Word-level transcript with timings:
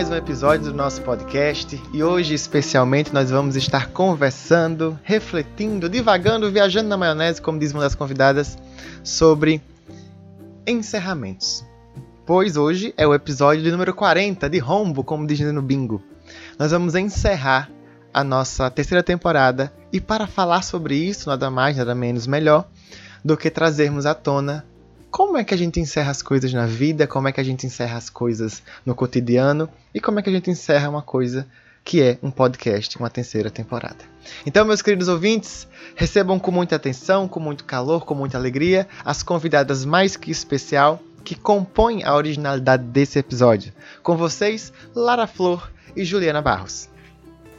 mais 0.00 0.08
um 0.08 0.14
episódio 0.14 0.64
do 0.64 0.72
nosso 0.72 1.02
podcast 1.02 1.78
e 1.92 2.02
hoje, 2.02 2.32
especialmente, 2.32 3.12
nós 3.12 3.30
vamos 3.30 3.54
estar 3.54 3.88
conversando, 3.88 4.98
refletindo, 5.02 5.90
divagando, 5.90 6.50
viajando 6.50 6.88
na 6.88 6.96
maionese, 6.96 7.42
como 7.42 7.58
diz 7.58 7.74
uma 7.74 7.82
das 7.82 7.94
convidadas, 7.94 8.56
sobre 9.04 9.60
encerramentos. 10.66 11.66
Pois 12.24 12.56
hoje 12.56 12.94
é 12.96 13.06
o 13.06 13.12
episódio 13.12 13.62
de 13.62 13.70
número 13.70 13.92
40 13.92 14.48
de 14.48 14.58
Rombo, 14.58 15.04
como 15.04 15.26
diz 15.26 15.38
no 15.40 15.60
bingo. 15.60 16.02
Nós 16.58 16.70
vamos 16.70 16.94
encerrar 16.94 17.70
a 18.14 18.24
nossa 18.24 18.70
terceira 18.70 19.02
temporada 19.02 19.70
e 19.92 20.00
para 20.00 20.26
falar 20.26 20.62
sobre 20.62 20.94
isso, 20.94 21.28
nada 21.28 21.50
mais, 21.50 21.76
nada 21.76 21.94
menos 21.94 22.26
melhor 22.26 22.66
do 23.22 23.36
que 23.36 23.50
trazermos 23.50 24.06
à 24.06 24.14
tona 24.14 24.64
como 25.10 25.36
é 25.36 25.44
que 25.44 25.52
a 25.52 25.56
gente 25.56 25.80
encerra 25.80 26.10
as 26.10 26.22
coisas 26.22 26.52
na 26.52 26.66
vida, 26.66 27.06
como 27.06 27.28
é 27.28 27.32
que 27.32 27.40
a 27.40 27.44
gente 27.44 27.66
encerra 27.66 27.98
as 27.98 28.08
coisas 28.08 28.62
no 28.86 28.94
cotidiano 28.94 29.68
e 29.92 30.00
como 30.00 30.20
é 30.20 30.22
que 30.22 30.30
a 30.30 30.32
gente 30.32 30.50
encerra 30.50 30.88
uma 30.88 31.02
coisa 31.02 31.46
que 31.82 32.02
é 32.02 32.18
um 32.22 32.30
podcast, 32.30 32.96
uma 32.98 33.10
terceira 33.10 33.50
temporada. 33.50 34.04
Então, 34.46 34.64
meus 34.64 34.82
queridos 34.82 35.08
ouvintes, 35.08 35.66
recebam 35.96 36.38
com 36.38 36.50
muita 36.50 36.76
atenção, 36.76 37.26
com 37.26 37.40
muito 37.40 37.64
calor, 37.64 38.04
com 38.04 38.14
muita 38.14 38.36
alegria 38.36 38.86
as 39.04 39.22
convidadas 39.22 39.84
mais 39.84 40.16
que 40.16 40.30
especial 40.30 41.00
que 41.24 41.34
compõem 41.34 42.04
a 42.04 42.14
originalidade 42.14 42.84
desse 42.84 43.18
episódio. 43.18 43.72
Com 44.02 44.16
vocês, 44.16 44.72
Lara 44.94 45.26
Flor 45.26 45.70
e 45.96 46.04
Juliana 46.04 46.40
Barros. 46.40 46.88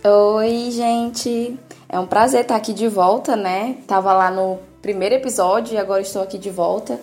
Oi, 0.04 0.72
gente. 0.72 1.60
É 1.88 2.00
um 2.00 2.08
prazer 2.08 2.42
estar 2.42 2.56
aqui 2.56 2.74
de 2.74 2.88
volta, 2.88 3.36
né? 3.36 3.78
Tava 3.86 4.14
lá 4.14 4.32
no 4.32 4.60
primeiro 4.82 5.16
episódio 5.16 5.76
e 5.76 5.78
agora 5.78 6.02
estou 6.02 6.22
aqui 6.22 6.38
de 6.38 6.50
volta. 6.50 7.00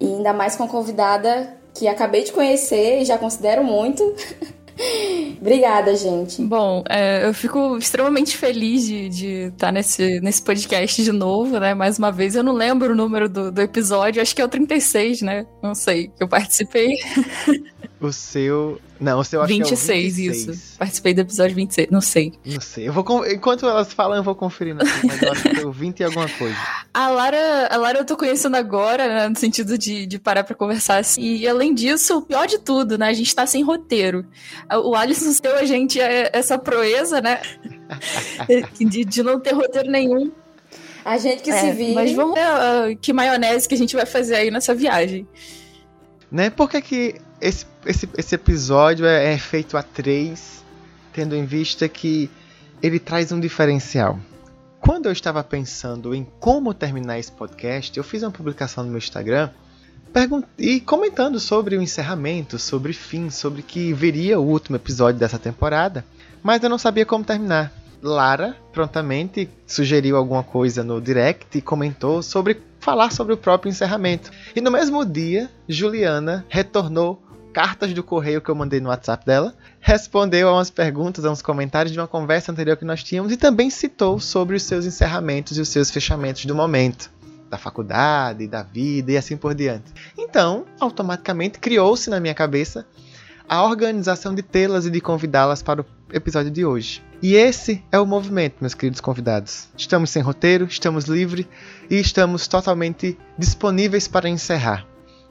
E 0.00 0.06
ainda 0.06 0.32
mais 0.32 0.56
com 0.56 0.64
a 0.64 0.68
convidada 0.68 1.56
que 1.74 1.86
acabei 1.86 2.24
de 2.24 2.32
conhecer 2.32 3.00
e 3.00 3.04
já 3.04 3.18
considero 3.18 3.62
muito. 3.64 4.02
Obrigada, 5.40 5.94
gente. 5.96 6.42
Bom, 6.42 6.84
é, 6.88 7.26
eu 7.26 7.34
fico 7.34 7.76
extremamente 7.78 8.36
feliz 8.36 8.86
de, 8.86 9.48
estar 9.48 9.66
tá 9.66 9.72
nesse, 9.72 10.20
nesse 10.20 10.42
podcast 10.42 11.02
de 11.02 11.12
novo, 11.12 11.58
né? 11.58 11.74
Mais 11.74 11.98
uma 11.98 12.12
vez, 12.12 12.36
eu 12.36 12.44
não 12.44 12.52
lembro 12.52 12.92
o 12.92 12.96
número 12.96 13.28
do, 13.28 13.50
do 13.50 13.60
episódio, 13.60 14.22
acho 14.22 14.34
que 14.34 14.42
é 14.42 14.44
o 14.44 14.48
36, 14.48 15.22
né? 15.22 15.46
Não 15.62 15.74
sei, 15.74 16.08
que 16.08 16.22
eu 16.22 16.28
participei. 16.28 16.96
O 18.00 18.12
seu. 18.12 18.80
Não, 19.00 19.18
o 19.18 19.24
seu 19.24 19.42
acho 19.42 19.48
26, 19.48 19.80
que 19.84 19.90
é 19.90 19.94
o 19.94 20.32
26, 20.32 20.48
isso. 20.48 20.78
Participei 20.78 21.14
do 21.14 21.20
episódio 21.20 21.56
26, 21.56 21.90
não 21.90 22.00
sei. 22.00 22.32
Não 22.44 22.60
sei. 22.60 22.88
Eu 22.88 22.92
vou, 22.92 23.26
enquanto 23.26 23.66
elas 23.66 23.92
falam, 23.92 24.16
eu 24.16 24.22
vou 24.22 24.36
conferindo 24.36 24.82
aqui, 24.82 25.06
mas 25.06 25.20
eu 25.20 25.32
acho 25.32 25.42
que 25.42 25.60
é 25.60 25.66
o 25.66 25.72
20 25.72 25.98
e 25.98 26.04
alguma 26.04 26.28
coisa. 26.28 26.56
A 26.94 27.08
Lara, 27.08 27.68
a 27.70 27.76
Lara 27.76 27.98
eu 27.98 28.04
tô 28.04 28.16
conhecendo 28.16 28.56
agora, 28.56 29.06
né, 29.08 29.28
no 29.28 29.36
sentido 29.36 29.78
de, 29.78 30.04
de 30.06 30.18
parar 30.18 30.42
pra 30.42 30.54
conversar 30.54 30.98
assim. 30.98 31.20
E 31.20 31.46
além 31.46 31.72
disso, 31.72 32.18
o 32.18 32.22
pior 32.22 32.46
de 32.46 32.58
tudo, 32.58 32.98
né? 32.98 33.08
A 33.08 33.12
gente 33.12 33.32
tá 33.32 33.46
sem 33.46 33.62
roteiro. 33.62 34.26
O 34.84 34.94
Alisson 34.96 35.30
deu 35.40 35.56
a 35.56 35.64
gente 35.64 36.00
é, 36.00 36.30
essa 36.32 36.58
proeza, 36.58 37.20
né? 37.20 37.40
de, 38.78 39.04
de 39.04 39.22
não 39.22 39.38
ter 39.38 39.54
roteiro 39.54 39.90
nenhum. 39.90 40.32
A 41.04 41.18
gente 41.18 41.42
que 41.42 41.50
é, 41.50 41.60
se 41.60 41.72
vira. 41.72 41.94
Mas 41.94 42.12
vamos 42.12 42.34
ver 42.34 42.46
uh, 42.46 42.96
que 43.00 43.12
maionese 43.12 43.68
que 43.68 43.74
a 43.74 43.78
gente 43.78 43.94
vai 43.94 44.06
fazer 44.06 44.34
aí 44.34 44.50
nessa 44.50 44.74
viagem. 44.74 45.26
Né? 46.30 46.50
Por 46.50 46.68
que, 46.68 46.82
que 46.82 47.14
esse, 47.40 47.64
esse, 47.88 48.08
esse 48.16 48.34
episódio 48.34 49.06
é, 49.06 49.32
é 49.32 49.38
feito 49.38 49.76
a 49.76 49.82
três, 49.82 50.62
tendo 51.12 51.34
em 51.34 51.46
vista 51.46 51.88
que 51.88 52.30
ele 52.82 52.98
traz 52.98 53.32
um 53.32 53.40
diferencial? 53.40 54.20
Quando 54.78 55.06
eu 55.06 55.12
estava 55.12 55.42
pensando 55.42 56.14
em 56.14 56.26
como 56.38 56.74
terminar 56.74 57.18
esse 57.18 57.32
podcast, 57.32 57.96
eu 57.96 58.04
fiz 58.04 58.22
uma 58.22 58.30
publicação 58.30 58.84
no 58.84 58.90
meu 58.90 58.98
Instagram 58.98 59.50
e 60.58 60.80
comentando 60.80 61.40
sobre 61.40 61.76
o 61.76 61.82
encerramento, 61.82 62.58
sobre 62.58 62.92
fim, 62.92 63.30
sobre 63.30 63.62
que 63.62 63.92
viria 63.92 64.38
o 64.38 64.46
último 64.46 64.76
episódio 64.76 65.18
dessa 65.18 65.38
temporada, 65.38 66.04
mas 66.42 66.62
eu 66.62 66.70
não 66.70 66.78
sabia 66.78 67.06
como 67.06 67.24
terminar. 67.24 67.72
Lara 68.00 68.56
prontamente 68.72 69.50
sugeriu 69.66 70.16
alguma 70.16 70.44
coisa 70.44 70.84
no 70.84 71.00
direct 71.00 71.58
e 71.58 71.62
comentou 71.62 72.22
sobre 72.22 72.62
falar 72.78 73.10
sobre 73.10 73.34
o 73.34 73.36
próprio 73.36 73.70
encerramento. 73.70 74.30
E 74.54 74.60
no 74.60 74.70
mesmo 74.70 75.04
dia, 75.04 75.50
Juliana 75.68 76.46
retornou 76.48 77.20
cartas 77.58 77.92
do 77.92 78.04
correio 78.04 78.40
que 78.40 78.48
eu 78.48 78.54
mandei 78.54 78.78
no 78.78 78.88
WhatsApp 78.88 79.26
dela, 79.26 79.52
respondeu 79.80 80.48
a 80.48 80.52
umas 80.52 80.70
perguntas, 80.70 81.24
a 81.24 81.30
uns 81.32 81.42
comentários 81.42 81.92
de 81.92 81.98
uma 81.98 82.06
conversa 82.06 82.52
anterior 82.52 82.76
que 82.76 82.84
nós 82.84 83.02
tínhamos 83.02 83.32
e 83.32 83.36
também 83.36 83.68
citou 83.68 84.20
sobre 84.20 84.54
os 84.54 84.62
seus 84.62 84.86
encerramentos 84.86 85.58
e 85.58 85.60
os 85.60 85.68
seus 85.68 85.90
fechamentos 85.90 86.44
do 86.44 86.54
momento, 86.54 87.10
da 87.50 87.58
faculdade, 87.58 88.46
da 88.46 88.62
vida 88.62 89.10
e 89.10 89.16
assim 89.16 89.36
por 89.36 89.56
diante. 89.56 89.92
Então, 90.16 90.66
automaticamente 90.78 91.58
criou-se 91.58 92.08
na 92.08 92.20
minha 92.20 92.32
cabeça 92.32 92.86
a 93.48 93.64
organização 93.64 94.36
de 94.36 94.42
tê-las 94.42 94.86
e 94.86 94.90
de 94.90 95.00
convidá-las 95.00 95.60
para 95.60 95.80
o 95.80 95.86
episódio 96.12 96.52
de 96.52 96.64
hoje. 96.64 97.02
E 97.20 97.34
esse 97.34 97.82
é 97.90 97.98
o 97.98 98.06
movimento, 98.06 98.58
meus 98.60 98.74
queridos 98.74 99.00
convidados. 99.00 99.66
Estamos 99.76 100.10
sem 100.10 100.22
roteiro, 100.22 100.66
estamos 100.66 101.06
livres 101.06 101.44
e 101.90 101.96
estamos 101.96 102.46
totalmente 102.46 103.18
disponíveis 103.36 104.06
para 104.06 104.28
encerrar. 104.28 104.87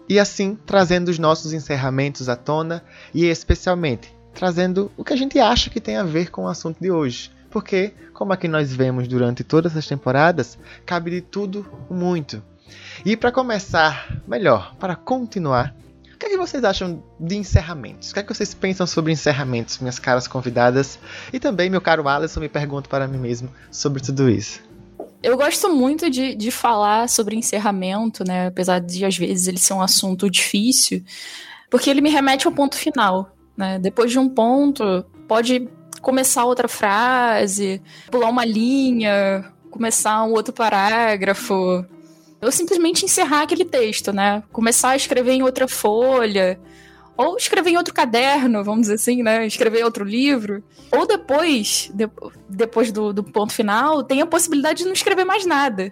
E 0.09 0.19
assim, 0.19 0.57
trazendo 0.65 1.09
os 1.09 1.19
nossos 1.19 1.53
encerramentos 1.53 2.29
à 2.29 2.35
tona 2.35 2.83
e 3.13 3.25
especialmente 3.25 4.17
trazendo 4.37 4.91
o 4.95 5.03
que 5.03 5.13
a 5.13 5.17
gente 5.17 5.39
acha 5.39 5.67
que 5.67 5.81
tem 5.81 5.97
a 5.97 6.03
ver 6.03 6.29
com 6.29 6.43
o 6.43 6.47
assunto 6.47 6.79
de 6.79 6.91
hoje. 6.91 7.31
Porque, 7.49 7.93
como 8.13 8.31
aqui 8.31 8.47
nós 8.47 8.71
vemos 8.71 9.07
durante 9.07 9.43
todas 9.43 9.75
as 9.75 9.87
temporadas, 9.87 10.59
cabe 10.85 11.09
de 11.09 11.21
tudo 11.21 11.65
muito. 11.89 12.43
E 13.03 13.17
para 13.17 13.31
começar, 13.31 14.21
melhor, 14.27 14.75
para 14.75 14.95
continuar, 14.95 15.73
o 16.13 16.17
que, 16.19 16.27
é 16.27 16.29
que 16.29 16.37
vocês 16.37 16.63
acham 16.63 17.03
de 17.19 17.35
encerramentos? 17.35 18.11
O 18.11 18.13
que, 18.13 18.19
é 18.19 18.23
que 18.23 18.33
vocês 18.33 18.53
pensam 18.53 18.85
sobre 18.85 19.11
encerramentos, 19.11 19.79
minhas 19.79 19.97
caras 19.97 20.27
convidadas? 20.27 20.99
E 21.33 21.39
também, 21.39 21.69
meu 21.69 21.81
caro 21.81 22.07
Alisson, 22.07 22.39
me 22.39 22.49
pergunto 22.49 22.89
para 22.89 23.07
mim 23.07 23.17
mesmo 23.17 23.49
sobre 23.71 24.03
tudo 24.03 24.29
isso. 24.29 24.66
Eu 25.21 25.35
gosto 25.35 25.73
muito 25.73 26.09
de, 26.09 26.35
de 26.35 26.51
falar 26.51 27.09
sobre 27.09 27.35
encerramento, 27.35 28.23
né? 28.25 28.47
Apesar 28.47 28.79
de 28.79 29.03
às 29.03 29.17
vezes 29.17 29.47
ele 29.47 29.57
ser 29.57 29.73
um 29.73 29.81
assunto 29.81 30.29
difícil, 30.29 31.03
porque 31.69 31.89
ele 31.89 32.01
me 32.01 32.09
remete 32.09 32.47
ao 32.47 32.53
ponto 32.53 32.75
final, 32.75 33.35
né? 33.55 33.79
Depois 33.79 34.11
de 34.11 34.19
um 34.19 34.29
ponto, 34.29 35.05
pode 35.27 35.67
começar 36.01 36.45
outra 36.45 36.67
frase, 36.67 37.81
pular 38.11 38.29
uma 38.29 38.45
linha, 38.45 39.51
começar 39.69 40.23
um 40.23 40.31
outro 40.31 40.53
parágrafo, 40.53 41.85
eu 42.41 42.51
simplesmente 42.51 43.03
encerrar 43.03 43.41
aquele 43.41 43.65
texto, 43.65 44.13
né? 44.13 44.43
Começar 44.51 44.89
a 44.89 44.95
escrever 44.95 45.31
em 45.31 45.43
outra 45.43 45.67
folha, 45.67 46.59
ou 47.17 47.35
escrever 47.35 47.71
em 47.71 47.77
outro 47.77 47.93
caderno, 47.93 48.63
vamos 48.63 48.81
dizer 48.81 48.93
assim, 48.93 49.23
né? 49.23 49.45
Escrever 49.45 49.83
outro 49.83 50.05
livro. 50.05 50.63
Ou 50.91 51.07
depois, 51.07 51.91
de, 51.93 52.07
depois 52.47 52.91
do, 52.91 53.11
do 53.11 53.23
ponto 53.23 53.51
final, 53.51 54.03
tem 54.03 54.21
a 54.21 54.27
possibilidade 54.27 54.79
de 54.79 54.85
não 54.85 54.93
escrever 54.93 55.25
mais 55.25 55.45
nada. 55.45 55.91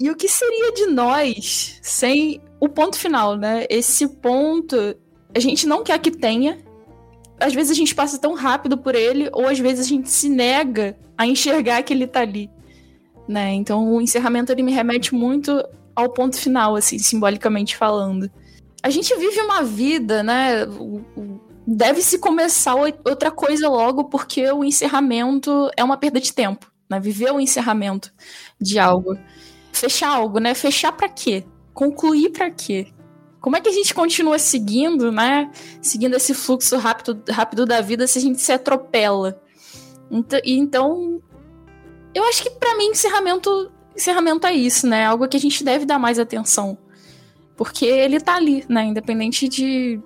E 0.00 0.10
o 0.10 0.16
que 0.16 0.28
seria 0.28 0.72
de 0.72 0.86
nós 0.86 1.78
sem 1.80 2.42
o 2.58 2.68
ponto 2.68 2.98
final, 2.98 3.36
né? 3.36 3.64
Esse 3.70 4.08
ponto 4.08 4.76
a 5.34 5.38
gente 5.38 5.66
não 5.66 5.82
quer 5.84 5.98
que 5.98 6.10
tenha. 6.10 6.58
Às 7.38 7.54
vezes 7.54 7.72
a 7.72 7.74
gente 7.74 7.94
passa 7.94 8.18
tão 8.18 8.34
rápido 8.34 8.76
por 8.76 8.94
ele, 8.94 9.28
ou 9.32 9.46
às 9.46 9.58
vezes 9.58 9.86
a 9.86 9.88
gente 9.88 10.10
se 10.10 10.28
nega 10.28 10.96
a 11.16 11.26
enxergar 11.26 11.82
que 11.82 11.92
ele 11.92 12.06
tá 12.06 12.20
ali. 12.20 12.50
Né? 13.28 13.54
Então 13.54 13.92
o 13.92 14.00
encerramento 14.00 14.52
ele 14.52 14.62
me 14.62 14.72
remete 14.72 15.14
muito 15.14 15.62
ao 15.94 16.10
ponto 16.10 16.36
final, 16.36 16.76
assim, 16.76 16.98
simbolicamente 16.98 17.76
falando. 17.76 18.30
A 18.84 18.90
gente 18.90 19.16
vive 19.16 19.40
uma 19.40 19.62
vida, 19.62 20.22
né? 20.22 20.66
Deve-se 21.66 22.18
começar 22.18 22.74
outra 22.74 23.30
coisa 23.30 23.66
logo, 23.66 24.04
porque 24.04 24.52
o 24.52 24.62
encerramento 24.62 25.70
é 25.74 25.82
uma 25.82 25.96
perda 25.96 26.20
de 26.20 26.34
tempo, 26.34 26.70
né? 26.90 27.00
Viver 27.00 27.32
o 27.32 27.40
encerramento 27.40 28.12
de 28.60 28.78
algo. 28.78 29.16
Fechar 29.72 30.10
algo, 30.10 30.38
né? 30.38 30.52
Fechar 30.52 30.92
para 30.92 31.08
quê? 31.08 31.46
Concluir 31.72 32.28
para 32.28 32.50
quê? 32.50 32.88
Como 33.40 33.56
é 33.56 33.60
que 33.62 33.70
a 33.70 33.72
gente 33.72 33.94
continua 33.94 34.38
seguindo, 34.38 35.10
né? 35.10 35.50
Seguindo 35.80 36.14
esse 36.16 36.34
fluxo 36.34 36.76
rápido, 36.76 37.22
rápido 37.30 37.64
da 37.64 37.80
vida 37.80 38.06
se 38.06 38.18
a 38.18 38.20
gente 38.20 38.42
se 38.42 38.52
atropela? 38.52 39.40
Então, 40.10 40.40
então 40.44 41.22
eu 42.14 42.22
acho 42.24 42.42
que 42.42 42.50
para 42.50 42.76
mim 42.76 42.88
encerramento 42.88 43.72
encerramento 43.96 44.46
é 44.46 44.52
isso, 44.52 44.86
né? 44.86 45.06
Algo 45.06 45.26
que 45.26 45.38
a 45.38 45.40
gente 45.40 45.64
deve 45.64 45.86
dar 45.86 45.98
mais 45.98 46.18
atenção. 46.18 46.76
Porque 47.56 47.84
ele 47.84 48.20
tá 48.20 48.36
ali, 48.36 48.64
né? 48.68 48.84
Independente 48.84 49.48
de. 49.48 50.00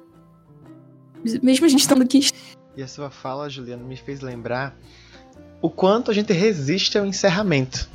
Mesmo 1.42 1.66
a 1.66 1.68
gente 1.68 1.80
estando 1.80 2.02
aqui. 2.02 2.30
E 2.76 2.82
a 2.82 2.88
sua 2.88 3.10
fala, 3.10 3.48
Juliana, 3.48 3.82
me 3.82 3.96
fez 3.96 4.20
lembrar 4.20 4.76
o 5.60 5.68
quanto 5.68 6.10
a 6.10 6.14
gente 6.14 6.32
resiste 6.32 6.96
ao 6.96 7.04
encerramento. 7.04 7.88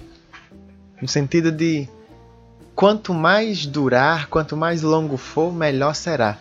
No 1.01 1.07
sentido 1.07 1.51
de 1.51 1.87
quanto 2.75 3.13
mais 3.13 3.65
durar, 3.65 4.27
quanto 4.27 4.57
mais 4.57 4.81
longo 4.81 5.17
for, 5.17 5.53
melhor 5.53 5.93
será. 5.95 6.37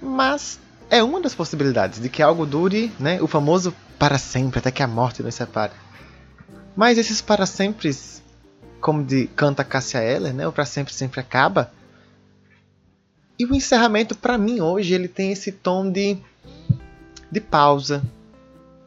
Mas 0.00 0.60
é 0.90 1.02
uma 1.02 1.20
das 1.20 1.34
possibilidades 1.34 2.00
de 2.00 2.08
que 2.08 2.22
algo 2.22 2.46
dure, 2.46 2.92
né? 2.98 3.20
O 3.20 3.26
famoso 3.26 3.74
para 3.98 4.18
sempre, 4.18 4.58
até 4.58 4.70
que 4.70 4.82
a 4.82 4.86
morte 4.86 5.22
nos 5.22 5.34
separe. 5.34 5.72
Mas 6.76 6.98
esses 6.98 7.22
para 7.22 7.46
sempre 7.46 7.90
como 8.80 9.02
de 9.02 9.26
canta 9.28 9.64
Cássia 9.64 9.98
Eller, 9.98 10.32
né? 10.32 10.46
O 10.46 10.52
Pra 10.52 10.64
Sempre 10.64 10.92
Sempre 10.92 11.20
Acaba. 11.20 11.72
E 13.38 13.44
o 13.44 13.54
encerramento, 13.54 14.16
para 14.16 14.38
mim, 14.38 14.60
hoje, 14.60 14.94
ele 14.94 15.08
tem 15.08 15.30
esse 15.30 15.52
tom 15.52 15.90
de, 15.90 16.16
de 17.30 17.40
pausa, 17.40 18.02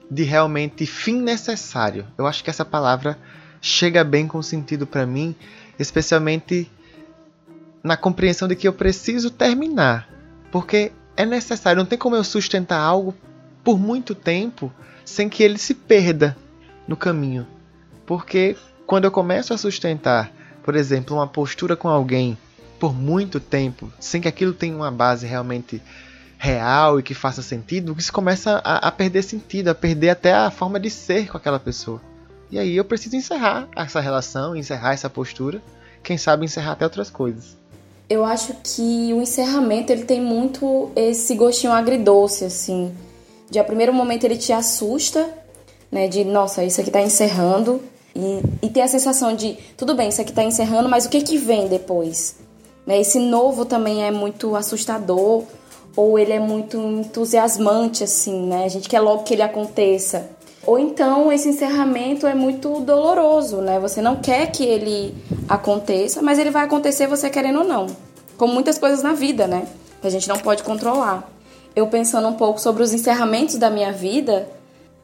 de 0.09 0.23
realmente 0.23 0.85
fim 0.85 1.21
necessário. 1.21 2.07
Eu 2.17 2.25
acho 2.25 2.43
que 2.43 2.49
essa 2.49 2.65
palavra 2.65 3.17
chega 3.61 4.03
bem 4.03 4.27
com 4.27 4.41
sentido 4.41 4.87
para 4.87 5.05
mim, 5.05 5.35
especialmente 5.77 6.69
na 7.83 7.95
compreensão 7.95 8.47
de 8.47 8.55
que 8.55 8.67
eu 8.67 8.73
preciso 8.73 9.29
terminar, 9.29 10.09
porque 10.51 10.91
é 11.15 11.25
necessário, 11.25 11.79
não 11.79 11.85
tem 11.85 11.97
como 11.97 12.15
eu 12.15 12.23
sustentar 12.23 12.79
algo 12.79 13.13
por 13.63 13.79
muito 13.79 14.15
tempo 14.15 14.71
sem 15.05 15.29
que 15.29 15.43
ele 15.43 15.57
se 15.57 15.73
perda 15.73 16.35
no 16.87 16.97
caminho. 16.97 17.45
Porque 18.05 18.57
quando 18.85 19.05
eu 19.05 19.11
começo 19.11 19.53
a 19.53 19.57
sustentar, 19.57 20.31
por 20.63 20.75
exemplo, 20.75 21.15
uma 21.15 21.27
postura 21.27 21.75
com 21.75 21.87
alguém 21.87 22.37
por 22.79 22.93
muito 22.95 23.39
tempo, 23.39 23.91
sem 23.99 24.21
que 24.21 24.27
aquilo 24.27 24.53
tenha 24.53 24.75
uma 24.75 24.91
base 24.91 25.27
realmente 25.27 25.81
real 26.37 26.99
e 26.99 27.03
que 27.03 27.13
faça 27.13 27.41
sentido, 27.41 27.93
isso 27.99 28.13
começa 28.13 28.61
a, 28.63 28.87
a 28.87 28.91
perder 28.91 29.23
sentido, 29.23 29.67
a 29.67 29.75
perder 29.75 30.09
até 30.09 30.33
a 30.33 30.49
forma 30.49 30.79
de 30.79 30.89
ser 30.89 31.29
com 31.29 31.35
aquela 31.35 31.59
pessoa. 31.59 32.01
E 32.49 32.57
aí 32.57 32.75
eu 32.75 32.85
preciso 32.85 33.15
encerrar 33.15 33.67
essa 33.75 33.99
relação, 33.99 34.55
encerrar 34.55 34.93
essa 34.93 35.09
postura, 35.09 35.61
quem 36.01 36.17
sabe 36.17 36.45
encerrar 36.45 36.71
até 36.71 36.85
outras 36.85 37.09
coisas. 37.09 37.57
Eu 38.09 38.25
acho 38.25 38.55
que 38.63 39.13
o 39.13 39.21
encerramento 39.21 39.91
ele 39.91 40.05
tem 40.05 40.19
muito 40.21 40.91
esse 40.95 41.35
gostinho 41.35 41.73
agridoce, 41.73 42.45
assim. 42.45 42.95
De 43.51 43.59
a 43.59 43.63
primeiro 43.63 43.93
momento 43.93 44.23
ele 44.23 44.37
te 44.37 44.51
assusta, 44.51 45.29
né? 45.91 46.07
De 46.07 46.23
nossa, 46.23 46.63
isso 46.63 46.81
aqui 46.81 46.89
tá 46.89 47.01
encerrando. 47.01 47.83
E, 48.15 48.41
e 48.63 48.69
tem 48.69 48.81
a 48.81 48.87
sensação 48.87 49.35
de, 49.35 49.57
tudo 49.77 49.93
bem, 49.93 50.09
isso 50.09 50.21
aqui 50.21 50.33
tá 50.33 50.43
encerrando, 50.43 50.89
mas 50.89 51.05
o 51.05 51.09
que 51.09 51.21
que 51.21 51.37
vem 51.37 51.67
depois? 51.67 52.37
Né? 52.89 52.99
Esse 52.99 53.19
novo 53.19 53.65
também 53.65 54.03
é 54.03 54.09
muito 54.09 54.55
assustador, 54.55 55.43
ou 55.95 56.17
ele 56.17 56.33
é 56.33 56.39
muito 56.39 56.75
entusiasmante, 56.75 58.03
assim, 58.03 58.47
né? 58.47 58.65
A 58.65 58.67
gente 58.67 58.89
quer 58.89 58.99
logo 58.99 59.21
que 59.21 59.35
ele 59.35 59.43
aconteça. 59.43 60.31
Ou 60.65 60.79
então 60.79 61.31
esse 61.31 61.47
encerramento 61.47 62.25
é 62.25 62.33
muito 62.33 62.79
doloroso, 62.79 63.57
né? 63.57 63.79
Você 63.79 64.01
não 64.01 64.15
quer 64.15 64.47
que 64.47 64.63
ele 64.63 65.15
aconteça, 65.47 66.23
mas 66.23 66.39
ele 66.39 66.49
vai 66.49 66.65
acontecer 66.65 67.05
você 67.05 67.29
querendo 67.29 67.59
ou 67.59 67.63
não. 67.63 67.85
Como 68.37 68.53
muitas 68.55 68.79
coisas 68.79 69.03
na 69.03 69.13
vida, 69.13 69.45
né? 69.45 69.67
Que 70.01 70.07
a 70.07 70.11
gente 70.11 70.27
não 70.27 70.39
pode 70.39 70.63
controlar. 70.63 71.31
Eu 71.75 71.85
pensando 71.85 72.27
um 72.27 72.33
pouco 72.33 72.59
sobre 72.59 72.81
os 72.81 72.91
encerramentos 72.91 73.55
da 73.57 73.69
minha 73.69 73.91
vida, 73.91 74.49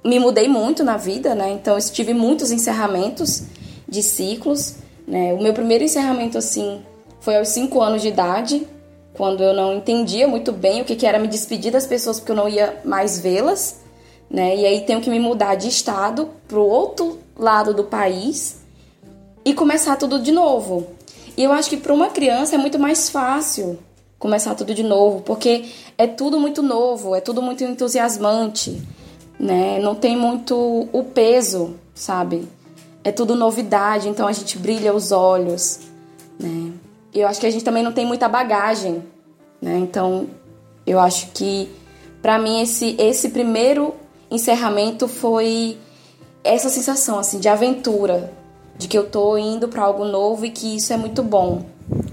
me 0.03 0.17
mudei 0.17 0.47
muito 0.47 0.83
na 0.83 0.97
vida, 0.97 1.35
né? 1.35 1.51
Então 1.51 1.77
eu 1.77 1.81
tive 1.91 2.15
muitos 2.15 2.49
encerramentos 2.49 3.43
de 3.87 4.01
ciclos, 4.01 4.77
né? 5.07 5.35
O 5.35 5.43
meu 5.43 5.53
primeiro 5.53 5.83
encerramento 5.83 6.35
assim 6.35 6.81
foi 7.25 7.36
aos 7.36 7.50
5 7.50 7.81
anos 7.81 8.01
de 8.01 8.07
idade, 8.07 8.66
quando 9.13 9.44
eu 9.44 9.54
não 9.54 9.74
entendia 9.74 10.27
muito 10.27 10.54
bem 10.54 10.81
o 10.81 10.86
que, 10.86 10.95
que 10.95 11.06
era 11.06 11.19
me 11.19 11.27
despedir 11.27 11.74
das 11.74 11.86
pessoas 11.86 12.19
porque 12.19 12.31
eu 12.31 12.36
não 12.38 12.48
ia 12.48 12.80
mais 12.86 13.19
vê-las 13.19 13.83
né? 14.30 14.56
E 14.56 14.66
aí 14.66 14.81
tenho 14.81 15.01
que 15.01 15.10
me 15.10 15.19
mudar 15.19 15.56
de 15.56 15.68
estado 15.68 16.30
para 16.48 16.60
o 16.60 16.68
outro 16.68 17.19
lado 17.38 17.74
do 17.74 17.83
país 17.83 18.57
e 19.44 19.54
começar 19.54 19.95
tudo 19.95 20.19
de 20.19 20.31
novo. 20.31 20.88
E 21.38 21.44
eu 21.44 21.51
acho 21.51 21.69
que 21.69 21.77
para 21.77 21.94
uma 21.94 22.10
criança 22.10 22.56
é 22.56 22.57
muito 22.57 22.80
mais 22.80 23.10
fácil 23.10 23.78
começar 24.18 24.56
tudo 24.56 24.74
de 24.74 24.83
novo, 24.83 25.21
porque 25.21 25.66
é 25.98 26.07
tudo 26.07 26.39
muito 26.39 26.63
novo, 26.63 27.13
é 27.13 27.21
tudo 27.21 27.42
muito 27.42 27.63
entusiasmante, 27.63 28.81
né? 29.39 29.80
Não 29.80 29.94
tem 29.94 30.18
muito 30.18 30.88
o 30.92 31.04
peso, 31.04 31.75
sabe? 31.94 32.48
É 33.04 33.12
tudo 33.12 33.36
novidade, 33.36 34.10
então 34.10 34.28
a 34.28 34.31
gente 34.31 34.57
brilha 34.57 34.94
os 34.94 35.12
olhos, 35.12 35.80
né? 36.39 36.71
Eu 37.15 37.27
acho 37.27 37.39
que 37.39 37.47
a 37.47 37.51
gente 37.51 37.63
também 37.63 37.81
não 37.81 37.94
tem 37.94 38.06
muita 38.06 38.27
bagagem, 38.27 39.01
né? 39.62 39.77
Então, 39.77 40.27
eu 40.85 41.00
acho 41.00 41.31
que 41.31 41.69
para 42.21 42.38
mim 42.38 42.62
esse 42.62 42.95
esse 43.00 43.29
primeiro 43.29 43.95
encerramento 44.29 45.07
foi 45.07 45.77
essa 46.44 46.69
sensação 46.69 47.17
assim 47.17 47.39
de 47.39 47.47
aventura, 47.47 48.33
de 48.77 48.89
que 48.89 48.97
eu 48.97 49.09
tô 49.09 49.38
indo 49.38 49.69
para 49.69 49.83
algo 49.83 50.03
novo 50.03 50.45
e 50.45 50.50
que 50.50 50.75
isso 50.75 50.91
é 50.91 50.97
muito 50.97 51.23
bom, 51.23 51.63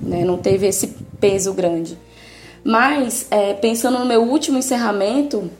né? 0.00 0.24
Não 0.24 0.38
teve 0.38 0.68
esse 0.68 0.86
peso 1.20 1.52
grande. 1.52 1.98
Mas 2.62 3.26
é, 3.28 3.54
pensando 3.54 3.98
no 3.98 4.06
meu 4.06 4.22
último 4.22 4.58
encerramento, 4.58 5.50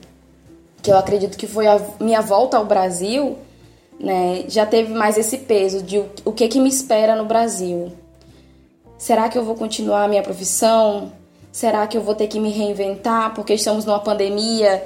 que 0.81 0.89
eu 0.89 0.97
acredito 0.97 1.37
que 1.37 1.47
foi 1.47 1.67
a 1.67 1.81
minha 1.99 2.21
volta 2.21 2.55
ao 2.55 2.65
Brasil, 2.65 3.37
né? 3.99 4.45
Já 4.47 4.65
teve 4.65 4.93
mais 4.93 5.17
esse 5.17 5.37
peso 5.37 5.83
de 5.83 5.99
o, 5.99 6.09
o 6.23 6.31
que 6.31 6.47
que 6.47 6.61
me 6.61 6.69
espera 6.69 7.13
no 7.13 7.25
Brasil. 7.25 7.91
Será 9.03 9.27
que 9.27 9.37
eu 9.37 9.43
vou 9.43 9.55
continuar 9.55 10.05
a 10.05 10.07
minha 10.07 10.23
profissão? 10.23 11.11
Será 11.51 11.85
que 11.85 11.97
eu 11.97 12.01
vou 12.01 12.15
ter 12.15 12.27
que 12.27 12.39
me 12.39 12.49
reinventar 12.49 13.33
porque 13.33 13.53
estamos 13.53 13.83
numa 13.83 13.99
pandemia 13.99 14.81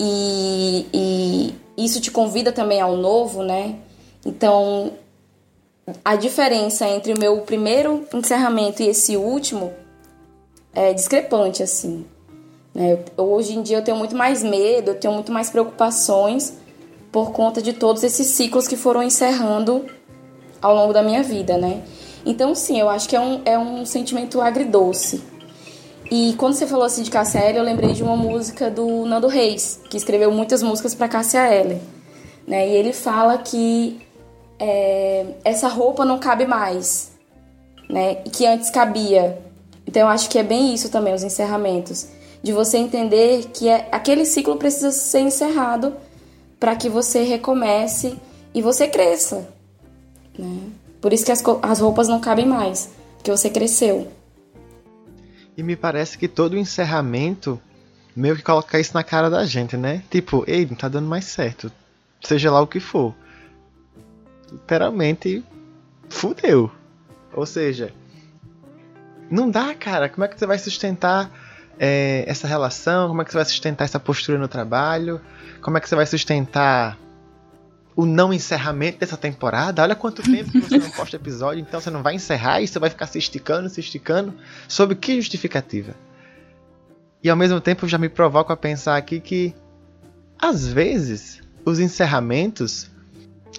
e, 0.00 0.86
e 0.90 1.54
isso 1.76 2.00
te 2.00 2.10
convida 2.10 2.50
também 2.50 2.80
ao 2.80 2.96
novo, 2.96 3.42
né? 3.42 3.76
Então, 4.24 4.92
a 6.02 6.16
diferença 6.16 6.88
entre 6.88 7.12
o 7.12 7.18
meu 7.18 7.42
primeiro 7.42 8.06
encerramento 8.14 8.82
e 8.82 8.88
esse 8.88 9.18
último 9.18 9.70
é 10.72 10.94
discrepante, 10.94 11.62
assim. 11.62 12.06
Né? 12.74 12.98
Hoje 13.18 13.54
em 13.54 13.60
dia 13.60 13.76
eu 13.76 13.84
tenho 13.84 13.98
muito 13.98 14.16
mais 14.16 14.42
medo, 14.42 14.92
eu 14.92 14.98
tenho 14.98 15.12
muito 15.12 15.30
mais 15.30 15.50
preocupações 15.50 16.54
por 17.12 17.32
conta 17.32 17.60
de 17.60 17.74
todos 17.74 18.02
esses 18.02 18.28
ciclos 18.28 18.66
que 18.66 18.78
foram 18.78 19.02
encerrando 19.02 19.84
ao 20.62 20.74
longo 20.74 20.94
da 20.94 21.02
minha 21.02 21.22
vida, 21.22 21.58
né? 21.58 21.82
Então, 22.28 22.54
sim, 22.54 22.78
eu 22.78 22.90
acho 22.90 23.08
que 23.08 23.16
é 23.16 23.20
um, 23.20 23.40
é 23.46 23.58
um 23.58 23.86
sentimento 23.86 24.38
agridoce. 24.42 25.22
E 26.10 26.34
quando 26.36 26.52
você 26.52 26.66
falou 26.66 26.84
assim 26.84 27.02
de 27.02 27.10
Cássia 27.10 27.38
Eller, 27.38 27.56
eu 27.56 27.64
lembrei 27.64 27.94
de 27.94 28.02
uma 28.02 28.16
música 28.16 28.70
do 28.70 29.06
Nando 29.06 29.28
Reis, 29.28 29.80
que 29.88 29.96
escreveu 29.96 30.30
muitas 30.30 30.62
músicas 30.62 30.94
para 30.94 31.08
Cássia 31.08 31.50
Eller. 31.50 31.80
Né? 32.46 32.68
E 32.68 32.72
ele 32.72 32.92
fala 32.92 33.38
que 33.38 33.98
é, 34.58 35.24
essa 35.42 35.68
roupa 35.68 36.04
não 36.04 36.18
cabe 36.18 36.46
mais, 36.46 37.12
né? 37.88 38.18
E 38.26 38.30
que 38.30 38.44
antes 38.46 38.68
cabia. 38.68 39.38
Então 39.86 40.02
eu 40.02 40.08
acho 40.08 40.28
que 40.28 40.38
é 40.38 40.42
bem 40.42 40.74
isso 40.74 40.90
também, 40.90 41.14
os 41.14 41.22
encerramentos. 41.22 42.08
De 42.42 42.52
você 42.52 42.76
entender 42.76 43.46
que 43.54 43.70
é, 43.70 43.88
aquele 43.90 44.26
ciclo 44.26 44.56
precisa 44.56 44.90
ser 44.90 45.20
encerrado 45.20 45.96
para 46.60 46.76
que 46.76 46.90
você 46.90 47.22
recomece 47.22 48.16
e 48.52 48.60
você 48.60 48.86
cresça. 48.86 49.48
Né? 50.38 50.58
Por 51.00 51.12
isso 51.12 51.24
que 51.24 51.32
as, 51.32 51.42
as 51.62 51.80
roupas 51.80 52.08
não 52.08 52.20
cabem 52.20 52.46
mais, 52.46 52.90
porque 53.16 53.30
você 53.30 53.50
cresceu. 53.50 54.10
E 55.56 55.62
me 55.62 55.76
parece 55.76 56.16
que 56.16 56.28
todo 56.28 56.54
o 56.54 56.58
encerramento 56.58 57.60
meio 58.14 58.36
que 58.36 58.42
coloca 58.42 58.78
isso 58.80 58.94
na 58.94 59.04
cara 59.04 59.30
da 59.30 59.44
gente, 59.44 59.76
né? 59.76 60.02
Tipo, 60.10 60.44
ei, 60.46 60.66
não 60.66 60.76
tá 60.76 60.88
dando 60.88 61.08
mais 61.08 61.24
certo. 61.24 61.70
Seja 62.20 62.50
lá 62.50 62.60
o 62.60 62.66
que 62.66 62.80
for. 62.80 63.14
Literalmente, 64.50 65.44
fudeu. 66.08 66.70
Ou 67.32 67.46
seja, 67.46 67.92
não 69.30 69.50
dá, 69.50 69.74
cara. 69.74 70.08
Como 70.08 70.24
é 70.24 70.28
que 70.28 70.38
você 70.38 70.46
vai 70.46 70.58
sustentar 70.58 71.30
é, 71.78 72.24
essa 72.26 72.48
relação? 72.48 73.08
Como 73.08 73.22
é 73.22 73.24
que 73.24 73.30
você 73.30 73.38
vai 73.38 73.44
sustentar 73.44 73.84
essa 73.84 74.00
postura 74.00 74.38
no 74.38 74.48
trabalho? 74.48 75.20
Como 75.60 75.76
é 75.76 75.80
que 75.80 75.88
você 75.88 75.94
vai 75.94 76.06
sustentar 76.06 76.98
o 77.98 78.06
não 78.06 78.32
encerramento 78.32 79.00
dessa 79.00 79.16
temporada. 79.16 79.82
Olha 79.82 79.96
quanto 79.96 80.22
tempo 80.22 80.52
que 80.52 80.60
você 80.60 80.78
não 80.78 80.88
posta 80.88 81.16
episódio, 81.16 81.60
então 81.60 81.80
você 81.80 81.90
não 81.90 82.00
vai 82.00 82.14
encerrar 82.14 82.60
e 82.60 82.68
você 82.68 82.78
vai 82.78 82.88
ficar 82.90 83.08
se 83.08 83.18
esticando, 83.18 83.68
se 83.68 83.80
esticando. 83.80 84.32
Sob 84.68 84.94
que 84.94 85.16
justificativa? 85.16 85.96
E 87.24 87.28
ao 87.28 87.36
mesmo 87.36 87.60
tempo 87.60 87.88
já 87.88 87.98
me 87.98 88.08
provoco 88.08 88.52
a 88.52 88.56
pensar 88.56 88.96
aqui 88.96 89.18
que 89.18 89.52
às 90.38 90.68
vezes 90.68 91.40
os 91.64 91.80
encerramentos 91.80 92.88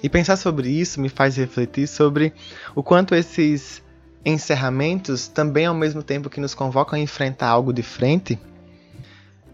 e 0.01 0.07
pensar 0.07 0.37
sobre 0.37 0.69
isso 0.69 1.01
me 1.01 1.09
faz 1.09 1.35
refletir 1.35 1.85
sobre 1.85 2.31
o 2.73 2.81
quanto 2.81 3.13
esses 3.13 3.83
encerramentos 4.23 5.27
também 5.27 5.65
ao 5.65 5.75
mesmo 5.75 6.01
tempo 6.01 6.29
que 6.29 6.39
nos 6.39 6.55
convocam 6.55 6.97
a 6.97 7.01
enfrentar 7.01 7.49
algo 7.49 7.73
de 7.73 7.83
frente, 7.83 8.39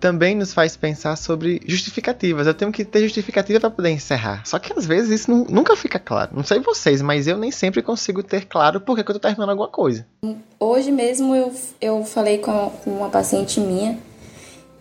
também 0.05 0.35
nos 0.35 0.53
faz 0.53 0.77
pensar 0.77 1.15
sobre 1.15 1.59
justificativas. 1.65 2.45
Eu 2.45 2.53
tenho 2.53 2.71
que 2.71 2.85
ter 2.85 3.01
justificativa 3.01 3.59
para 3.59 3.71
poder 3.71 3.89
encerrar. 3.89 4.45
Só 4.45 4.59
que 4.59 4.71
às 4.71 4.85
vezes 4.85 5.21
isso 5.21 5.31
nunca 5.49 5.75
fica 5.75 5.97
claro. 5.97 6.29
Não 6.35 6.43
sei 6.43 6.59
vocês, 6.59 7.01
mas 7.01 7.27
eu 7.27 7.39
nem 7.39 7.49
sempre 7.49 7.81
consigo 7.81 8.21
ter 8.21 8.45
claro 8.45 8.79
por 8.79 8.95
que, 8.95 9.01
eu 9.01 9.15
tô 9.15 9.19
terminando 9.19 9.49
alguma 9.49 9.67
coisa. 9.67 10.05
Hoje 10.59 10.91
mesmo 10.91 11.35
eu, 11.35 11.51
eu 11.81 12.05
falei 12.05 12.37
com, 12.37 12.69
com 12.83 12.91
uma 12.91 13.09
paciente 13.09 13.59
minha 13.59 13.97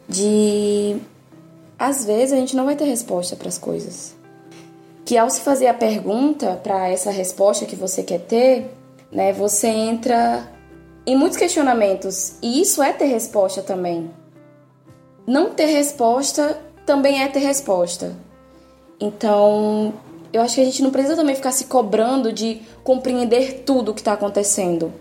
de. 0.07 0.97
Às 1.79 2.05
vezes 2.05 2.35
a 2.35 2.37
gente 2.37 2.55
não 2.55 2.67
vai 2.67 2.77
ter 2.77 2.85
resposta 2.85 3.35
para 3.35 3.49
as 3.49 3.57
coisas. 3.57 4.15
Que 5.07 5.17
ao 5.17 5.31
se 5.31 5.41
fazer 5.41 5.69
a 5.69 5.75
pergunta 5.75 6.61
para 6.63 6.91
essa 6.91 7.11
resposta 7.11 7.65
que 7.65 7.77
você 7.77 8.03
quer 8.03 8.21
ter, 8.21 8.71
né, 9.11 9.33
você 9.33 9.69
entra 9.69 10.47
em 11.07 11.17
muitos 11.17 11.39
questionamentos. 11.39 12.35
E 12.43 12.61
isso 12.61 12.83
é 12.83 12.93
ter 12.93 13.07
resposta 13.07 13.63
também 13.63 14.11
não 15.27 15.51
ter 15.51 15.67
resposta 15.67 16.59
também 16.85 17.23
é 17.23 17.29
ter 17.29 17.41
resposta. 17.41 18.17
Então, 19.01 19.95
eu 20.33 20.43
acho 20.43 20.57
que 20.57 20.61
a 20.61 20.65
gente 20.65 20.83
não 20.83 20.91
precisa 20.91 21.17
também 21.17 21.35
ficar 21.35 21.53
se 21.53 21.65
cobrando 21.65 22.33
de 22.33 22.63
compreender 22.83 23.63
tudo 23.65 23.91
o 23.91 23.95
que 23.95 24.01
está 24.01 24.13
acontecendo. 24.13 24.93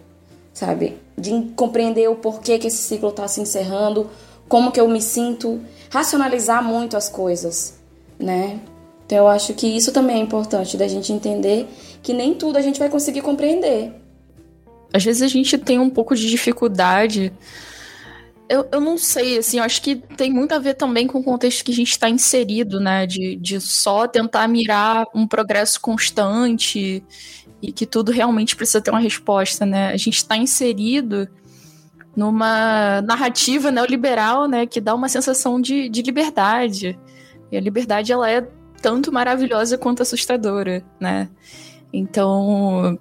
sabe? 0.53 0.97
De 1.17 1.51
compreender 1.55 2.07
o 2.09 2.15
porquê 2.15 2.57
que 2.59 2.67
esse 2.67 2.77
ciclo 2.77 3.09
está 3.09 3.27
se 3.27 3.41
encerrando, 3.41 4.09
como 4.47 4.71
que 4.71 4.79
eu 4.79 4.87
me 4.87 5.01
sinto, 5.01 5.59
racionalizar 5.89 6.63
muito 6.63 6.95
as 6.95 7.09
coisas, 7.09 7.79
né? 8.19 8.59
Então 9.05 9.17
eu 9.17 9.27
acho 9.27 9.53
que 9.53 9.67
isso 9.67 9.91
também 9.91 10.17
é 10.17 10.19
importante 10.19 10.77
da 10.77 10.87
gente 10.87 11.11
entender 11.11 11.67
que 12.01 12.13
nem 12.13 12.33
tudo 12.33 12.57
a 12.57 12.61
gente 12.61 12.79
vai 12.79 12.89
conseguir 12.89 13.21
compreender. 13.21 13.91
Às 14.93 15.03
vezes 15.03 15.21
a 15.21 15.27
gente 15.27 15.57
tem 15.57 15.79
um 15.79 15.89
pouco 15.89 16.15
de 16.15 16.29
dificuldade. 16.29 17.33
Eu, 18.49 18.67
eu 18.71 18.81
não 18.81 18.97
sei, 18.97 19.37
assim, 19.37 19.57
eu 19.57 19.63
acho 19.63 19.81
que 19.81 19.95
tem 19.95 20.31
muito 20.31 20.53
a 20.53 20.59
ver 20.59 20.73
também 20.73 21.07
com 21.07 21.19
o 21.19 21.23
contexto 21.23 21.63
que 21.63 21.71
a 21.71 21.75
gente 21.75 21.91
está 21.91 22.09
inserido, 22.09 22.79
né? 22.79 23.07
De, 23.07 23.35
de 23.37 23.59
só 23.61 24.07
tentar 24.07 24.47
mirar 24.47 25.05
um 25.15 25.27
progresso 25.27 25.79
constante 25.79 27.03
e 27.61 27.71
que 27.71 27.85
tudo 27.85 28.11
realmente 28.11 28.55
precisa 28.55 28.81
ter 28.81 28.91
uma 28.91 28.99
resposta, 28.99 29.65
né? 29.65 29.87
A 29.87 29.97
gente 29.97 30.17
está 30.17 30.35
inserido 30.35 31.27
numa 32.15 33.01
narrativa 33.01 33.71
neoliberal, 33.71 34.47
né, 34.47 34.67
que 34.67 34.79
dá 34.79 34.93
uma 34.93 35.09
sensação 35.09 35.59
de, 35.59 35.89
de 35.89 36.01
liberdade. 36.01 36.97
E 37.51 37.57
a 37.57 37.61
liberdade, 37.61 38.11
ela 38.11 38.29
é 38.29 38.47
tanto 38.81 39.11
maravilhosa 39.11 39.77
quanto 39.77 40.03
assustadora, 40.03 40.83
né? 40.99 41.29
Então, 41.91 42.99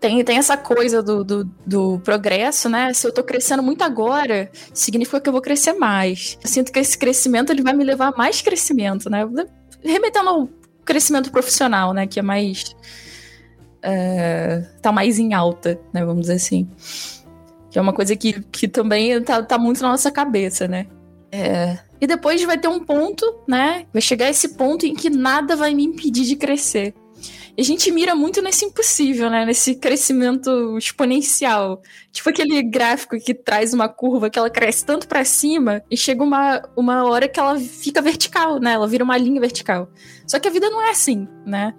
tem, 0.00 0.24
tem 0.24 0.38
essa 0.38 0.56
coisa 0.56 1.02
do, 1.02 1.22
do, 1.22 1.44
do, 1.66 2.00
progresso, 2.00 2.70
né? 2.70 2.92
Se 2.94 3.06
eu 3.06 3.12
tô 3.12 3.22
crescendo 3.22 3.62
muito 3.62 3.82
agora, 3.84 4.50
significa 4.72 5.20
que 5.20 5.28
eu 5.28 5.32
vou 5.32 5.42
crescer 5.42 5.74
mais. 5.74 6.38
Eu 6.42 6.48
sinto 6.48 6.72
que 6.72 6.78
esse 6.78 6.96
crescimento 6.96 7.50
ele 7.50 7.62
vai 7.62 7.74
me 7.74 7.84
levar 7.84 8.08
a 8.08 8.16
mais 8.16 8.40
crescimento, 8.40 9.10
né? 9.10 9.28
Remetendo 9.84 10.28
ao 10.30 10.48
crescimento 10.86 11.30
profissional, 11.30 11.92
né? 11.92 12.06
Que 12.06 12.18
é 12.18 12.22
mais. 12.22 12.74
Uh, 13.84 14.66
tá 14.80 14.90
mais 14.90 15.18
em 15.18 15.34
alta, 15.34 15.78
né? 15.92 16.02
Vamos 16.02 16.22
dizer 16.22 16.34
assim. 16.34 16.66
Que 17.70 17.78
é 17.78 17.82
uma 17.82 17.92
coisa 17.92 18.16
que, 18.16 18.40
que 18.50 18.66
também 18.66 19.22
tá, 19.22 19.42
tá 19.42 19.58
muito 19.58 19.82
na 19.82 19.90
nossa 19.90 20.10
cabeça, 20.10 20.66
né? 20.66 20.86
É. 21.30 21.78
E 22.00 22.06
depois 22.06 22.42
vai 22.42 22.56
ter 22.56 22.68
um 22.68 22.80
ponto, 22.80 23.42
né? 23.46 23.84
Vai 23.92 24.00
chegar 24.00 24.30
esse 24.30 24.56
ponto 24.56 24.86
em 24.86 24.94
que 24.94 25.10
nada 25.10 25.54
vai 25.54 25.74
me 25.74 25.84
impedir 25.84 26.24
de 26.24 26.36
crescer. 26.36 26.94
A 27.60 27.62
gente 27.62 27.90
mira 27.92 28.14
muito 28.14 28.40
nesse 28.40 28.64
impossível, 28.64 29.28
né? 29.28 29.44
Nesse 29.44 29.74
crescimento 29.74 30.78
exponencial. 30.78 31.82
Tipo 32.10 32.30
aquele 32.30 32.62
gráfico 32.62 33.20
que 33.20 33.34
traz 33.34 33.74
uma 33.74 33.86
curva 33.86 34.30
que 34.30 34.38
ela 34.38 34.48
cresce 34.48 34.82
tanto 34.82 35.06
para 35.06 35.26
cima 35.26 35.82
e 35.90 35.94
chega 35.94 36.24
uma, 36.24 36.62
uma 36.74 37.04
hora 37.04 37.28
que 37.28 37.38
ela 37.38 37.60
fica 37.60 38.00
vertical, 38.00 38.58
né? 38.58 38.72
Ela 38.72 38.88
vira 38.88 39.04
uma 39.04 39.18
linha 39.18 39.38
vertical. 39.38 39.90
Só 40.26 40.40
que 40.40 40.48
a 40.48 40.50
vida 40.50 40.70
não 40.70 40.80
é 40.80 40.88
assim, 40.88 41.28
né? 41.44 41.74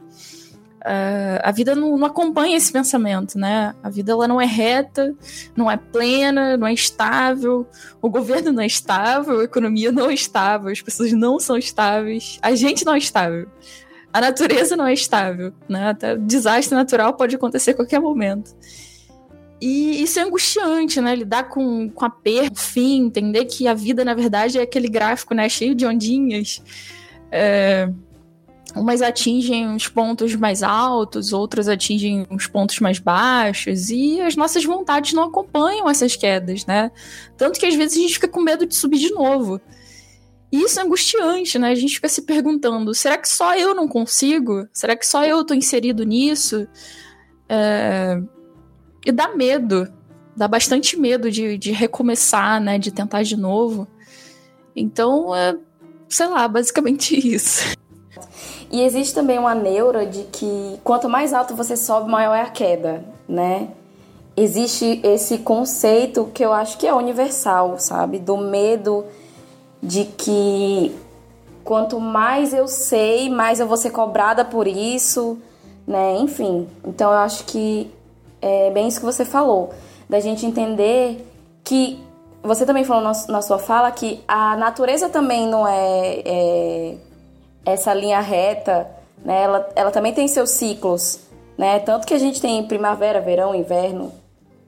Uh, 0.82 1.42
a 1.42 1.52
vida 1.52 1.74
não, 1.74 1.98
não, 1.98 2.06
acompanha 2.06 2.58
esse 2.58 2.72
pensamento, 2.72 3.40
né? 3.40 3.74
A 3.82 3.90
vida 3.90 4.12
ela 4.12 4.28
não 4.28 4.40
é 4.40 4.46
reta, 4.46 5.16
não 5.56 5.70
é 5.70 5.78
plena, 5.78 6.58
não 6.58 6.68
é 6.68 6.74
estável, 6.74 7.68
o 8.00 8.10
governo 8.10 8.52
não 8.52 8.62
é 8.62 8.68
estável, 8.68 9.40
a 9.40 9.44
economia 9.44 9.92
não 9.92 10.12
é 10.12 10.14
estável, 10.14 10.72
as 10.72 10.82
pessoas 10.82 11.12
não 11.12 11.40
são 11.40 11.58
estáveis, 11.58 12.38
a 12.42 12.54
gente 12.54 12.86
não 12.86 12.94
é 12.94 12.98
estável, 13.00 13.48
a 14.14 14.22
natureza 14.22 14.76
não 14.76 14.86
é 14.86 14.94
estável, 14.94 15.54
né? 15.68 15.90
Até 15.90 16.16
desastre 16.16 16.76
natural 16.76 17.14
pode 17.14 17.36
acontecer 17.36 17.72
a 17.72 17.76
qualquer 17.76 18.00
momento. 18.00 18.56
E 19.60 20.02
isso 20.02 20.20
é 20.20 20.24
angustiante, 20.24 21.00
né? 21.00 21.16
Lidar 21.16 21.44
com, 21.44 21.90
com 21.90 22.06
a 22.06 22.10
perda, 22.10 22.56
fim, 22.56 23.06
entender 23.06 23.46
que 23.46 23.68
a 23.68 23.74
vida, 23.74 24.04
na 24.04 24.14
verdade, 24.14 24.58
é 24.58 24.62
aquele 24.64 24.88
gráfico, 24.88 25.34
né? 25.36 25.48
Cheio 25.48 25.76
de 25.76 25.86
ondinhas. 25.86 26.62
É 27.32 27.90
umas 28.76 29.02
atingem 29.02 29.74
os 29.76 29.88
pontos 29.88 30.36
mais 30.36 30.64
altos, 30.64 31.34
outras 31.34 31.68
atingem 31.68 32.26
os 32.30 32.48
pontos 32.48 32.80
mais 32.80 33.00
baixos, 33.00 33.90
e 33.90 34.22
as 34.22 34.36
nossas 34.36 34.64
vontades 34.64 35.14
não 35.14 35.24
acompanham 35.24 35.90
essas 35.90 36.16
quedas, 36.16 36.66
né? 36.66 36.92
Tanto 37.38 37.60
que 37.60 37.66
às 37.66 37.76
vezes 37.76 37.98
a 37.98 38.02
gente 38.02 38.14
fica 38.14 38.28
com 38.28 38.42
medo 38.42 38.66
de 38.66 38.76
subir 38.76 39.00
de 39.00 39.12
novo. 39.12 39.60
E 40.52 40.64
isso 40.64 40.80
é 40.80 40.84
angustiante, 40.84 41.58
né? 41.58 41.70
A 41.70 41.76
gente 41.76 41.96
fica 41.96 42.10
se 42.10 42.24
perguntando: 42.24 42.94
será 42.94 43.18
que 43.18 43.30
só 43.30 43.56
eu 43.56 43.74
não 43.74 43.88
consigo? 43.88 44.68
Será 44.74 44.96
que 44.96 45.06
só 45.06 45.24
eu 45.24 45.46
tô 45.46 45.54
inserido 45.54 46.04
nisso? 46.04 46.68
É... 47.48 48.22
E 49.06 49.12
dá 49.12 49.36
medo, 49.36 49.92
dá 50.36 50.48
bastante 50.48 51.00
medo 51.00 51.32
de, 51.32 51.58
de 51.58 51.72
recomeçar, 51.72 52.60
né? 52.62 52.78
De 52.78 52.92
tentar 52.92 53.24
de 53.24 53.38
novo. 53.38 53.88
Então, 54.76 55.34
é, 55.36 55.58
sei 56.10 56.28
lá, 56.28 56.48
basicamente 56.48 57.16
isso. 57.34 57.76
E 58.70 58.82
existe 58.82 59.14
também 59.14 59.40
uma 59.40 59.56
neura 59.56 60.06
de 60.06 60.24
que 60.24 60.80
quanto 60.84 61.10
mais 61.10 61.34
alto 61.34 61.56
você 61.56 61.76
sobe, 61.76 62.10
maior 62.10 62.36
é 62.36 62.42
a 62.42 62.50
queda, 62.50 63.04
né? 63.28 63.70
Existe 64.36 65.02
esse 65.04 65.40
conceito 65.40 66.30
que 66.34 66.44
eu 66.44 66.54
acho 66.54 66.78
que 66.78 66.88
é 66.88 66.94
universal, 66.94 67.78
sabe? 67.78 68.18
Do 68.18 68.38
medo 68.38 69.06
de 69.82 70.06
que 70.06 70.96
quanto 71.64 72.00
mais 72.00 72.54
eu 72.54 72.68
sei, 72.68 73.30
mais 73.30 73.60
eu 73.60 73.68
vou 73.68 73.78
ser 73.78 73.92
cobrada 73.92 74.44
por 74.46 74.68
isso, 74.68 75.38
né? 75.88 76.18
Enfim, 76.18 76.68
então 76.86 77.12
eu 77.12 77.18
acho 77.18 77.46
que 77.46 77.92
é 78.42 78.70
bem 78.72 78.88
isso 78.88 79.00
que 79.00 79.06
você 79.06 79.24
falou, 79.26 79.72
da 80.10 80.20
gente 80.20 80.46
entender 80.46 81.26
que 81.64 82.00
você 82.44 82.66
também 82.66 82.84
falou 82.84 83.04
na 83.04 83.42
sua 83.42 83.60
fala 83.60 83.92
que 83.92 84.24
a 84.28 84.56
natureza 84.58 85.10
também 85.10 85.48
não 85.48 85.68
é, 85.68 86.22
é 86.26 86.98
essa 87.64 87.94
linha 87.94 88.20
reta, 88.20 88.90
né, 89.24 89.44
ela, 89.44 89.70
ela 89.76 89.92
também 89.92 90.14
tem 90.14 90.28
seus 90.28 90.50
ciclos, 90.50 91.20
né? 91.58 91.78
Tanto 91.80 92.08
que 92.08 92.14
a 92.14 92.18
gente 92.18 92.42
tem 92.42 92.66
primavera, 92.66 93.22
verão, 93.22 93.54
inverno, 93.54 94.12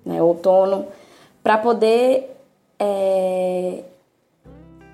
né, 0.05 0.21
outono, 0.21 0.85
para 1.41 1.57
poder 1.57 2.37
é, 2.77 3.83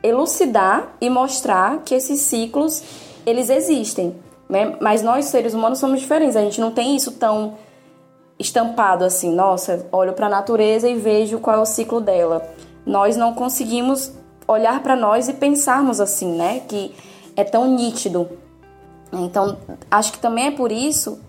elucidar 0.02 0.96
e 1.02 1.10
mostrar 1.10 1.82
que 1.84 1.94
esses 1.94 2.22
ciclos 2.22 2.82
eles 3.26 3.50
existem, 3.50 4.16
né? 4.48 4.78
Mas 4.80 5.02
nós 5.02 5.26
seres 5.26 5.54
humanos 5.54 5.80
somos 5.80 6.00
diferentes. 6.00 6.36
A 6.36 6.42
gente 6.42 6.60
não 6.62 6.72
tem 6.72 6.96
isso 6.96 7.12
tão 7.14 7.56
estampado 8.38 9.04
assim. 9.04 9.34
Nossa, 9.34 9.86
olho 9.92 10.14
para 10.14 10.28
a 10.28 10.30
natureza 10.30 10.88
e 10.88 10.96
vejo 10.96 11.40
qual 11.40 11.58
é 11.58 11.60
o 11.60 11.66
ciclo 11.66 12.00
dela. 12.00 12.50
Nós 12.86 13.18
não 13.18 13.34
conseguimos 13.34 14.12
olhar 14.48 14.82
para 14.82 14.96
nós 14.96 15.28
e 15.28 15.34
pensarmos 15.34 16.00
assim, 16.00 16.34
né? 16.36 16.62
Que 16.68 16.94
é 17.36 17.44
tão 17.44 17.68
nítido. 17.76 18.28
Então, 19.12 19.58
acho 19.90 20.12
que 20.14 20.20
também 20.20 20.48
é 20.48 20.52
por 20.52 20.72
isso 20.72 21.20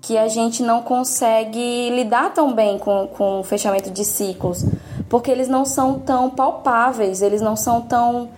que 0.00 0.16
a 0.16 0.28
gente 0.28 0.62
não 0.62 0.82
consegue 0.82 1.90
lidar 1.90 2.32
tão 2.32 2.54
bem 2.54 2.78
com, 2.78 3.08
com 3.08 3.40
o 3.40 3.44
fechamento 3.44 3.90
de 3.90 4.04
ciclos, 4.04 4.64
porque 5.08 5.30
eles 5.30 5.48
não 5.48 5.64
são 5.64 5.98
tão 5.98 6.30
palpáveis, 6.30 7.22
eles 7.22 7.40
não 7.40 7.56
são 7.56 7.80
tão 7.80 8.30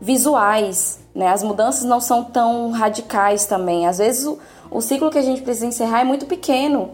visuais, 0.00 1.00
né? 1.14 1.28
As 1.28 1.42
mudanças 1.42 1.84
não 1.84 2.00
são 2.00 2.24
tão 2.24 2.70
radicais 2.70 3.46
também. 3.46 3.86
Às 3.86 3.98
vezes 3.98 4.26
o, 4.26 4.38
o 4.70 4.80
ciclo 4.80 5.10
que 5.10 5.18
a 5.18 5.22
gente 5.22 5.42
precisa 5.42 5.66
encerrar 5.66 6.00
é 6.00 6.04
muito 6.04 6.26
pequeno, 6.26 6.90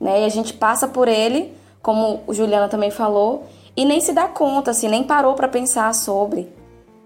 né? 0.00 0.22
E 0.22 0.24
a 0.24 0.28
gente 0.28 0.52
passa 0.52 0.86
por 0.86 1.08
ele, 1.08 1.56
como 1.82 2.22
o 2.26 2.34
Juliana 2.34 2.68
também 2.68 2.90
falou, 2.90 3.46
e 3.76 3.84
nem 3.84 4.00
se 4.00 4.12
dá 4.12 4.28
conta, 4.28 4.70
assim, 4.70 4.88
nem 4.88 5.02
parou 5.02 5.34
para 5.34 5.48
pensar 5.48 5.92
sobre 5.94 6.48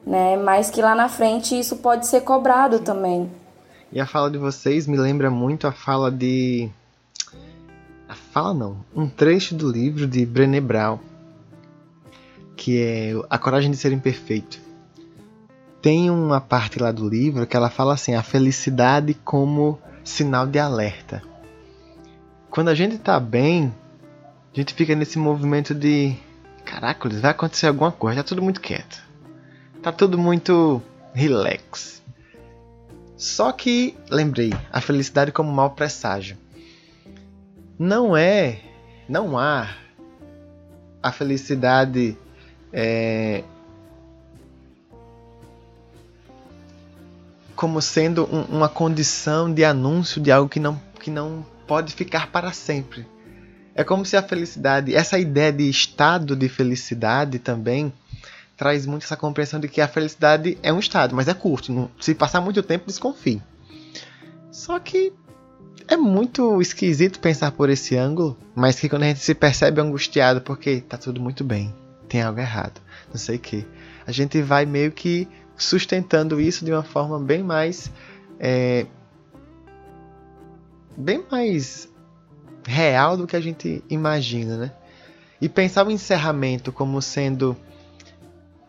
né? 0.09 0.37
Mas 0.38 0.71
que 0.71 0.81
lá 0.81 0.95
na 0.95 1.09
frente 1.09 1.59
isso 1.59 1.76
pode 1.76 2.07
ser 2.07 2.23
cobrado 2.23 2.81
também. 2.81 3.31
E 3.93 4.00
a 4.00 4.07
fala 4.07 4.31
de 4.31 4.38
vocês 4.38 4.87
me 4.87 4.97
lembra 4.97 5.31
muito 5.31 5.67
a 5.67 5.73
fala 5.73 6.11
de. 6.11 6.69
A 8.09 8.14
fala 8.14 8.55
não, 8.55 8.78
um 8.97 9.07
trecho 9.07 9.55
do 9.55 9.71
livro 9.71 10.07
de 10.07 10.25
Brené 10.25 10.61
Brown, 10.61 10.99
que 12.59 12.83
é 12.83 13.12
A 13.31 13.38
Coragem 13.38 13.71
de 13.71 13.77
Ser 13.77 13.93
Imperfeito. 13.93 14.61
Tem 15.81 16.11
uma 16.11 16.41
parte 16.41 16.81
lá 16.81 16.91
do 16.91 17.09
livro 17.09 17.47
que 17.47 17.57
ela 17.57 17.71
fala 17.71 17.95
assim: 17.95 18.15
a 18.15 18.23
felicidade 18.23 19.15
como 19.15 19.79
sinal 20.03 20.45
de 20.47 20.59
alerta. 20.59 21.23
Quando 22.50 22.69
a 22.69 22.75
gente 22.75 22.99
tá 22.99 23.21
bem, 23.21 23.73
a 24.53 24.57
gente 24.57 24.75
fica 24.75 24.95
nesse 24.97 25.19
movimento 25.19 25.73
de 25.73 26.17
caraca, 26.65 27.09
vai 27.09 27.31
acontecer 27.31 27.69
alguma 27.69 27.93
coisa, 27.93 28.23
tá 28.23 28.29
tudo 28.29 28.43
muito 28.43 28.61
quieto. 28.61 29.00
Tá 29.81 29.93
tudo 29.93 30.19
muito 30.19 30.83
relax. 31.15 32.03
Só 33.17 33.53
que, 33.53 33.97
lembrei, 34.11 34.53
a 34.73 34.81
felicidade 34.81 35.31
como 35.31 35.53
mau 35.53 35.71
presságio. 35.71 36.37
Não 37.79 38.17
é, 38.17 38.59
não 39.09 39.38
há 39.38 39.69
a 41.00 41.12
felicidade 41.12 42.17
é, 42.73 43.43
como 47.59 47.83
sendo 47.83 48.25
um, 48.33 48.43
uma 48.57 48.69
condição 48.69 49.53
de 49.53 49.65
anúncio 49.65 50.21
de 50.21 50.31
algo 50.31 50.49
que 50.49 50.61
não, 50.61 50.81
que 51.01 51.11
não 51.11 51.45
pode 51.67 51.93
ficar 51.93 52.31
para 52.31 52.53
sempre. 52.53 53.05
É 53.75 53.83
como 53.83 54.05
se 54.05 54.17
a 54.17 54.23
felicidade, 54.23 54.95
essa 54.95 55.19
ideia 55.19 55.53
de 55.53 55.69
estado 55.69 56.37
de 56.37 56.49
felicidade 56.49 57.39
também, 57.39 57.93
traz 58.57 58.87
muito 58.87 59.05
essa 59.05 59.17
compreensão 59.17 59.61
de 59.61 59.69
que 59.69 59.81
a 59.81 59.89
felicidade 59.89 60.59
é 60.63 60.73
um 60.73 60.79
estado, 60.79 61.15
mas 61.15 61.29
é 61.29 61.35
curto. 61.35 61.73
Não, 61.73 61.91
se 62.01 62.15
passar 62.15 62.41
muito 62.41 62.63
tempo, 62.63 62.87
desconfie. 62.87 63.43
Só 64.51 64.79
que 64.79 65.13
é 65.87 65.97
muito 65.97 66.61
esquisito 66.61 67.19
pensar 67.21 67.51
por 67.53 67.71
esse 67.71 67.97
ângulo, 67.97 68.37
mas 68.55 68.79
que 68.79 68.89
quando 68.89 69.05
a 69.05 69.07
gente 69.07 69.21
se 69.21 69.35
percebe 69.35 69.81
angustiado 69.81 70.41
porque 70.41 70.81
tá 70.81 70.97
tudo 70.97 71.21
muito 71.21 71.43
bem, 71.43 71.75
tem 72.09 72.23
algo 72.23 72.41
errado, 72.41 72.81
não 73.09 73.17
sei 73.17 73.37
o 73.37 73.38
que, 73.38 73.67
a 74.07 74.12
gente 74.12 74.41
vai 74.43 74.67
meio 74.67 74.91
que 74.91 75.29
sustentando 75.57 76.41
isso 76.41 76.65
de 76.65 76.73
uma 76.73 76.83
forma 76.83 77.19
bem 77.19 77.43
mais 77.43 77.91
é, 78.41 78.87
bem 80.97 81.25
mais 81.31 81.88
real 82.67 83.17
do 83.17 83.27
que 83.27 83.37
a 83.37 83.41
gente 83.41 83.83
imagina, 83.88 84.57
né? 84.57 84.73
E 85.41 85.49
pensar 85.49 85.87
o 85.87 85.91
encerramento 85.91 86.73
como 86.73 87.00
sendo 87.00 87.57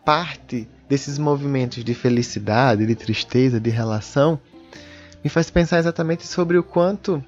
parte 0.04 0.68
desses 0.88 1.18
movimentos 1.18 1.84
de 1.84 1.94
felicidade, 1.94 2.86
de 2.86 2.94
tristeza, 2.94 3.60
de 3.60 3.70
relação, 3.70 4.40
me 5.22 5.28
faz 5.28 5.50
pensar 5.50 5.78
exatamente 5.78 6.26
sobre 6.26 6.56
o 6.56 6.62
quanto 6.62 7.22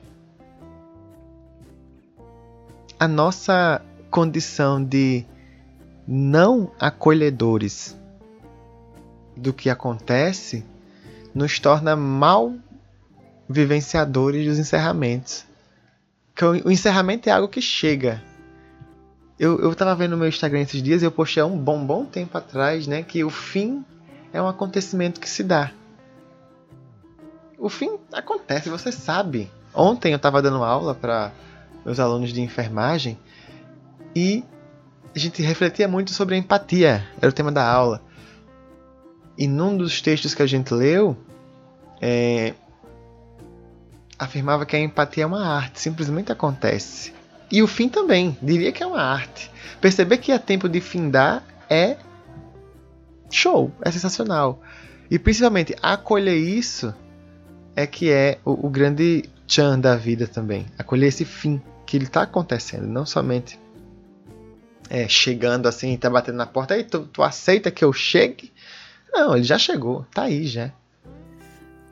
a 2.99 3.07
nossa 3.07 3.83
condição 4.11 4.83
de 4.83 5.25
não 6.06 6.71
acolhedores 6.78 7.97
do 9.37 9.52
que 9.52 9.71
acontece 9.71 10.64
nos 11.35 11.59
torna 11.59 11.97
mal 11.97 12.54
vivenciadores 13.49 14.47
dos 14.47 14.59
encerramentos. 14.59 15.44
Que 16.35 16.44
o, 16.44 16.71
encerramento 16.71 17.28
é 17.28 17.32
algo 17.32 17.49
que 17.49 17.61
chega. 17.61 18.23
Eu, 19.38 19.59
eu 19.61 19.75
tava 19.75 19.94
vendo 19.94 20.12
no 20.12 20.16
meu 20.16 20.28
Instagram 20.28 20.61
esses 20.61 20.82
dias 20.82 21.02
e 21.02 21.04
eu 21.04 21.11
postei 21.11 21.42
há 21.42 21.47
um 21.47 21.59
bom, 21.59 21.85
bom 21.85 22.04
tempo 22.04 22.37
atrás, 22.37 22.87
né? 22.87 23.02
Que 23.02 23.25
o 23.25 23.30
fim 23.30 23.85
é 24.32 24.40
um 24.40 24.49
acontecimento 24.49 25.21
que 25.21 25.28
se 25.28 25.42
dá. 25.42 25.73
O 27.59 27.68
fim 27.68 27.99
acontece, 28.12 28.68
você 28.68 28.90
sabe. 28.90 29.50
Ontem 29.75 30.12
eu 30.12 30.16
estava 30.16 30.42
dando 30.42 30.62
aula 30.64 30.94
para 30.94 31.32
meus 31.85 31.99
alunos 31.99 32.32
de 32.32 32.40
enfermagem 32.40 33.18
e 34.14 34.44
a 35.14 35.19
gente 35.19 35.42
refletia 35.42 35.87
muito 35.87 36.12
sobre 36.12 36.35
a 36.35 36.38
empatia, 36.38 37.07
era 37.21 37.28
o 37.28 37.33
tema 37.33 37.52
da 37.52 37.66
aula. 37.66 38.02
E 39.37 39.47
num 39.47 39.76
dos 39.76 40.00
textos 40.00 40.35
que 40.35 40.42
a 40.42 40.47
gente 40.47 40.73
leu, 40.73 41.16
é, 42.00 42.54
afirmava 44.19 44.64
que 44.64 44.76
a 44.76 44.81
empatia 44.81 45.25
é 45.25 45.26
uma 45.26 45.47
arte, 45.47 45.81
simplesmente 45.81 46.33
acontece. 46.33 47.12
E 47.50 47.62
o 47.62 47.66
fim 47.66 47.88
também, 47.88 48.37
diria 48.40 48.73
que 48.73 48.83
é 48.83 48.87
uma 48.87 49.02
arte. 49.02 49.50
Perceber 49.81 50.19
que 50.19 50.33
é 50.33 50.38
tempo 50.38 50.69
de 50.69 50.81
findar 50.81 51.45
é 51.69 51.97
show, 53.31 53.71
é 53.83 53.90
sensacional. 53.90 54.61
E 55.11 55.19
principalmente 55.19 55.76
acolher 55.83 56.37
isso 56.37 56.95
é 57.76 57.87
que 57.87 58.11
é 58.11 58.38
o, 58.45 58.66
o 58.66 58.71
grande 58.71 59.28
chan 59.47 59.78
da 59.78 59.97
vida 59.97 60.26
também. 60.26 60.66
Acolher 60.78 61.09
esse 61.09 61.25
fim 61.25 61.61
que 61.85 61.97
ele 61.97 62.04
está 62.04 62.23
acontecendo, 62.23 62.87
não 62.87 63.04
somente 63.04 63.59
é, 64.92 65.08
chegando 65.08 65.66
assim, 65.66 65.96
tá 65.96 66.11
batendo 66.11 66.37
na 66.37 66.44
porta, 66.44 66.75
aí 66.75 66.84
tu, 66.84 67.06
tu 67.06 67.22
aceita 67.22 67.70
que 67.70 67.82
eu 67.82 67.94
chegue? 67.94 68.52
Não, 69.11 69.34
ele 69.34 69.42
já 69.42 69.56
chegou, 69.56 70.04
tá 70.12 70.25
aí 70.25 70.46
já. 70.46 70.70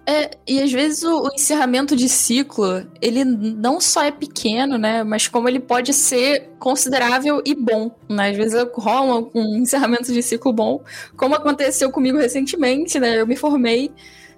É, 0.06 0.32
e 0.46 0.60
às 0.60 0.70
vezes 0.70 1.02
o, 1.02 1.22
o, 1.22 1.28
encerramento 1.34 1.96
de 1.96 2.10
ciclo, 2.10 2.86
ele 3.00 3.24
não 3.24 3.80
só 3.80 4.02
é 4.02 4.10
pequeno, 4.10 4.76
né? 4.76 5.02
Mas 5.02 5.26
como 5.26 5.48
ele 5.48 5.60
pode 5.60 5.94
ser 5.94 6.50
considerável 6.58 7.40
e 7.42 7.54
bom, 7.54 7.90
né? 8.06 8.32
Às 8.32 8.36
vezes 8.36 8.66
rola 8.74 9.30
um 9.34 9.56
encerramento 9.56 10.12
de 10.12 10.22
ciclo 10.22 10.52
bom, 10.52 10.84
como 11.16 11.34
aconteceu 11.34 11.90
comigo 11.90 12.18
recentemente, 12.18 13.00
né? 13.00 13.18
Eu 13.18 13.26
me 13.26 13.36
formei, 13.36 13.90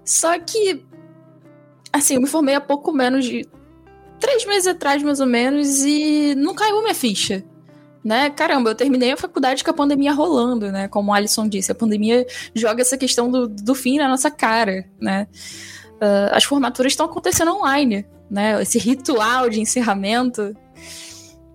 só 0.05 0.39
que, 0.39 0.85
assim, 1.93 2.15
eu 2.15 2.21
me 2.21 2.29
formei 2.29 2.55
há 2.55 2.61
pouco 2.61 2.93
menos 2.93 3.25
de 3.25 3.45
três 4.21 4.47
meses 4.47 4.69
atrás, 4.69 5.03
mais 5.03 5.19
ou 5.19 5.27
menos, 5.27 5.81
e 5.81 6.37
não 6.37 6.55
caiu 6.55 6.81
minha 6.81 6.95
ficha 6.95 7.45
né? 8.05 8.31
Caramba, 8.31 8.71
eu 8.71 8.75
terminei 8.75 9.13
a 9.13 9.17
faculdade 9.17 9.63
com 9.63 9.71
a 9.71 9.75
pandemia 9.75 10.13
rolando, 10.13 10.73
né? 10.73 10.89
Como 10.89 11.11
o 11.11 11.15
Alisson 11.15 11.49
disse, 11.49 11.71
a 11.71 11.75
pandemia 11.75 12.27
joga 12.55 12.83
essa 12.83 12.97
questão 12.97 13.31
do, 13.31 13.49
do 13.49 13.75
fim 13.75 13.99
na 13.99 14.09
nossa 14.09 14.31
cara, 14.31 14.85
né? 15.01 15.27
Uh, 15.95 16.35
as 16.35 16.45
formaturas 16.45 16.93
estão 16.93 17.07
acontecendo 17.07 17.53
online, 17.53 18.05
né? 18.31 18.61
Esse 18.61 18.79
ritual 18.79 19.49
de 19.49 19.61
encerramento 19.61 20.55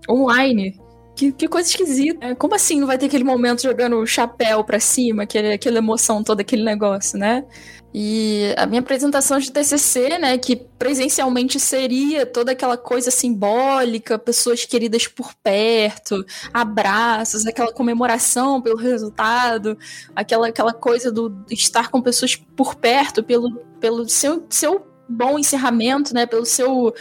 online. 0.09 0.79
Que, 1.17 1.31
que 1.31 1.47
coisa 1.47 1.67
esquisita. 1.67 2.35
Como 2.35 2.53
assim 2.53 2.79
não 2.79 2.85
vai 2.85 2.95
ter 2.95 3.07
aquele 3.07 3.23
momento 3.23 3.63
jogando 3.63 3.97
o 3.97 4.05
chapéu 4.05 4.63
pra 4.63 4.79
cima, 4.79 5.23
aquele, 5.23 5.51
aquela 5.51 5.79
emoção 5.79 6.23
toda, 6.23 6.43
aquele 6.43 6.63
negócio, 6.63 7.17
né? 7.17 7.43
E 7.91 8.53
a 8.55 8.67
minha 8.67 8.81
apresentação 8.81 9.39
de 9.39 9.51
TCC, 9.51 10.19
né, 10.19 10.37
que 10.37 10.55
presencialmente 10.55 11.59
seria 11.59 12.23
toda 12.23 12.51
aquela 12.51 12.77
coisa 12.77 13.09
simbólica, 13.09 14.19
pessoas 14.19 14.63
queridas 14.63 15.07
por 15.07 15.33
perto, 15.33 16.23
abraços, 16.53 17.47
aquela 17.47 17.73
comemoração 17.73 18.61
pelo 18.61 18.77
resultado, 18.77 19.75
aquela, 20.15 20.49
aquela 20.49 20.73
coisa 20.73 21.11
do 21.11 21.43
estar 21.49 21.89
com 21.89 21.99
pessoas 21.99 22.35
por 22.35 22.75
perto, 22.75 23.23
pelo, 23.23 23.55
pelo 23.79 24.07
seu, 24.07 24.45
seu 24.49 24.85
bom 25.09 25.39
encerramento, 25.39 26.13
né, 26.13 26.27
pelo 26.27 26.45
seu 26.45 26.93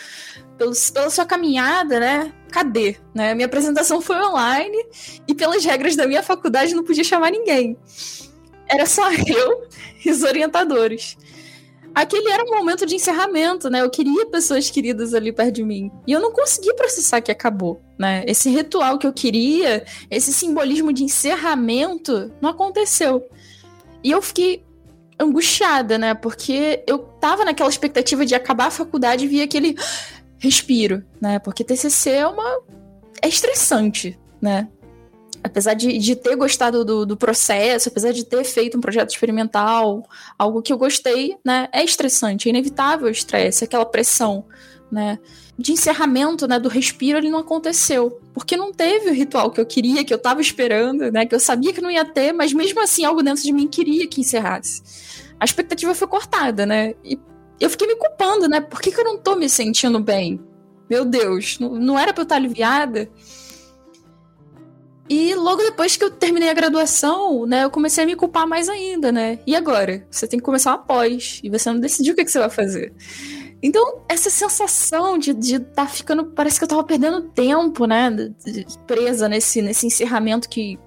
pela 0.57 1.11
sua 1.11 1.25
caminhada, 1.25 2.01
né? 2.01 2.33
Cadê? 2.51 2.97
Né? 3.15 3.35
Minha 3.35 3.47
apresentação 3.47 4.01
foi 4.01 4.17
online 4.17 4.87
e 5.29 5.35
pelas 5.35 5.65
regras 5.65 5.97
da 5.97 6.07
minha 6.07 6.23
faculdade 6.23 6.75
não 6.75 6.85
podia 6.85 7.05
chamar 7.05 7.31
ninguém. 7.31 7.77
Era 8.69 8.87
só 8.87 9.11
eu 9.13 9.67
e 10.05 10.11
os 10.11 10.23
orientadores. 10.23 11.17
Aquele 11.95 12.29
era 12.29 12.45
um 12.45 12.51
momento 12.51 12.85
de 12.85 12.95
encerramento, 12.95 13.71
né? 13.71 13.81
Eu 13.81 13.89
queria 13.89 14.27
pessoas 14.27 14.69
queridas 14.69 15.15
ali 15.15 15.33
perto 15.33 15.55
de 15.55 15.65
mim. 15.65 15.91
E 16.07 16.13
eu 16.13 16.21
não 16.21 16.31
consegui 16.31 16.75
processar 16.75 17.23
que 17.23 17.33
acabou, 17.33 17.81
né? 17.99 18.23
Esse 18.27 18.51
ritual 18.51 18.99
que 18.99 19.07
eu 19.07 19.13
queria, 19.15 19.83
esse 20.11 20.31
simbolismo 20.31 20.93
de 20.93 21.05
encerramento, 21.05 22.31
não 22.39 22.51
aconteceu. 22.51 23.27
E 24.05 24.11
eu 24.11 24.21
fiquei 24.21 24.63
angustiada, 25.19 25.97
né? 25.97 26.13
Porque 26.13 26.85
eu 26.87 26.99
tava 26.99 27.47
naquela 27.47 27.71
expectativa 27.71 28.27
de 28.27 28.35
acabar 28.35 28.67
a 28.67 28.71
faculdade 28.71 29.25
e 29.25 29.29
vir 29.29 29.41
aquele 29.41 29.75
respiro, 30.39 31.05
né? 31.21 31.39
Porque 31.39 31.65
TCC 31.65 32.11
é 32.11 32.27
uma 32.27 32.63
é 33.23 33.29
estressante, 33.29 34.19
né? 34.41 34.69
apesar 35.47 35.75
de, 35.75 35.97
de 35.99 36.17
ter 36.17 36.37
gostado 36.37 36.85
do, 36.85 37.07
do, 37.07 37.17
processo, 37.17 37.89
apesar 37.89 38.13
de 38.13 38.25
ter 38.25 38.45
feito 38.45 38.77
um 38.77 38.81
projeto 38.81 39.11
experimental, 39.11 40.07
algo 40.37 40.61
que 40.61 40.73
eu 40.73 40.79
gostei, 40.79 41.37
né, 41.45 41.69
é 41.73 41.85
estressante, 41.85 42.49
é 42.49 42.51
inevitável 42.51 43.07
o 43.07 43.11
estresse, 43.11 43.65
aquela 43.65 43.87
pressão, 43.87 44.45
né, 44.91 45.19
de 45.59 45.73
encerramento, 45.73 46.47
né, 46.47 46.59
do 46.59 46.69
respiro, 46.69 47.19
ele 47.19 47.31
não 47.31 47.39
aconteceu, 47.39 48.21
porque 48.35 48.57
não 48.57 48.73
teve 48.73 49.11
o 49.11 49.15
ritual 49.15 49.51
que 49.51 49.61
eu 49.61 49.67
queria, 49.67 50.05
que 50.05 50.13
eu 50.13 50.19
tava 50.19 50.41
esperando, 50.41 51.11
né, 51.11 51.25
que 51.25 51.35
eu 51.35 51.41
sabia 51.41 51.73
que 51.73 51.81
não 51.81 51.91
ia 51.91 52.05
ter, 52.05 52.33
mas 52.33 52.53
mesmo 52.53 52.83
assim 52.83 53.05
algo 53.05 53.23
dentro 53.23 53.43
de 53.43 53.53
mim 53.53 53.69
queria 53.69 54.07
que 54.07 54.21
encerrasse. 54.21 54.83
A 55.39 55.45
expectativa 55.45 55.95
foi 55.95 56.09
cortada, 56.09 56.67
né, 56.67 56.95
e 57.05 57.19
eu 57.61 57.71
fiquei 57.71 57.87
me 57.87 57.97
culpando, 57.97 58.49
né, 58.49 58.61
por 58.61 58.81
que, 58.81 58.91
que 58.91 59.01
eu 59.01 59.05
não 59.05 59.19
tô 59.19 59.37
me 59.37 59.49
sentindo 59.49 60.01
bem? 60.01 60.41
Meu 60.89 61.05
Deus, 61.05 61.59
não, 61.59 61.75
não 61.75 61.99
era 61.99 62.13
pra 62.13 62.23
eu 62.23 62.25
estar 62.25 62.37
aliviada? 62.37 63.09
E 65.09 65.35
logo 65.35 65.63
depois 65.63 65.97
que 65.97 66.03
eu 66.03 66.11
terminei 66.11 66.51
a 66.51 66.55
graduação, 66.55 67.47
né, 67.47 67.65
eu 67.65 67.71
comecei 67.71 68.05
a 68.05 68.07
me 68.07 68.17
culpar 68.17 68.47
mais 68.47 68.69
ainda, 68.69 69.13
né? 69.13 69.39
E 69.47 69.55
agora? 69.55 70.07
Você 70.11 70.27
tem 70.27 70.39
que 70.39 70.45
começar 70.45 70.73
uma 70.73 70.79
pós 70.79 71.41
e 71.45 71.49
você 71.49 71.71
não 71.71 71.79
decidiu 71.79 72.13
o 72.13 72.17
que, 72.17 72.25
que 72.25 72.31
você 72.31 72.41
vai 72.41 72.51
fazer. 72.51 72.93
Então, 73.63 74.03
essa 74.09 74.29
sensação 74.29 75.17
de 75.19 75.31
estar 75.31 75.71
tá 75.75 75.87
ficando. 75.87 76.27
Parece 76.27 76.59
que 76.59 76.65
eu 76.65 76.69
tava 76.69 76.85
perdendo 76.85 77.23
tempo, 77.23 77.87
né? 77.87 78.11
Presa 78.87 79.29
nesse, 79.29 79.63
nesse 79.63 79.87
encerramento 79.87 80.49
que, 80.49 80.79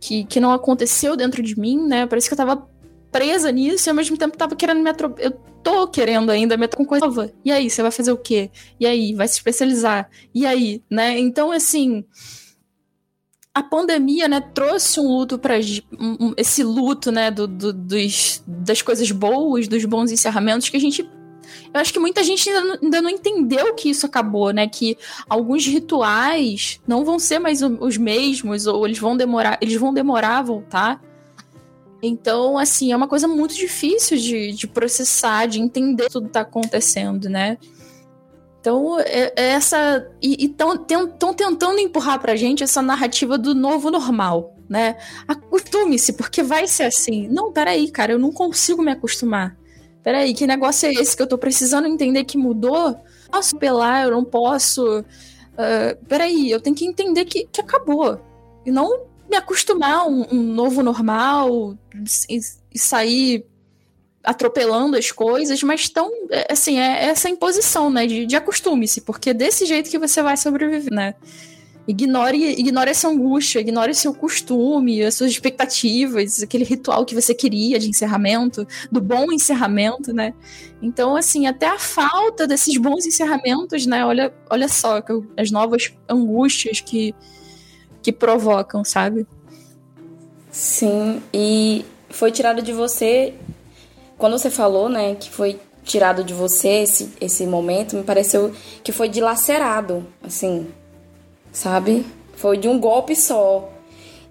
que, 0.00 0.24
que 0.24 0.40
não 0.40 0.52
aconteceu 0.52 1.16
dentro 1.16 1.42
de 1.42 1.58
mim, 1.58 1.86
né? 1.86 2.06
Parece 2.06 2.28
que 2.28 2.34
eu 2.34 2.38
tava 2.38 2.68
presa 3.12 3.52
nisso 3.52 3.88
e 3.88 3.90
ao 3.90 3.94
mesmo 3.94 4.16
tempo 4.16 4.36
tava 4.36 4.56
querendo 4.56 4.82
me 4.82 4.90
atropelar. 4.90 5.30
Eu 5.30 5.38
tô 5.62 5.86
querendo 5.86 6.30
ainda 6.30 6.56
me 6.56 6.66
com 6.66 6.84
coisa 6.84 7.06
nova. 7.06 7.30
E 7.44 7.52
aí, 7.52 7.70
você 7.70 7.82
vai 7.82 7.90
fazer 7.90 8.10
o 8.10 8.16
quê? 8.16 8.50
E 8.80 8.86
aí, 8.86 9.14
vai 9.14 9.28
se 9.28 9.34
especializar? 9.34 10.10
E 10.34 10.44
aí, 10.44 10.82
né? 10.90 11.18
Então, 11.18 11.52
assim 11.52 12.04
a 13.54 13.62
pandemia, 13.62 14.28
né, 14.28 14.40
trouxe 14.40 14.98
um 14.98 15.06
luto 15.06 15.38
para 15.38 15.56
um, 16.00 16.32
esse 16.38 16.62
luto, 16.62 17.12
né, 17.12 17.30
do, 17.30 17.46
do, 17.46 17.72
dos, 17.72 18.42
das 18.46 18.80
coisas 18.80 19.10
boas, 19.10 19.68
dos 19.68 19.84
bons 19.84 20.10
encerramentos 20.10 20.70
que 20.70 20.76
a 20.76 20.80
gente 20.80 21.06
eu 21.74 21.80
acho 21.80 21.92
que 21.92 21.98
muita 21.98 22.22
gente 22.22 22.48
ainda 22.48 22.60
não, 22.62 22.78
ainda 22.82 23.02
não, 23.02 23.10
entendeu 23.10 23.74
que 23.74 23.90
isso 23.90 24.06
acabou, 24.06 24.52
né? 24.52 24.68
Que 24.68 24.96
alguns 25.28 25.66
rituais 25.66 26.80
não 26.86 27.04
vão 27.04 27.18
ser 27.18 27.38
mais 27.38 27.62
os 27.62 27.96
mesmos, 27.96 28.66
ou 28.66 28.86
eles 28.86 28.98
vão 28.98 29.16
demorar, 29.16 29.58
eles 29.60 29.74
vão 29.76 29.92
demorar 29.92 30.38
a 30.38 30.42
voltar. 30.42 31.02
Então, 32.02 32.58
assim, 32.58 32.92
é 32.92 32.96
uma 32.96 33.06
coisa 33.06 33.28
muito 33.28 33.54
difícil 33.54 34.18
de, 34.18 34.52
de 34.52 34.66
processar, 34.66 35.46
de 35.46 35.60
entender 35.60 36.08
tudo 36.08 36.26
que 36.26 36.32
tá 36.32 36.40
acontecendo, 36.40 37.28
né? 37.28 37.56
Então, 38.60 38.98
é, 39.00 39.32
é 39.36 39.48
essa. 39.50 40.10
E 40.20 40.46
estão 40.46 40.76
tentando 41.34 41.78
empurrar 41.78 42.20
pra 42.20 42.36
gente 42.36 42.62
essa 42.62 42.82
narrativa 42.82 43.38
do 43.38 43.54
novo 43.54 43.90
normal, 43.90 44.56
né? 44.68 44.96
Acostume-se, 45.28 46.14
porque 46.14 46.42
vai 46.42 46.66
ser 46.66 46.84
assim. 46.84 47.28
Não, 47.28 47.52
peraí, 47.52 47.90
cara, 47.90 48.12
eu 48.12 48.18
não 48.18 48.32
consigo 48.32 48.82
me 48.82 48.90
acostumar. 48.90 49.56
Peraí, 50.02 50.34
que 50.34 50.46
negócio 50.46 50.88
é 50.88 50.92
esse 50.92 51.16
que 51.16 51.22
eu 51.22 51.28
tô 51.28 51.38
precisando 51.38 51.86
entender 51.86 52.24
que 52.24 52.36
mudou 52.36 52.96
posso 53.32 53.56
pelar, 53.56 54.04
eu 54.04 54.10
não 54.10 54.22
posso. 54.22 55.00
Uh, 55.00 56.06
peraí, 56.06 56.50
eu 56.50 56.60
tenho 56.60 56.76
que 56.76 56.84
entender 56.84 57.24
que, 57.24 57.48
que 57.50 57.60
acabou. 57.62 58.20
E 58.66 58.70
não 58.70 59.06
me 59.32 59.38
acostumar 59.38 59.94
a 59.94 60.04
um, 60.04 60.26
um 60.30 60.42
novo 60.42 60.82
normal 60.82 61.74
e, 62.28 62.38
e, 62.70 62.78
sair 62.78 63.46
atropelando 64.22 64.96
as 64.96 65.10
coisas, 65.10 65.62
mas 65.62 65.88
tão, 65.88 66.10
é, 66.30 66.52
assim, 66.52 66.78
é 66.78 67.06
essa 67.06 67.30
imposição, 67.30 67.90
né, 67.90 68.06
de, 68.06 68.26
de 68.26 68.36
acostume-se, 68.36 69.00
porque 69.00 69.30
é 69.30 69.34
desse 69.34 69.64
jeito 69.64 69.90
que 69.90 69.98
você 69.98 70.22
vai 70.22 70.36
sobreviver, 70.36 70.92
né. 70.92 71.14
Ignore, 71.88 72.60
ignore 72.60 72.90
essa 72.90 73.08
angústia, 73.08 73.58
ignore 73.58 73.92
seu 73.92 74.14
costume, 74.14 75.02
as 75.02 75.14
suas 75.14 75.32
expectativas, 75.32 76.40
aquele 76.40 76.62
ritual 76.62 77.04
que 77.04 77.14
você 77.14 77.34
queria 77.34 77.76
de 77.76 77.88
encerramento, 77.88 78.64
do 78.90 79.00
bom 79.00 79.32
encerramento, 79.32 80.12
né? 80.12 80.32
Então, 80.80 81.16
assim, 81.16 81.48
até 81.48 81.66
a 81.66 81.80
falta 81.80 82.46
desses 82.46 82.76
bons 82.76 83.04
encerramentos, 83.04 83.84
né? 83.84 84.06
Olha, 84.06 84.32
olha 84.48 84.68
só 84.68 85.02
as 85.36 85.50
novas 85.50 85.92
angústias 86.08 86.80
que, 86.80 87.12
que 88.02 88.12
provocam, 88.12 88.84
sabe? 88.84 89.26
Sim, 90.50 91.22
e 91.32 91.84
foi 92.10 92.30
tirado 92.30 92.60
de 92.60 92.72
você 92.72 93.34
quando 94.18 94.38
você 94.38 94.50
falou, 94.50 94.88
né, 94.88 95.16
que 95.16 95.30
foi 95.30 95.58
tirado 95.82 96.22
de 96.22 96.32
você 96.32 96.82
esse, 96.82 97.12
esse 97.20 97.44
momento, 97.46 97.96
me 97.96 98.04
pareceu 98.04 98.52
que 98.84 98.92
foi 98.92 99.08
dilacerado, 99.08 100.06
assim, 100.22 100.68
sabe? 101.50 102.06
Foi 102.36 102.56
de 102.56 102.68
um 102.68 102.78
golpe 102.78 103.16
só. 103.16 103.68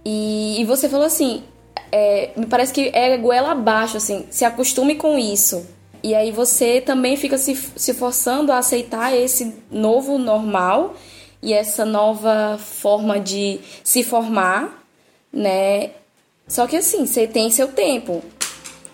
E, 0.05 0.61
e 0.61 0.63
você 0.63 0.87
falou 0.87 1.05
assim, 1.05 1.43
é, 1.91 2.31
me 2.37 2.45
parece 2.45 2.71
que 2.71 2.89
é 2.93 3.17
goela 3.17 3.51
abaixo, 3.51 3.97
assim, 3.97 4.25
se 4.29 4.45
acostume 4.45 4.95
com 4.95 5.17
isso. 5.17 5.65
E 6.01 6.15
aí 6.15 6.31
você 6.31 6.79
também 6.79 7.17
fica 7.17 7.37
se, 7.37 7.55
se 7.75 7.93
forçando 7.93 8.51
a 8.51 8.57
aceitar 8.59 9.13
esse 9.13 9.53
novo 9.69 10.17
normal 10.17 10.95
e 11.41 11.53
essa 11.53 11.85
nova 11.85 12.57
forma 12.57 13.19
de 13.19 13.59
se 13.83 14.03
formar, 14.03 14.83
né? 15.31 15.91
Só 16.47 16.67
que 16.67 16.77
assim, 16.77 17.05
você 17.05 17.27
tem 17.27 17.49
seu 17.49 17.69
tempo. 17.69 18.23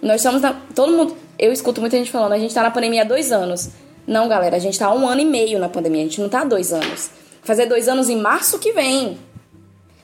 Nós 0.01 0.17
estamos 0.17 0.41
na. 0.41 0.53
Todo 0.75 0.91
mundo. 0.91 1.17
Eu 1.37 1.51
escuto 1.51 1.81
muita 1.81 1.97
gente 1.97 2.11
falando, 2.11 2.33
a 2.33 2.39
gente 2.39 2.53
tá 2.53 2.63
na 2.63 2.71
pandemia 2.71 3.01
há 3.01 3.05
dois 3.05 3.31
anos. 3.31 3.69
Não, 4.07 4.27
galera, 4.27 4.55
a 4.55 4.59
gente 4.59 4.79
tá 4.79 4.87
há 4.87 4.93
um 4.93 5.07
ano 5.07 5.21
e 5.21 5.25
meio 5.25 5.59
na 5.59 5.69
pandemia, 5.69 6.01
a 6.01 6.05
gente 6.05 6.21
não 6.21 6.29
tá 6.29 6.41
há 6.41 6.45
dois 6.45 6.71
anos 6.71 7.11
fazer 7.47 7.65
dois 7.65 7.87
anos 7.87 8.09
em 8.09 8.17
março 8.17 8.59
que 8.59 8.73
vem. 8.73 9.17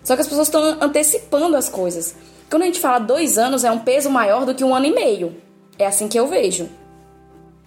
Só 0.02 0.16
que 0.16 0.22
as 0.22 0.28
pessoas 0.28 0.48
estão 0.48 0.78
antecipando 0.82 1.58
as 1.58 1.68
coisas. 1.68 2.16
Quando 2.50 2.64
a 2.64 2.66
gente 2.66 2.80
fala 2.80 3.00
dois 3.00 3.38
anos, 3.38 3.66
é 3.66 3.72
um 3.72 3.80
peso 3.80 4.10
maior 4.10 4.46
do 4.46 4.56
que 4.56 4.64
um 4.64 4.74
ano 4.74 4.86
e 4.86 4.94
meio. 4.94 5.36
É 5.78 5.86
assim 5.86 6.08
que 6.08 6.18
eu 6.18 6.28
vejo, 6.28 6.70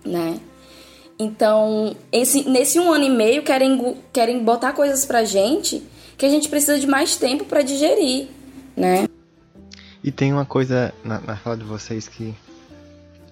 né? 0.05 0.41
Então, 1.19 1.97
esse, 2.13 2.49
nesse 2.49 2.79
um 2.79 2.93
ano 2.93 3.05
e 3.05 3.11
meio, 3.11 3.43
querem, 3.43 3.97
querem 4.13 4.45
botar 4.45 4.73
coisas 4.73 5.07
pra 5.07 5.25
gente 5.25 5.83
que 6.19 6.27
a 6.27 6.29
gente 6.29 6.49
precisa 6.49 6.79
de 6.79 6.87
mais 6.87 7.17
tempo 7.17 7.45
para 7.45 7.63
digerir, 7.63 8.29
né? 8.77 9.09
E 10.03 10.11
tem 10.11 10.33
uma 10.33 10.45
coisa 10.45 10.95
na, 11.05 11.21
na 11.21 11.37
fala 11.37 11.57
de 11.57 11.65
vocês 11.65 12.07
que 12.07 12.35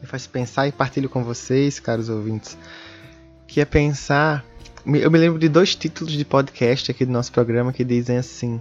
me 0.00 0.06
faz 0.06 0.26
pensar 0.26 0.66
e 0.66 0.72
partilho 0.72 1.08
com 1.08 1.22
vocês, 1.22 1.78
caros 1.78 2.08
ouvintes, 2.08 2.56
que 3.46 3.60
é 3.60 3.64
pensar 3.64 4.44
eu 4.86 5.10
me 5.10 5.18
lembro 5.18 5.38
de 5.38 5.48
dois 5.48 5.74
títulos 5.74 6.12
de 6.12 6.26
podcast 6.26 6.90
aqui 6.90 7.06
do 7.06 7.12
nosso 7.12 7.32
programa 7.32 7.72
que 7.72 7.82
dizem 7.82 8.18
assim: 8.18 8.60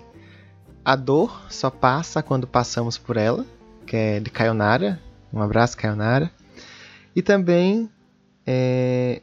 A 0.83 0.95
dor 0.95 1.45
só 1.49 1.69
passa 1.69 2.23
quando 2.23 2.47
passamos 2.47 2.97
por 2.97 3.17
ela, 3.17 3.45
que 3.86 3.97
é 3.97 4.19
de 4.21 4.29
Kayonara. 4.29 5.01
Um 5.33 5.41
abraço, 5.41 5.75
Kayonara. 5.75 6.31
E 7.13 7.21
também 7.21 7.89
é, 8.45 9.21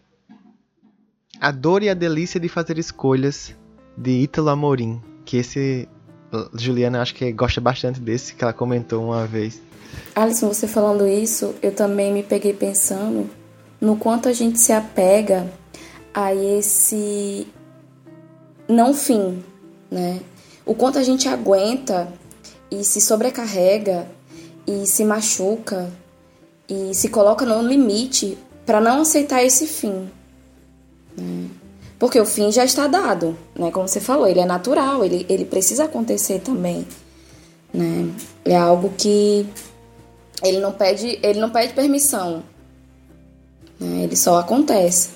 A 1.40 1.50
dor 1.50 1.83
e 1.83 1.88
a 1.88 1.94
delícia 1.94 2.38
de 2.40 2.48
fazer 2.48 2.78
escolhas, 2.78 3.54
de 3.96 4.11
Ítalo 4.11 4.48
Amorim. 4.48 5.00
Que 5.24 5.38
esse. 5.38 5.88
Juliana 6.54 7.02
acho 7.02 7.14
que 7.14 7.33
gosta 7.33 7.61
bastante 7.61 8.00
desse, 8.00 8.35
que 8.35 8.44
ela 8.44 8.52
comentou 8.52 9.04
uma 9.04 9.26
vez. 9.26 9.61
Alisson, 10.14 10.48
você 10.48 10.68
falando 10.68 11.06
isso, 11.06 11.54
eu 11.61 11.72
também 11.72 12.12
me 12.12 12.22
peguei 12.22 12.52
pensando 12.52 13.28
no 13.80 13.96
quanto 13.96 14.28
a 14.28 14.33
gente 14.33 14.59
se 14.59 14.72
apega 14.72 15.50
a 16.14 16.33
esse 16.35 17.46
não 18.68 18.94
fim, 18.94 19.42
né? 19.90 20.20
O 20.64 20.74
quanto 20.74 20.98
a 20.98 21.02
gente 21.02 21.28
aguenta 21.28 22.12
e 22.70 22.85
se 22.85 23.00
sobrecarrega 23.00 24.06
e 24.66 24.87
se 24.87 25.04
machuca 25.04 25.90
e 26.68 26.94
se 26.94 27.09
coloca 27.09 27.44
no 27.44 27.66
limite 27.66 28.38
para 28.64 28.80
não 28.80 29.02
aceitar 29.02 29.42
esse 29.44 29.66
fim. 29.66 30.08
Né? 31.16 31.48
Porque 31.98 32.18
o 32.18 32.24
fim 32.24 32.50
já 32.50 32.64
está 32.64 32.86
dado, 32.86 33.36
né? 33.54 33.70
Como 33.70 33.86
você 33.86 34.00
falou, 34.00 34.26
ele 34.26 34.40
é 34.40 34.46
natural, 34.46 35.04
ele, 35.04 35.26
ele 35.28 35.44
precisa 35.44 35.84
acontecer 35.84 36.40
também, 36.40 36.86
né? 37.74 38.10
É 38.42 38.56
algo 38.56 38.90
que 38.96 39.46
ele 40.42 40.60
não 40.60 40.72
pede, 40.72 41.18
ele 41.22 41.38
não 41.38 41.50
pede 41.50 41.74
permissão, 41.74 42.42
né? 43.78 44.04
Ele 44.04 44.16
só 44.16 44.38
acontece. 44.38 45.10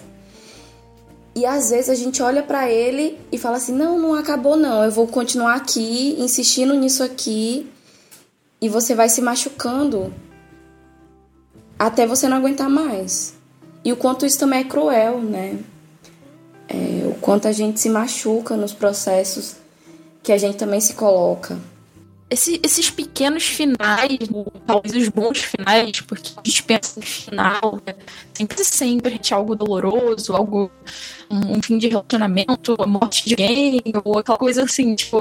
E 1.35 1.45
às 1.47 1.71
vezes 1.71 1.89
a 1.89 1.95
gente 1.95 2.23
olha 2.23 2.43
para 2.43 2.71
ele 2.71 3.19
e 3.33 3.39
fala 3.39 3.57
assim: 3.57 3.73
não, 3.73 3.99
não 3.99 4.15
acabou, 4.15 4.55
não, 4.55 4.85
eu 4.85 4.91
vou 4.91 5.07
continuar 5.07 5.55
aqui, 5.55 6.15
insistindo 6.19 6.75
nisso 6.75 7.03
aqui. 7.03 7.67
E 8.61 8.69
você 8.69 8.95
vai 8.95 9.09
se 9.09 9.21
machucando 9.21 10.13
até 11.79 12.07
você 12.07 12.29
não 12.29 12.37
aguentar 12.37 12.69
mais. 12.69 13.34
E 13.85 13.93
o 13.93 13.97
quanto 13.97 14.25
isso 14.25 14.39
também 14.39 14.61
é 14.61 14.65
cruel, 14.65 15.21
né? 15.21 15.59
É, 16.69 17.07
o 17.07 17.15
quanto 17.21 17.47
a 17.47 17.53
gente 17.53 17.79
se 17.79 17.91
machuca 17.91 18.57
nos 18.57 18.73
processos 18.73 19.57
que 20.23 20.33
a 20.33 20.39
gente 20.39 20.57
também 20.57 20.81
se 20.81 20.95
coloca. 20.95 21.59
Esse, 22.31 22.59
esses 22.65 22.91
pequenos 22.91 23.45
finais, 23.45 24.19
talvez 24.67 24.97
os 24.97 25.09
bons 25.09 25.41
finais, 25.41 26.01
porque 26.01 26.33
a 26.35 26.49
gente 26.49 26.63
pensa 26.63 26.99
no 26.99 27.07
final, 27.07 27.83
né? 27.87 27.95
sempre 28.33 28.65
sempre 28.65 29.21
algo 29.31 29.55
doloroso, 29.55 30.35
algo 30.35 30.71
um, 31.31 31.59
um, 31.59 31.63
fim 31.63 31.77
de 31.77 31.89
relacionamento, 31.89 32.75
a 32.81 32.87
morte 32.87 33.27
de 33.27 33.35
alguém, 33.35 33.83
ou 34.03 34.19
aquela 34.19 34.39
coisa 34.39 34.65
assim, 34.65 34.95
tipo, 34.95 35.19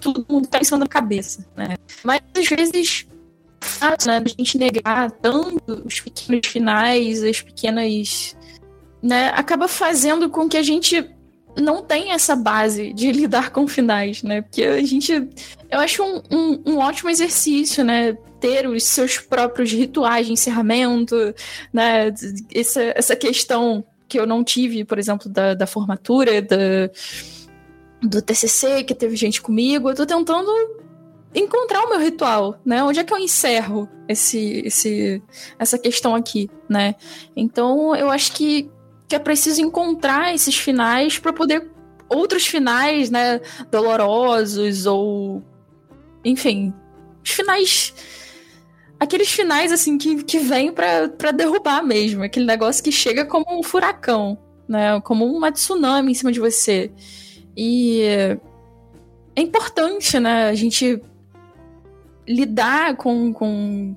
todo 0.00 0.26
mundo 0.28 0.48
tá 0.48 0.58
em 0.58 0.64
cima 0.64 0.78
da 0.78 0.88
cabeça, 0.88 1.46
né? 1.56 1.76
Mas 2.02 2.20
às 2.36 2.48
vezes 2.48 3.06
fácil, 3.60 4.10
né, 4.10 4.22
a 4.24 4.28
gente 4.28 4.58
negar 4.58 5.10
tanto 5.10 5.82
os 5.84 6.00
pequenos 6.00 6.46
finais, 6.46 7.22
as 7.22 7.40
pequenas. 7.40 8.36
né, 9.02 9.28
acaba 9.34 9.68
fazendo 9.68 10.28
com 10.28 10.48
que 10.48 10.56
a 10.56 10.62
gente 10.62 11.04
não 11.60 11.82
tenha 11.82 12.14
essa 12.14 12.36
base 12.36 12.92
de 12.92 13.10
lidar 13.12 13.50
com 13.50 13.66
finais, 13.66 14.22
né? 14.22 14.42
Porque 14.42 14.62
a 14.62 14.82
gente. 14.82 15.12
Eu 15.70 15.80
acho 15.80 16.02
um, 16.02 16.22
um, 16.30 16.62
um 16.66 16.78
ótimo 16.78 17.10
exercício, 17.10 17.84
né? 17.84 18.16
Ter 18.40 18.68
os 18.68 18.84
seus 18.84 19.18
próprios 19.18 19.72
rituais 19.72 20.26
de 20.26 20.32
encerramento, 20.32 21.16
né? 21.72 22.12
Essa, 22.54 22.82
essa 22.94 23.16
questão 23.16 23.84
que 24.08 24.18
eu 24.18 24.26
não 24.26 24.42
tive, 24.42 24.84
por 24.84 24.98
exemplo, 24.98 25.28
da, 25.28 25.54
da 25.54 25.66
formatura, 25.66 26.40
da, 26.40 26.90
do 28.02 28.22
TCC, 28.22 28.84
que 28.84 28.94
teve 28.94 29.16
gente 29.16 29.42
comigo. 29.42 29.90
Eu 29.90 29.94
tô 29.94 30.06
tentando 30.06 30.50
encontrar 31.34 31.84
o 31.84 31.90
meu 31.90 31.98
ritual, 32.00 32.60
né? 32.64 32.82
Onde 32.82 33.00
é 33.00 33.04
que 33.04 33.12
eu 33.12 33.18
encerro 33.18 33.88
esse, 34.08 34.62
esse, 34.64 35.22
essa 35.58 35.78
questão 35.78 36.14
aqui, 36.14 36.50
né? 36.68 36.94
Então, 37.36 37.94
eu 37.94 38.10
acho 38.10 38.32
que, 38.32 38.70
que 39.06 39.14
é 39.14 39.18
preciso 39.18 39.60
encontrar 39.60 40.34
esses 40.34 40.56
finais 40.56 41.18
para 41.18 41.32
poder 41.32 41.70
outros 42.08 42.46
finais, 42.46 43.10
né, 43.10 43.38
dolorosos 43.70 44.86
ou 44.86 45.42
enfim, 46.24 46.72
os 47.22 47.30
finais 47.30 47.94
aqueles 48.98 49.30
finais, 49.30 49.72
assim, 49.72 49.96
que, 49.96 50.22
que 50.24 50.38
vêm 50.38 50.72
para 50.72 51.30
derrubar 51.32 51.82
mesmo. 51.82 52.22
Aquele 52.22 52.46
negócio 52.46 52.82
que 52.82 52.90
chega 52.90 53.24
como 53.24 53.46
um 53.58 53.62
furacão, 53.62 54.38
né? 54.68 55.00
Como 55.02 55.24
uma 55.24 55.52
tsunami 55.52 56.12
em 56.12 56.14
cima 56.14 56.32
de 56.32 56.40
você. 56.40 56.90
E 57.56 58.02
é 59.36 59.40
importante, 59.40 60.18
né? 60.18 60.48
A 60.48 60.54
gente 60.54 61.00
lidar 62.28 62.96
com, 62.96 63.32
com 63.32 63.96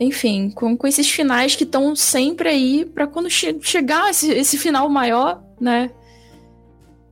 enfim, 0.00 0.50
com, 0.50 0.76
com 0.76 0.86
esses 0.86 1.08
finais 1.10 1.54
que 1.54 1.64
estão 1.64 1.94
sempre 1.94 2.48
aí 2.48 2.84
para 2.84 3.06
quando 3.06 3.30
che 3.30 3.56
chegar 3.60 4.10
esse, 4.10 4.32
esse 4.32 4.58
final 4.58 4.88
maior, 4.88 5.42
né? 5.60 5.90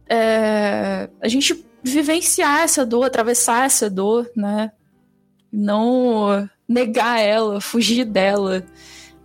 É, 0.08 1.08
a 1.20 1.28
gente 1.28 1.64
vivenciar 1.82 2.62
essa 2.62 2.84
dor, 2.84 3.04
atravessar 3.04 3.66
essa 3.66 3.88
dor, 3.88 4.28
né? 4.34 4.72
Não 5.52 6.48
negar 6.68 7.20
ela, 7.20 7.60
fugir 7.60 8.04
dela, 8.04 8.64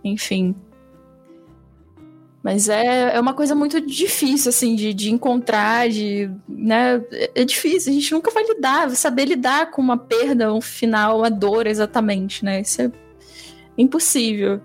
enfim. 0.04 0.54
Mas 2.46 2.68
é, 2.68 3.16
é 3.16 3.18
uma 3.18 3.34
coisa 3.34 3.56
muito 3.56 3.80
difícil, 3.80 4.50
assim, 4.50 4.76
de, 4.76 4.94
de 4.94 5.10
encontrar, 5.10 5.88
de, 5.88 6.30
né, 6.48 7.02
é 7.34 7.44
difícil, 7.44 7.90
a 7.90 7.94
gente 7.96 8.12
nunca 8.12 8.30
vai 8.30 8.44
lidar, 8.44 8.88
saber 8.90 9.24
lidar 9.24 9.72
com 9.72 9.82
uma 9.82 9.98
perda, 9.98 10.54
um 10.54 10.60
final, 10.60 11.18
uma 11.18 11.28
dor 11.28 11.66
exatamente, 11.66 12.44
né, 12.44 12.60
isso 12.60 12.82
é 12.82 12.92
impossível. 13.76 14.60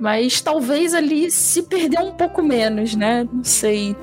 Mas 0.00 0.40
talvez 0.40 0.94
ali 0.94 1.30
se 1.30 1.62
perder 1.62 2.00
um 2.00 2.10
pouco 2.10 2.42
menos, 2.42 2.96
né? 2.96 3.24
Não 3.32 3.44
sei. 3.44 3.94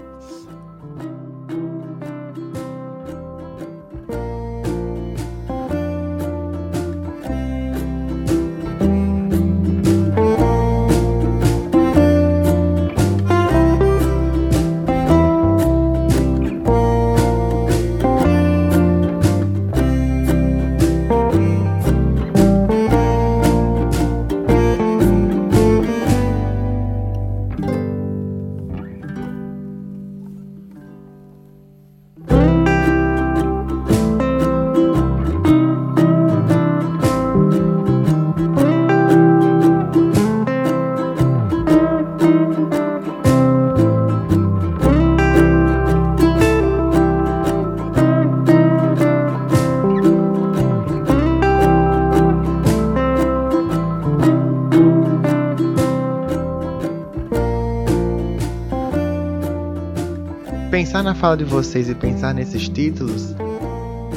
Pensar 60.92 61.04
na 61.04 61.16
fala 61.16 61.38
de 61.38 61.46
vocês 61.46 61.88
e 61.88 61.96
pensar 61.96 62.34
nesses 62.34 62.68
títulos 62.68 63.34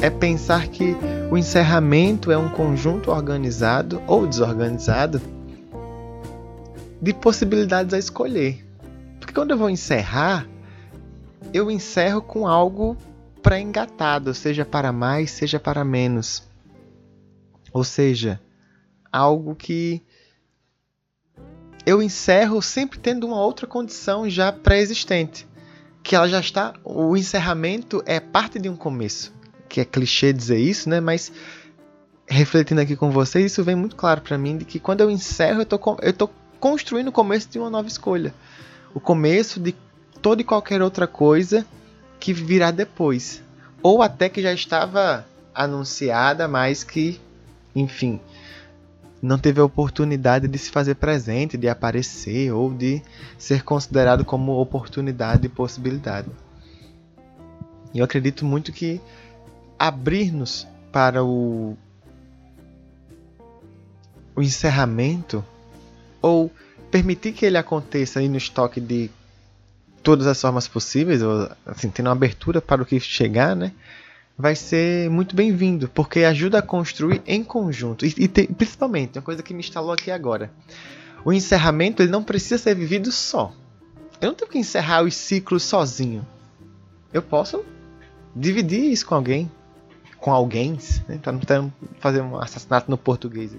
é 0.01 0.09
pensar 0.09 0.67
que 0.67 0.93
o 1.31 1.37
encerramento 1.37 2.33
é 2.33 2.37
um 2.37 2.49
conjunto 2.49 3.11
organizado 3.11 4.03
ou 4.05 4.27
desorganizado 4.27 5.21
de 7.01 7.13
possibilidades 7.13 7.93
a 7.93 7.97
escolher. 7.97 8.61
Porque 9.21 9.33
quando 9.33 9.51
eu 9.51 9.57
vou 9.57 9.69
encerrar, 9.69 10.45
eu 11.53 11.71
encerro 11.71 12.21
com 12.21 12.45
algo 12.45 12.97
pré-engatado, 13.41 14.33
seja 14.33 14.65
para 14.65 14.91
mais, 14.91 15.31
seja 15.31 15.57
para 15.57 15.85
menos. 15.85 16.43
Ou 17.71 17.85
seja, 17.85 18.37
algo 19.09 19.55
que 19.55 20.03
eu 21.85 22.03
encerro 22.03 22.61
sempre 22.61 22.99
tendo 22.99 23.25
uma 23.25 23.39
outra 23.39 23.65
condição 23.65 24.29
já 24.29 24.51
pré-existente 24.51 25.47
que 26.05 26.15
ela 26.15 26.29
já 26.29 26.39
está. 26.39 26.75
O 26.83 27.17
encerramento 27.17 28.03
é 28.05 28.19
parte 28.19 28.59
de 28.59 28.69
um 28.69 28.75
começo. 28.75 29.33
Que 29.67 29.81
é 29.81 29.85
clichê 29.85 30.31
dizer 30.31 30.59
isso, 30.59 30.87
né? 30.87 30.99
Mas 30.99 31.31
refletindo 32.27 32.79
aqui 32.79 32.95
com 32.95 33.09
vocês, 33.09 33.51
isso 33.51 33.63
vem 33.63 33.75
muito 33.75 33.95
claro 33.95 34.21
para 34.21 34.37
mim 34.37 34.55
de 34.55 34.65
que 34.65 34.79
quando 34.79 35.01
eu 35.01 35.09
encerro, 35.09 35.61
eu 35.61 35.65
tô, 35.65 35.97
eu 36.03 36.13
tô 36.13 36.29
construindo 36.59 37.07
o 37.07 37.11
começo 37.11 37.49
de 37.49 37.57
uma 37.57 37.71
nova 37.71 37.87
escolha. 37.87 38.33
O 38.93 38.99
começo 38.99 39.59
de 39.59 39.75
toda 40.21 40.43
e 40.43 40.45
qualquer 40.45 40.79
outra 40.79 41.07
coisa 41.07 41.65
que 42.19 42.31
virá 42.31 42.69
depois. 42.69 43.41
Ou 43.81 44.03
até 44.03 44.29
que 44.29 44.43
já 44.43 44.53
estava 44.53 45.25
anunciada, 45.55 46.47
mas 46.47 46.83
que, 46.83 47.19
enfim, 47.75 48.19
não 49.21 49.37
teve 49.37 49.59
a 49.59 49.63
oportunidade 49.63 50.47
de 50.47 50.57
se 50.57 50.69
fazer 50.69 50.95
presente, 50.95 51.57
de 51.57 51.67
aparecer 51.67 52.51
ou 52.51 52.73
de 52.73 53.01
ser 53.37 53.63
considerado 53.63 54.23
como 54.23 54.59
oportunidade 54.59 55.45
e 55.45 55.49
possibilidade. 55.49 56.29
Eu 57.93 58.03
acredito 58.03 58.45
muito 58.45 58.71
que 58.71 58.99
abrir-nos 59.79 60.67
para 60.91 61.23
o, 61.23 61.77
o 64.35 64.41
encerramento 64.41 65.43
ou 66.21 66.51
permitir 66.91 67.33
que 67.33 67.45
ele 67.45 67.57
aconteça 67.57 68.19
aí 68.19 68.27
no 68.27 68.37
estoque 68.37 68.79
de 68.81 69.09
todas 70.03 70.27
as 70.27 70.39
formas 70.39 70.67
possíveis, 70.67 71.21
ou 71.21 71.49
assim, 71.65 71.89
tendo 71.89 72.07
uma 72.07 72.11
abertura 72.13 72.61
para 72.61 72.81
o 72.81 72.85
que 72.85 72.99
chegar, 72.99 73.55
né? 73.55 73.71
Vai 74.37 74.55
ser 74.55 75.09
muito 75.09 75.35
bem-vindo, 75.35 75.89
porque 75.89 76.23
ajuda 76.23 76.59
a 76.59 76.61
construir 76.61 77.21
em 77.25 77.43
conjunto. 77.43 78.05
E, 78.05 78.13
e 78.17 78.27
tem, 78.27 78.47
principalmente, 78.47 79.17
uma 79.17 79.23
coisa 79.23 79.41
que 79.41 79.53
me 79.53 79.61
instalou 79.61 79.91
aqui 79.91 80.11
agora. 80.11 80.51
O 81.23 81.31
encerramento 81.31 82.03
ele 82.03 82.11
não 82.11 82.23
precisa 82.23 82.57
ser 82.57 82.75
vivido 82.75 83.11
só. 83.11 83.51
Eu 84.21 84.29
não 84.29 84.35
tenho 84.35 84.51
que 84.51 84.57
encerrar 84.57 85.03
os 85.03 85.15
ciclos 85.15 85.63
sozinho. 85.63 86.25
Eu 87.13 87.21
posso 87.21 87.63
dividir 88.35 88.91
isso 88.91 89.05
com 89.05 89.15
alguém. 89.15 89.49
Com 90.17 90.31
alguém, 90.31 90.77
né? 91.07 91.19
Pra 91.21 91.31
não 91.31 91.71
fazer 91.99 92.21
um 92.21 92.37
assassinato 92.37 92.89
no 92.89 92.97
português. 92.97 93.51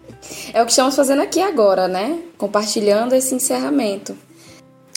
É 0.52 0.62
o 0.62 0.64
que 0.64 0.72
estamos 0.72 0.94
fazendo 0.94 1.22
aqui 1.22 1.40
agora, 1.40 1.88
né? 1.88 2.22
Compartilhando 2.36 3.14
esse 3.14 3.34
encerramento. 3.34 4.16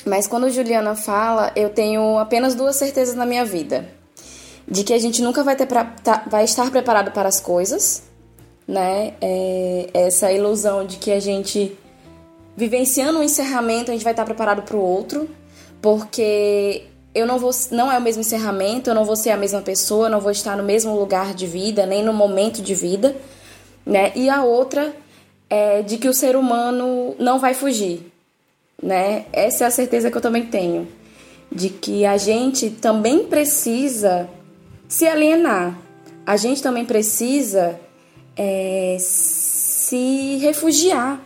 Mas 0.06 0.28
quando 0.28 0.50
Juliana 0.50 0.96
fala, 0.96 1.52
eu 1.56 1.70
tenho 1.70 2.18
apenas 2.18 2.56
duas 2.56 2.76
certezas 2.76 3.16
na 3.16 3.26
minha 3.26 3.46
vida 3.46 3.99
de 4.70 4.84
que 4.84 4.94
a 4.94 5.00
gente 5.00 5.22
nunca 5.22 5.44
vai, 5.44 5.56
ter 5.56 5.66
pra, 5.66 5.84
tá, 5.84 6.24
vai 6.28 6.44
estar 6.44 6.70
preparado 6.70 7.12
para 7.12 7.28
as 7.28 7.40
coisas, 7.40 8.04
né? 8.68 9.14
É, 9.20 9.90
essa 9.94 10.32
ilusão 10.32 10.86
de 10.86 10.98
que 10.98 11.12
a 11.12 11.20
gente, 11.20 11.76
vivenciando 12.56 13.18
um 13.18 13.24
encerramento, 13.24 13.90
a 13.90 13.94
gente 13.94 14.04
vai 14.04 14.14
estar 14.14 14.26
preparado 14.26 14.62
para 14.62 14.78
o 14.78 14.82
outro, 14.82 15.28
porque 15.82 16.84
eu 17.16 17.26
não 17.26 17.40
vou, 17.40 17.50
não 17.72 17.92
é 17.92 17.98
o 17.98 18.02
mesmo 18.02 18.22
encerramento, 18.22 18.92
eu 18.92 18.94
não 18.94 19.06
vou 19.06 19.16
ser 19.16 19.32
a 19.32 19.38
mesma 19.38 19.62
pessoa, 19.62 20.06
eu 20.06 20.12
não 20.12 20.22
vou 20.22 20.32
estar 20.32 20.56
no 20.56 20.64
mesmo 20.64 20.96
lugar 20.96 21.34
de 21.34 21.48
vida, 21.48 21.88
nem 21.88 22.04
no 22.04 22.14
momento 22.14 22.62
de 22.62 22.76
vida, 22.76 23.16
né? 23.84 24.12
E 24.16 24.30
a 24.30 24.44
outra 24.44 24.94
é 25.50 25.82
de 25.82 25.98
que 25.98 26.08
o 26.08 26.14
ser 26.14 26.36
humano 26.36 27.16
não 27.18 27.40
vai 27.40 27.56
fugir, 27.56 28.12
né? 28.82 29.26
Essa 29.34 29.64
é 29.64 29.68
a 29.68 29.72
certeza 29.72 30.12
que 30.12 30.18
eu 30.18 30.22
também 30.22 30.46
tenho, 30.46 30.88
de 31.52 31.70
que 31.70 32.06
a 32.06 32.18
gente 32.18 32.70
também 32.70 33.24
precisa 33.24 34.30
se 34.90 35.08
alienar. 35.08 35.78
A 36.26 36.36
gente 36.36 36.62
também 36.62 36.84
precisa 36.84 37.80
é, 38.36 38.98
se 39.00 40.38
refugiar, 40.42 41.22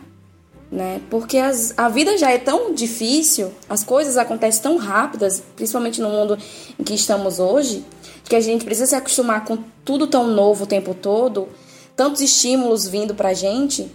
né? 0.70 1.00
Porque 1.10 1.38
as, 1.38 1.72
a 1.76 1.88
vida 1.88 2.16
já 2.18 2.30
é 2.30 2.38
tão 2.38 2.74
difícil, 2.74 3.52
as 3.68 3.82
coisas 3.82 4.16
acontecem 4.16 4.62
tão 4.62 4.76
rápidas, 4.76 5.42
principalmente 5.56 6.00
no 6.00 6.10
mundo 6.10 6.38
em 6.78 6.84
que 6.84 6.94
estamos 6.94 7.38
hoje, 7.38 7.84
que 8.24 8.36
a 8.36 8.40
gente 8.40 8.64
precisa 8.64 8.86
se 8.86 8.94
acostumar 8.94 9.44
com 9.44 9.58
tudo 9.84 10.06
tão 10.06 10.26
novo 10.26 10.64
o 10.64 10.66
tempo 10.66 10.94
todo, 10.94 11.48
tantos 11.96 12.20
estímulos 12.20 12.86
vindo 12.86 13.14
pra 13.14 13.32
gente, 13.32 13.90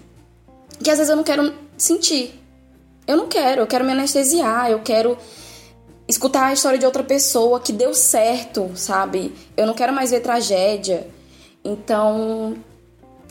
que 0.84 0.90
às 0.90 0.98
vezes 0.98 1.10
eu 1.10 1.16
não 1.16 1.24
quero 1.24 1.54
sentir. 1.78 2.34
Eu 3.08 3.18
não 3.18 3.28
quero, 3.28 3.62
eu 3.62 3.68
quero 3.68 3.86
me 3.86 3.92
anestesiar, 3.92 4.70
eu 4.70 4.80
quero 4.80 5.18
escutar 6.10 6.48
a 6.48 6.54
história 6.54 6.80
de 6.80 6.86
outra 6.88 7.04
pessoa 7.04 7.60
que 7.60 7.72
deu 7.72 7.94
certo, 7.94 8.72
sabe? 8.76 9.32
Eu 9.56 9.68
não 9.68 9.76
quero 9.76 9.94
mais 9.94 10.10
ver 10.10 10.22
tragédia. 10.22 11.08
Então, 11.64 12.56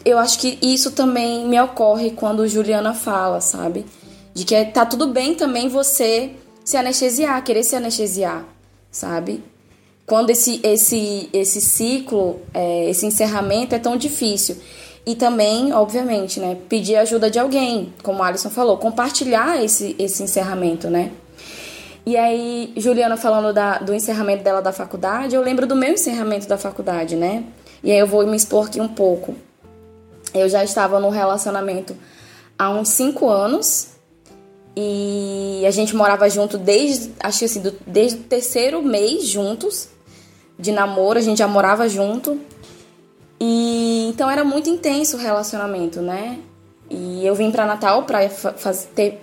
eu 0.04 0.16
acho 0.16 0.38
que 0.38 0.58
isso 0.62 0.92
também 0.92 1.44
me 1.48 1.60
ocorre 1.60 2.12
quando 2.12 2.46
Juliana 2.46 2.94
fala, 2.94 3.40
sabe? 3.40 3.84
De 4.32 4.44
que 4.44 4.64
tá 4.66 4.86
tudo 4.86 5.08
bem 5.08 5.34
também 5.34 5.68
você 5.68 6.30
se 6.64 6.76
anestesiar, 6.76 7.42
querer 7.42 7.64
se 7.64 7.74
anestesiar, 7.74 8.46
sabe? 8.92 9.42
Quando 10.06 10.30
esse, 10.30 10.60
esse, 10.62 11.28
esse 11.32 11.60
ciclo, 11.60 12.40
é, 12.54 12.88
esse 12.88 13.04
encerramento 13.04 13.74
é 13.74 13.78
tão 13.80 13.96
difícil. 13.96 14.56
E 15.04 15.16
também, 15.16 15.72
obviamente, 15.72 16.38
né, 16.38 16.56
pedir 16.68 16.94
ajuda 16.94 17.28
de 17.28 17.40
alguém, 17.40 17.92
como 18.04 18.22
a 18.22 18.28
Alison 18.28 18.50
falou, 18.50 18.76
compartilhar 18.76 19.62
esse, 19.62 19.96
esse 19.98 20.22
encerramento, 20.22 20.88
né? 20.88 21.10
E 22.08 22.16
aí, 22.16 22.72
Juliana 22.74 23.18
falando 23.18 23.52
da, 23.52 23.80
do 23.80 23.92
encerramento 23.92 24.42
dela 24.42 24.62
da 24.62 24.72
faculdade, 24.72 25.34
eu 25.34 25.42
lembro 25.42 25.66
do 25.66 25.76
meu 25.76 25.92
encerramento 25.92 26.48
da 26.48 26.56
faculdade, 26.56 27.14
né? 27.14 27.44
E 27.84 27.92
aí 27.92 27.98
eu 27.98 28.06
vou 28.06 28.26
me 28.26 28.34
expor 28.34 28.66
aqui 28.66 28.80
um 28.80 28.88
pouco. 28.88 29.34
Eu 30.32 30.48
já 30.48 30.64
estava 30.64 30.98
no 30.98 31.10
relacionamento 31.10 31.94
há 32.58 32.70
uns 32.70 32.88
cinco 32.88 33.28
anos 33.28 33.88
e 34.74 35.62
a 35.66 35.70
gente 35.70 35.94
morava 35.94 36.30
junto 36.30 36.56
desde, 36.56 37.12
acho 37.20 37.40
que 37.40 37.44
assim, 37.44 37.60
do, 37.60 37.74
desde 37.86 38.20
o 38.20 38.22
terceiro 38.22 38.82
mês 38.82 39.26
juntos 39.26 39.90
de 40.58 40.72
namoro, 40.72 41.18
a 41.18 41.22
gente 41.22 41.36
já 41.36 41.46
morava 41.46 41.90
junto. 41.90 42.40
E 43.38 44.08
então 44.08 44.30
era 44.30 44.44
muito 44.44 44.70
intenso 44.70 45.18
o 45.18 45.20
relacionamento, 45.20 46.00
né? 46.00 46.38
E 46.88 47.26
eu 47.26 47.34
vim 47.34 47.50
para 47.50 47.66
Natal 47.66 48.04
para 48.04 48.20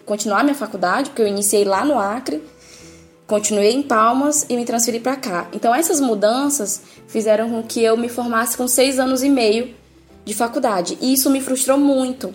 continuar 0.06 0.43
minha 0.43 0.54
faculdade, 0.54 1.10
porque 1.10 1.24
eu 1.24 1.28
iniciei 1.28 1.63
lá 1.63 1.84
no 1.84 1.98
Acre 1.98 2.43
continuei 3.28 3.72
em 3.72 3.82
Palmas 3.82 4.46
e 4.50 4.56
me 4.56 4.66
transferi 4.66 5.00
para 5.00 5.16
cá. 5.16 5.48
Então 5.54 5.74
essas 5.74 6.00
mudanças 6.00 6.82
fizeram 7.08 7.50
com 7.50 7.64
que 7.64 7.84
eu 7.84 7.98
me 7.98 8.10
formasse 8.10 8.56
com 8.56 8.68
seis 8.68 9.00
anos 9.00 9.24
e 9.24 9.30
meio 9.30 9.74
de 10.24 10.34
faculdade. 10.34 10.98
E 11.02 11.14
isso 11.14 11.30
me 11.30 11.42
frustrou 11.42 11.78
muito, 11.78 12.34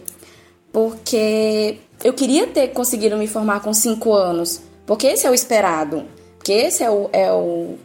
porque 0.72 1.78
eu 2.02 2.12
queria 2.12 2.46
ter 2.46 2.68
conseguido 2.68 3.16
me 3.16 3.26
formar 3.26 3.60
com 3.60 3.74
cinco 3.74 4.12
anos, 4.12 4.60
porque 4.86 5.06
esse 5.06 5.26
é 5.26 5.30
o 5.30 5.34
esperado, 5.34 6.04
porque 6.36 6.52
esse 6.52 6.82
é 6.82 6.90
o, 6.90 7.10
é 7.12 7.32
o 7.32 7.76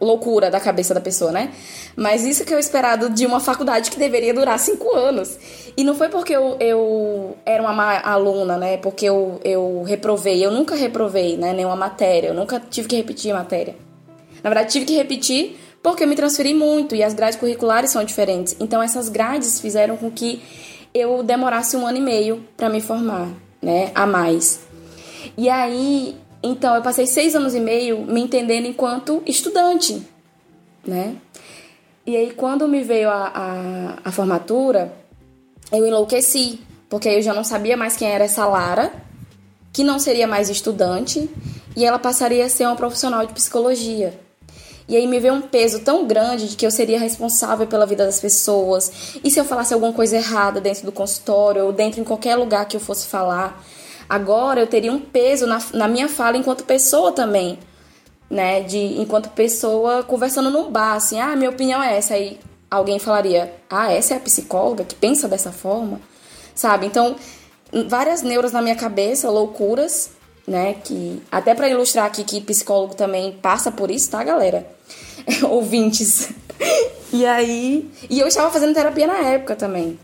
loucura 0.00 0.50
da 0.50 0.60
cabeça 0.60 0.92
da 0.92 1.00
pessoa, 1.00 1.32
né? 1.32 1.52
Mas 1.96 2.24
isso 2.24 2.44
que 2.44 2.54
o 2.54 2.58
esperado 2.58 3.08
de 3.08 3.24
uma 3.24 3.40
faculdade 3.40 3.90
que 3.90 3.98
deveria 3.98 4.34
durar 4.34 4.58
cinco 4.58 4.94
anos. 4.94 5.38
E 5.76 5.82
não 5.84 5.94
foi 5.94 6.08
porque 6.08 6.34
eu, 6.34 6.56
eu 6.60 7.36
era 7.44 7.62
uma 7.62 7.72
má 7.72 8.00
aluna, 8.00 8.56
né? 8.56 8.76
Porque 8.76 9.06
eu, 9.06 9.40
eu 9.42 9.82
reprovei. 9.84 10.44
Eu 10.44 10.50
nunca 10.50 10.74
reprovei, 10.74 11.36
né? 11.36 11.52
Nenhuma 11.52 11.76
matéria. 11.76 12.28
Eu 12.28 12.34
nunca 12.34 12.60
tive 12.60 12.88
que 12.88 12.96
repetir 12.96 13.32
a 13.32 13.38
matéria. 13.38 13.74
Na 14.42 14.50
verdade, 14.50 14.70
tive 14.70 14.84
que 14.84 14.94
repetir 14.94 15.58
porque 15.82 16.04
eu 16.04 16.08
me 16.08 16.16
transferi 16.16 16.52
muito 16.52 16.94
e 16.94 17.02
as 17.02 17.14
grades 17.14 17.38
curriculares 17.38 17.90
são 17.90 18.04
diferentes. 18.04 18.56
Então, 18.60 18.82
essas 18.82 19.08
grades 19.08 19.60
fizeram 19.60 19.96
com 19.96 20.10
que 20.10 20.42
eu 20.92 21.22
demorasse 21.22 21.76
um 21.76 21.86
ano 21.86 21.98
e 21.98 22.00
meio 22.00 22.44
para 22.56 22.68
me 22.68 22.80
formar, 22.80 23.28
né? 23.62 23.90
A 23.94 24.06
mais. 24.06 24.60
E 25.36 25.48
aí, 25.48 26.16
então, 26.46 26.74
eu 26.74 26.82
passei 26.82 27.06
seis 27.06 27.34
anos 27.34 27.54
e 27.54 27.60
meio 27.60 28.00
me 28.02 28.20
entendendo 28.20 28.66
enquanto 28.66 29.22
estudante, 29.26 30.02
né? 30.86 31.16
E 32.06 32.16
aí, 32.16 32.32
quando 32.32 32.68
me 32.68 32.82
veio 32.82 33.10
a, 33.10 33.32
a, 33.34 34.08
a 34.08 34.12
formatura, 34.12 34.92
eu 35.72 35.86
enlouqueci, 35.86 36.60
porque 36.88 37.08
eu 37.08 37.22
já 37.22 37.34
não 37.34 37.42
sabia 37.42 37.76
mais 37.76 37.96
quem 37.96 38.08
era 38.08 38.24
essa 38.24 38.46
Lara, 38.46 38.92
que 39.72 39.82
não 39.82 39.98
seria 39.98 40.26
mais 40.26 40.48
estudante, 40.48 41.28
e 41.76 41.84
ela 41.84 41.98
passaria 41.98 42.46
a 42.46 42.48
ser 42.48 42.64
uma 42.66 42.76
profissional 42.76 43.26
de 43.26 43.32
psicologia. 43.32 44.18
E 44.88 44.96
aí 44.96 45.06
me 45.06 45.18
veio 45.18 45.34
um 45.34 45.42
peso 45.42 45.80
tão 45.80 46.06
grande 46.06 46.48
de 46.48 46.56
que 46.56 46.64
eu 46.64 46.70
seria 46.70 46.98
responsável 46.98 47.66
pela 47.66 47.84
vida 47.84 48.06
das 48.06 48.20
pessoas. 48.20 49.18
E 49.22 49.30
se 49.30 49.40
eu 49.40 49.44
falasse 49.44 49.74
alguma 49.74 49.92
coisa 49.92 50.16
errada 50.16 50.60
dentro 50.60 50.86
do 50.86 50.92
consultório 50.92 51.64
ou 51.66 51.72
dentro 51.72 52.00
em 52.00 52.04
qualquer 52.04 52.36
lugar 52.36 52.66
que 52.66 52.76
eu 52.76 52.80
fosse 52.80 53.06
falar, 53.08 53.60
agora 54.08 54.60
eu 54.60 54.66
teria 54.66 54.92
um 54.92 55.00
peso 55.00 55.46
na, 55.46 55.58
na 55.72 55.88
minha 55.88 56.08
fala 56.08 56.36
enquanto 56.36 56.64
pessoa 56.64 57.12
também 57.12 57.58
né? 58.30 58.60
De 58.62 59.00
enquanto 59.00 59.30
pessoa 59.30 60.02
conversando 60.02 60.50
no 60.50 60.70
bar, 60.70 60.94
assim, 60.94 61.20
ah, 61.20 61.34
minha 61.36 61.50
opinião 61.50 61.82
é 61.82 61.96
essa. 61.96 62.14
Aí 62.14 62.38
alguém 62.70 62.98
falaria, 62.98 63.52
ah, 63.70 63.92
essa 63.92 64.14
é 64.14 64.16
a 64.16 64.20
psicóloga 64.20 64.84
que 64.84 64.94
pensa 64.94 65.28
dessa 65.28 65.52
forma, 65.52 66.00
sabe? 66.54 66.86
Então, 66.86 67.16
várias 67.88 68.22
neuras 68.22 68.52
na 68.52 68.60
minha 68.60 68.76
cabeça, 68.76 69.30
loucuras, 69.30 70.10
né? 70.46 70.74
Que 70.74 71.22
até 71.30 71.54
para 71.54 71.68
ilustrar 71.68 72.06
aqui 72.06 72.24
que 72.24 72.40
psicólogo 72.40 72.94
também 72.94 73.32
passa 73.32 73.70
por 73.70 73.90
isso, 73.90 74.10
tá, 74.10 74.22
galera? 74.22 74.66
Ouvintes. 75.48 76.30
e 77.12 77.24
aí, 77.26 77.90
e 78.08 78.18
eu 78.18 78.26
estava 78.26 78.50
fazendo 78.50 78.74
terapia 78.74 79.06
na 79.06 79.18
época 79.18 79.54
também. 79.56 79.98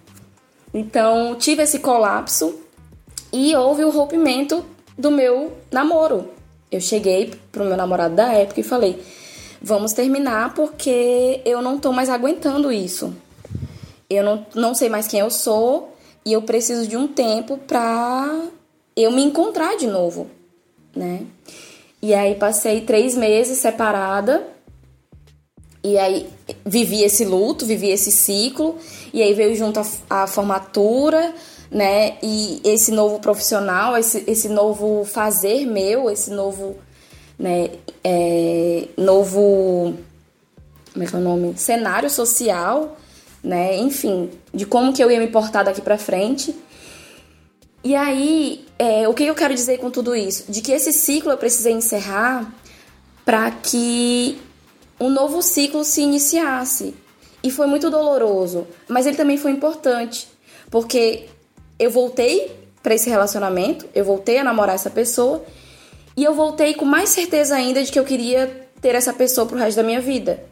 Então, 0.75 1.35
tive 1.35 1.63
esse 1.63 1.81
colapso 1.81 2.59
e 3.33 3.57
houve 3.57 3.85
o 3.85 3.91
rompimento 3.91 4.65
do 4.99 5.11
meu 5.11 5.53
namoro, 5.71 6.29
eu 6.71 6.81
cheguei 6.81 7.33
pro 7.51 7.65
meu 7.65 7.77
namorado 7.77 8.15
da 8.15 8.33
época 8.33 8.61
e 8.61 8.65
falei: 8.65 9.03
vamos 9.61 9.93
terminar 9.93 10.55
porque 10.55 11.41
eu 11.45 11.61
não 11.61 11.79
tô 11.79 11.93
mais 11.93 12.09
aguentando 12.09 12.73
isso. 12.73 13.15
Eu 14.09 14.23
não, 14.25 14.47
não 14.55 14.75
sei 14.75 14.89
mais 14.89 15.07
quem 15.07 15.21
eu 15.21 15.31
sou 15.31 15.95
e 16.25 16.33
eu 16.33 16.43
preciso 16.43 16.87
de 16.87 16.97
um 16.97 17.07
tempo 17.07 17.59
pra 17.59 18.41
eu 18.97 19.11
me 19.11 19.23
encontrar 19.23 19.77
de 19.77 19.87
novo, 19.87 20.29
né? 20.95 21.23
E 22.01 22.15
aí 22.15 22.35
passei 22.35 22.81
três 22.81 23.17
meses 23.17 23.59
separada. 23.59 24.47
E 25.85 25.99
aí 25.99 26.29
vivi 26.65 27.03
esse 27.03 27.25
luto, 27.25 27.67
vivi 27.67 27.91
esse 27.91 28.11
ciclo. 28.11 28.77
E 29.13 29.23
aí 29.23 29.35
veio 29.35 29.55
junto 29.55 29.81
a, 29.81 30.23
a 30.23 30.27
formatura, 30.27 31.35
né? 31.73 32.19
E 32.23 32.61
esse 32.63 32.93
novo 32.93 33.19
profissional, 33.19 33.97
esse, 33.97 34.23
esse 34.27 34.49
novo 34.49 35.07
fazer 35.07 35.65
meu, 35.67 36.11
esse 36.11 36.31
novo, 36.31 36.77
né? 37.39 37.71
É, 38.05 38.89
novo, 38.97 39.97
como 40.93 41.03
é 41.03 41.07
que 41.07 41.17
é 41.17 41.19
o 41.19 41.23
nome? 41.23 41.55
Cenário 41.57 42.11
social, 42.11 42.99
né? 43.43 43.79
Enfim, 43.79 44.31
de 44.53 44.67
como 44.67 44.93
que 44.93 45.03
eu 45.03 45.11
ia 45.11 45.19
me 45.19 45.29
portar 45.29 45.65
daqui 45.65 45.81
para 45.81 45.97
frente. 45.97 46.55
E 47.83 47.97
aí, 47.97 48.67
é, 48.79 49.09
o 49.09 49.15
que 49.15 49.25
eu 49.25 49.35
quero 49.35 49.55
dizer 49.55 49.79
com 49.79 49.91
tudo 49.91 50.15
isso? 50.15 50.53
De 50.53 50.61
que 50.61 50.73
esse 50.73 50.93
ciclo 50.93 51.33
eu 51.33 51.39
precisei 51.39 51.73
encerrar 51.73 52.53
para 53.25 53.51
que 53.51 54.39
um 55.01 55.09
novo 55.09 55.41
ciclo 55.41 55.85
se 55.85 56.03
iniciasse. 56.03 56.95
E 57.43 57.51
foi 57.51 57.67
muito 57.67 57.91
doloroso, 57.91 58.69
mas 58.87 59.05
ele 59.05 59.17
também 59.17 59.37
foi 59.37 59.51
importante, 59.51 60.29
porque 60.71 61.29
eu 61.83 61.91
voltei 61.91 62.57
para 62.81 62.95
esse 62.95 63.11
relacionamento, 63.11 63.89
eu 63.93 64.05
voltei 64.05 64.39
a 64.39 64.45
namorar 64.45 64.77
essa 64.77 64.89
pessoa 64.89 65.45
e 66.17 66.23
eu 66.23 66.33
voltei 66.33 66.75
com 66.75 66.85
mais 66.85 67.09
certeza 67.09 67.57
ainda 67.57 67.83
de 67.83 67.91
que 67.91 67.99
eu 67.99 68.05
queria 68.05 68.69
ter 68.81 68.95
essa 68.95 69.13
pessoa 69.13 69.47
pro 69.47 69.59
resto 69.59 69.79
da 69.79 69.83
minha 69.83 70.01
vida. 70.01 70.45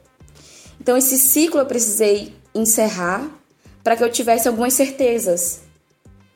Então 0.80 0.96
esse 0.96 1.16
ciclo 1.18 1.60
eu 1.60 1.66
precisei 1.66 2.34
encerrar 2.52 3.30
para 3.84 3.96
que 3.96 4.02
eu 4.02 4.10
tivesse 4.10 4.48
algumas 4.48 4.74
certezas, 4.74 5.60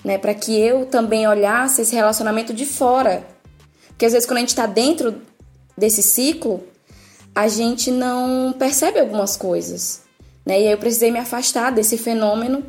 né, 0.04 0.16
para 0.16 0.32
que 0.32 0.56
eu 0.56 0.86
também 0.86 1.26
olhasse 1.26 1.82
esse 1.82 1.94
relacionamento 1.94 2.54
de 2.54 2.64
fora. 2.64 3.26
Porque 3.88 4.06
às 4.06 4.12
vezes 4.12 4.26
quando 4.28 4.38
a 4.38 4.40
gente 4.40 4.50
está 4.50 4.66
dentro 4.66 5.20
desse 5.76 6.02
ciclo, 6.02 6.62
a 7.34 7.48
gente 7.48 7.90
não 7.90 8.54
percebe 8.56 9.00
algumas 9.00 9.36
coisas, 9.36 10.02
né? 10.46 10.60
E 10.60 10.66
aí 10.66 10.72
eu 10.72 10.78
precisei 10.78 11.10
me 11.10 11.18
afastar 11.18 11.72
desse 11.72 11.98
fenômeno 11.98 12.64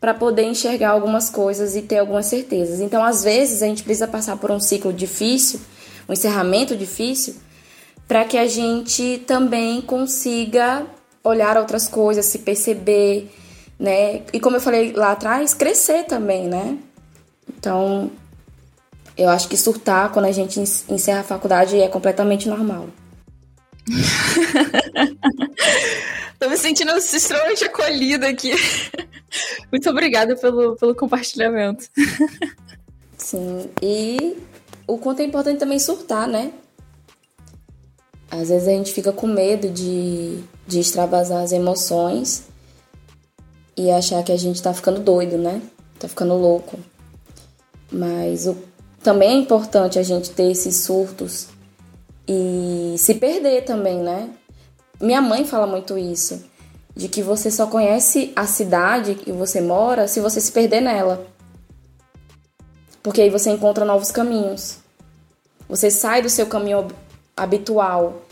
para 0.00 0.14
poder 0.14 0.44
enxergar 0.44 0.90
algumas 0.90 1.28
coisas 1.28 1.76
e 1.76 1.82
ter 1.82 1.98
algumas 1.98 2.26
certezas. 2.26 2.80
Então, 2.80 3.04
às 3.04 3.22
vezes, 3.22 3.62
a 3.62 3.66
gente 3.66 3.82
precisa 3.82 4.08
passar 4.08 4.36
por 4.36 4.50
um 4.50 4.58
ciclo 4.58 4.92
difícil, 4.92 5.60
um 6.08 6.12
encerramento 6.12 6.74
difícil, 6.74 7.34
para 8.08 8.24
que 8.24 8.38
a 8.38 8.48
gente 8.48 9.22
também 9.26 9.82
consiga 9.82 10.86
olhar 11.22 11.58
outras 11.58 11.86
coisas, 11.86 12.26
se 12.26 12.38
perceber, 12.38 13.30
né? 13.78 14.22
E 14.32 14.40
como 14.40 14.56
eu 14.56 14.60
falei 14.60 14.92
lá 14.92 15.12
atrás, 15.12 15.52
crescer 15.52 16.04
também, 16.04 16.48
né? 16.48 16.78
Então, 17.48 18.10
eu 19.16 19.28
acho 19.28 19.48
que 19.48 19.56
surtar 19.56 20.10
quando 20.12 20.24
a 20.24 20.32
gente 20.32 20.58
encerra 20.60 21.20
a 21.20 21.24
faculdade 21.24 21.78
é 21.78 21.88
completamente 21.88 22.48
normal. 22.48 22.88
Tô 26.40 26.48
me 26.48 26.56
sentindo 26.56 26.96
extremamente 26.96 27.62
acolhida 27.64 28.26
aqui. 28.26 28.52
Muito 29.70 29.90
obrigada 29.90 30.34
pelo, 30.34 30.74
pelo 30.74 30.94
compartilhamento. 30.94 31.86
Sim, 33.18 33.68
e 33.82 34.38
o 34.86 34.96
quanto 34.96 35.20
é 35.20 35.24
importante 35.24 35.58
também 35.58 35.78
surtar, 35.78 36.26
né? 36.26 36.50
Às 38.30 38.48
vezes 38.48 38.66
a 38.66 38.70
gente 38.70 38.90
fica 38.90 39.12
com 39.12 39.26
medo 39.26 39.68
de, 39.68 40.42
de 40.66 40.80
extravasar 40.80 41.42
as 41.42 41.52
emoções 41.52 42.44
e 43.76 43.90
achar 43.90 44.22
que 44.22 44.32
a 44.32 44.38
gente 44.38 44.62
tá 44.62 44.72
ficando 44.72 45.00
doido, 45.00 45.36
né? 45.36 45.60
Tá 45.98 46.08
ficando 46.08 46.34
louco. 46.34 46.78
Mas 47.92 48.46
o, 48.46 48.56
também 49.02 49.32
é 49.32 49.34
importante 49.34 49.98
a 49.98 50.02
gente 50.02 50.30
ter 50.30 50.50
esses 50.50 50.84
surtos 50.84 51.48
e 52.26 52.94
se 52.96 53.14
perder 53.16 53.64
também, 53.64 53.98
né? 53.98 54.30
Minha 55.00 55.22
mãe 55.22 55.44
fala 55.44 55.66
muito 55.66 55.96
isso 55.96 56.44
de 56.94 57.08
que 57.08 57.22
você 57.22 57.50
só 57.50 57.66
conhece 57.66 58.32
a 58.34 58.46
cidade 58.46 59.14
que 59.14 59.32
você 59.32 59.60
mora 59.60 60.06
se 60.06 60.20
você 60.20 60.40
se 60.40 60.52
perder 60.52 60.80
nela. 60.80 61.26
Porque 63.02 63.22
aí 63.22 63.30
você 63.30 63.50
encontra 63.50 63.84
novos 63.84 64.10
caminhos. 64.10 64.78
Você 65.68 65.90
sai 65.90 66.20
do 66.20 66.28
seu 66.28 66.46
caminho 66.46 66.88
habitual, 67.36 68.22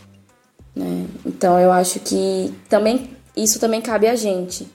né? 0.75 1.07
Então 1.25 1.59
eu 1.59 1.71
acho 1.71 1.99
que 2.01 2.53
também 2.69 3.17
isso 3.35 3.59
também 3.59 3.81
cabe 3.81 4.07
a 4.07 4.15
gente. 4.15 4.67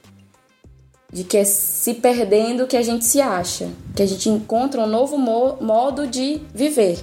De 1.12 1.22
que 1.22 1.36
é 1.36 1.44
se 1.44 1.94
perdendo 1.94 2.66
que 2.66 2.76
a 2.76 2.82
gente 2.82 3.04
se 3.04 3.20
acha, 3.20 3.70
que 3.94 4.02
a 4.02 4.06
gente 4.06 4.28
encontra 4.28 4.80
um 4.80 4.86
novo 4.86 5.16
mo 5.16 5.56
modo 5.60 6.08
de 6.08 6.40
viver. 6.52 6.98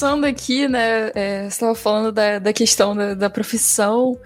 Pensando 0.00 0.24
aqui, 0.24 0.66
né? 0.66 1.10
É, 1.14 1.50
você 1.50 1.60
tava 1.60 1.74
falando 1.74 2.10
da, 2.10 2.38
da 2.38 2.54
questão 2.54 2.96
da, 2.96 3.12
da 3.12 3.28
profissão. 3.28 4.18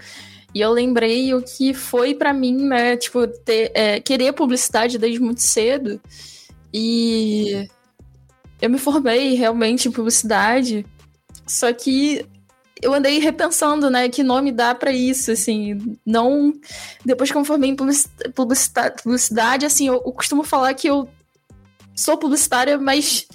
E 0.53 0.61
eu 0.61 0.71
lembrei 0.71 1.33
o 1.33 1.41
que 1.41 1.73
foi 1.73 2.15
para 2.15 2.31
mim, 2.31 2.55
né? 2.65 2.95
Tipo, 2.95 3.27
ter, 3.27 3.71
é, 3.75 3.99
querer 3.99 4.31
publicidade 4.31 4.97
desde 4.97 5.19
muito 5.19 5.41
cedo. 5.41 5.99
E 6.73 7.67
eu 8.61 8.69
me 8.69 8.77
formei 8.77 9.33
realmente 9.33 9.89
em 9.89 9.91
publicidade. 9.91 10.85
Só 11.45 11.73
que 11.73 12.25
eu 12.81 12.93
andei 12.93 13.19
repensando, 13.19 13.89
né, 13.89 14.07
que 14.07 14.23
nome 14.23 14.53
dá 14.53 14.73
para 14.73 14.91
isso, 14.93 15.31
assim, 15.31 15.97
não... 16.05 16.53
Depois 17.05 17.29
que 17.29 17.35
eu 17.35 17.41
me 17.41 17.47
formei 17.47 17.69
em 17.69 17.75
publicidade, 17.75 19.03
publicidade 19.03 19.65
assim, 19.65 19.87
eu, 19.87 19.95
eu 19.95 20.11
costumo 20.13 20.43
falar 20.43 20.73
que 20.73 20.87
eu 20.87 21.07
sou 21.95 22.17
publicitária, 22.17 22.77
mas 22.77 23.27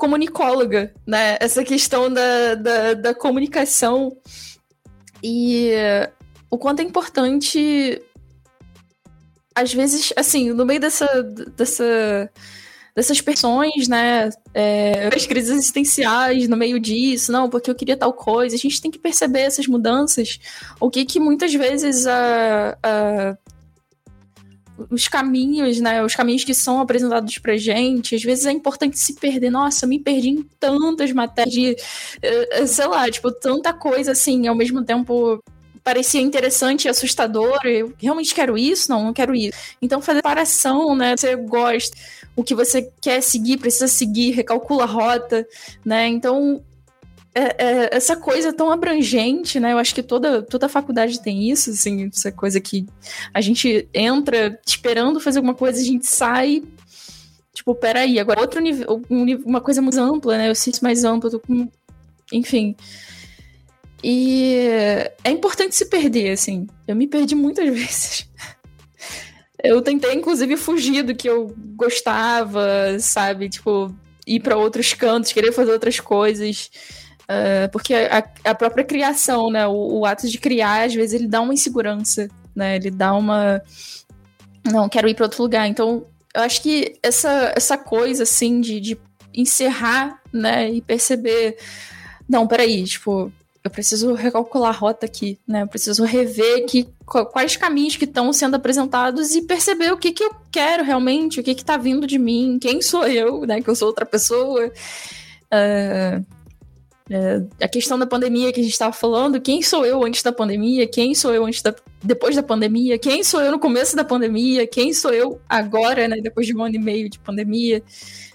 comunicóloga, 0.00 0.92
né, 1.06 1.36
essa 1.38 1.62
questão 1.62 2.10
da, 2.10 2.54
da, 2.54 2.94
da 2.94 3.14
comunicação. 3.14 4.16
E 5.22 5.72
o 6.50 6.56
quanto 6.56 6.80
é 6.80 6.82
importante, 6.82 8.02
às 9.54 9.72
vezes, 9.74 10.10
assim, 10.16 10.52
no 10.54 10.64
meio 10.64 10.80
dessa, 10.80 11.06
dessa, 11.54 12.30
dessas 12.96 13.20
pressões, 13.20 13.86
né, 13.88 14.30
é, 14.54 15.10
as 15.14 15.26
crises 15.26 15.50
existenciais 15.50 16.48
no 16.48 16.56
meio 16.56 16.80
disso, 16.80 17.30
não, 17.30 17.50
porque 17.50 17.70
eu 17.70 17.74
queria 17.74 17.96
tal 17.96 18.14
coisa, 18.14 18.56
a 18.56 18.58
gente 18.58 18.80
tem 18.80 18.90
que 18.90 18.98
perceber 18.98 19.40
essas 19.40 19.66
mudanças, 19.66 20.40
o 20.80 20.90
que 20.90 21.04
que 21.04 21.20
muitas 21.20 21.52
vezes 21.52 22.06
a, 22.06 22.78
a 22.82 23.36
os 24.90 25.08
caminhos, 25.08 25.80
né? 25.80 26.02
Os 26.02 26.14
caminhos 26.14 26.44
que 26.44 26.54
são 26.54 26.80
apresentados 26.80 27.38
pra 27.38 27.56
gente, 27.56 28.14
às 28.14 28.22
vezes 28.22 28.46
é 28.46 28.52
importante 28.52 28.98
se 28.98 29.14
perder. 29.14 29.50
Nossa, 29.50 29.84
eu 29.84 29.88
me 29.88 29.98
perdi 29.98 30.30
em 30.30 30.42
tantas 30.58 31.12
matérias, 31.12 31.54
de, 31.54 31.76
eh, 32.22 32.66
sei 32.66 32.86
lá, 32.86 33.10
tipo, 33.10 33.30
tanta 33.32 33.72
coisa 33.72 34.12
assim, 34.12 34.46
ao 34.46 34.54
mesmo 34.54 34.84
tempo 34.84 35.42
parecia 35.82 36.20
interessante 36.20 36.84
e 36.84 36.88
assustador. 36.88 37.58
Eu 37.64 37.92
realmente 37.98 38.34
quero 38.34 38.56
isso? 38.56 38.90
Não, 38.90 39.04
não 39.04 39.12
quero 39.12 39.34
isso. 39.34 39.56
Então, 39.80 40.00
fazer 40.00 40.18
separação, 40.18 40.94
né? 40.94 41.16
Você 41.16 41.34
gosta, 41.36 41.96
o 42.36 42.44
que 42.44 42.54
você 42.54 42.88
quer 43.00 43.22
seguir, 43.22 43.58
precisa 43.58 43.88
seguir, 43.88 44.32
recalcula 44.32 44.84
a 44.84 44.86
rota, 44.86 45.46
né? 45.84 46.06
Então, 46.06 46.62
é, 47.34 47.42
é, 47.64 47.96
essa 47.96 48.16
coisa 48.16 48.52
tão 48.52 48.70
abrangente, 48.70 49.60
né? 49.60 49.72
Eu 49.72 49.78
acho 49.78 49.94
que 49.94 50.02
toda, 50.02 50.42
toda 50.42 50.68
faculdade 50.68 51.22
tem 51.22 51.48
isso, 51.50 51.70
assim, 51.70 52.08
essa 52.12 52.32
coisa 52.32 52.60
que 52.60 52.86
a 53.32 53.40
gente 53.40 53.88
entra 53.94 54.58
esperando 54.66 55.20
fazer 55.20 55.38
alguma 55.38 55.54
coisa, 55.54 55.80
a 55.80 55.84
gente 55.84 56.06
sai. 56.06 56.62
Tipo, 57.54 57.74
peraí, 57.74 58.18
agora 58.18 58.40
outro 58.40 58.60
nível, 58.60 59.02
uma 59.44 59.60
coisa 59.60 59.80
mais 59.80 59.96
ampla, 59.96 60.38
né? 60.38 60.48
Eu 60.48 60.54
sinto 60.54 60.80
mais 60.80 61.04
ampla, 61.04 61.30
tô 61.30 61.38
com. 61.38 61.68
Enfim. 62.32 62.74
E 64.02 64.56
é 65.22 65.30
importante 65.30 65.76
se 65.76 65.86
perder, 65.86 66.32
assim. 66.32 66.66
Eu 66.86 66.96
me 66.96 67.06
perdi 67.06 67.34
muitas 67.34 67.68
vezes. 67.70 68.28
Eu 69.62 69.82
tentei, 69.82 70.14
inclusive, 70.14 70.56
fugir 70.56 71.02
do 71.02 71.14
que 71.14 71.28
eu 71.28 71.54
gostava, 71.76 72.98
sabe? 72.98 73.48
Tipo, 73.48 73.94
ir 74.26 74.40
para 74.40 74.56
outros 74.56 74.94
cantos, 74.94 75.32
querer 75.32 75.52
fazer 75.52 75.72
outras 75.72 76.00
coisas. 76.00 76.70
Uh, 77.30 77.70
porque 77.70 77.94
a, 77.94 78.24
a, 78.50 78.54
própria 78.56 78.82
criação, 78.82 79.52
né? 79.52 79.64
O, 79.64 80.00
o, 80.00 80.04
ato 80.04 80.28
de 80.28 80.36
criar, 80.36 80.86
às 80.86 80.94
vezes, 80.94 81.14
ele 81.14 81.28
dá 81.28 81.40
uma 81.40 81.54
insegurança, 81.54 82.28
né? 82.56 82.74
Ele 82.74 82.90
dá 82.90 83.14
uma. 83.14 83.62
Não, 84.64 84.88
quero 84.88 85.08
ir 85.08 85.14
para 85.14 85.26
outro 85.26 85.44
lugar. 85.44 85.68
Então, 85.68 86.04
eu 86.34 86.42
acho 86.42 86.60
que 86.60 86.98
essa, 87.00 87.52
essa 87.54 87.78
coisa, 87.78 88.24
assim, 88.24 88.60
de, 88.60 88.80
de 88.80 88.98
encerrar, 89.32 90.20
né? 90.32 90.72
E 90.72 90.80
perceber. 90.80 91.56
Não, 92.28 92.48
peraí, 92.48 92.82
tipo, 92.82 93.32
eu 93.62 93.70
preciso 93.70 94.12
recalcular 94.14 94.70
a 94.70 94.76
rota 94.76 95.06
aqui, 95.06 95.38
né? 95.46 95.62
Eu 95.62 95.68
preciso 95.68 96.02
rever 96.02 96.66
que, 96.66 96.88
quais 97.06 97.56
caminhos 97.56 97.96
que 97.96 98.06
estão 98.06 98.32
sendo 98.32 98.56
apresentados 98.56 99.36
e 99.36 99.42
perceber 99.42 99.92
o 99.92 99.96
que, 99.96 100.10
que 100.10 100.24
eu 100.24 100.34
quero 100.50 100.82
realmente, 100.82 101.38
o 101.38 101.44
que 101.44 101.52
está 101.52 101.76
vindo 101.76 102.08
de 102.08 102.18
mim, 102.18 102.58
quem 102.60 102.82
sou 102.82 103.06
eu, 103.06 103.46
né? 103.46 103.62
Que 103.62 103.70
eu 103.70 103.76
sou 103.76 103.86
outra 103.86 104.04
pessoa. 104.04 104.66
Uh, 105.52 106.39
uh, 107.10 107.48
a 107.60 107.68
questão 107.68 107.98
da 107.98 108.06
pandemia 108.06 108.52
que 108.52 108.60
a 108.60 108.62
gente 108.62 108.72
estava 108.72 108.92
falando, 108.92 109.40
quem 109.40 109.62
sou 109.62 109.84
eu 109.84 110.04
antes 110.04 110.22
da 110.22 110.32
pandemia, 110.32 110.86
quem 110.86 111.14
sou 111.14 111.34
eu 111.34 111.44
antes 111.44 111.60
da, 111.62 111.74
depois 112.02 112.36
da 112.36 112.42
pandemia, 112.42 112.98
quem 112.98 113.22
sou 113.22 113.42
eu 113.42 113.52
no 113.52 113.58
começo 113.58 113.96
da 113.96 114.04
pandemia, 114.04 114.66
quem 114.66 114.92
sou 114.94 115.12
eu 115.12 115.40
agora, 115.48 116.08
né? 116.08 116.16
Depois 116.22 116.46
de 116.46 116.56
um 116.56 116.62
ano 116.62 116.76
e 116.76 116.78
meio 116.78 117.10
de 117.10 117.18
pandemia. 117.18 117.82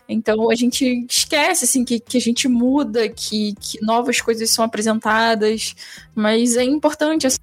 Então 0.07 0.51
a 0.51 0.55
gente 0.55 1.05
esquece 1.09 1.65
assim 1.65 1.83
que, 1.83 1.99
que 1.99 2.17
a 2.17 2.21
gente 2.21 2.47
muda, 2.47 3.09
que, 3.09 3.55
que 3.59 3.83
novas 3.83 4.21
coisas 4.21 4.51
são 4.51 4.63
apresentadas, 4.63 5.73
mas 6.13 6.55
é 6.55 6.63
importante 6.63 7.25
assim, 7.25 7.39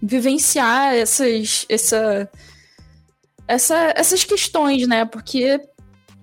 vivenciar 0.00 0.94
essas, 0.94 1.66
essa, 1.68 2.30
essa, 3.48 3.94
essas 3.96 4.24
questões, 4.24 4.86
né? 4.86 5.04
Porque 5.04 5.60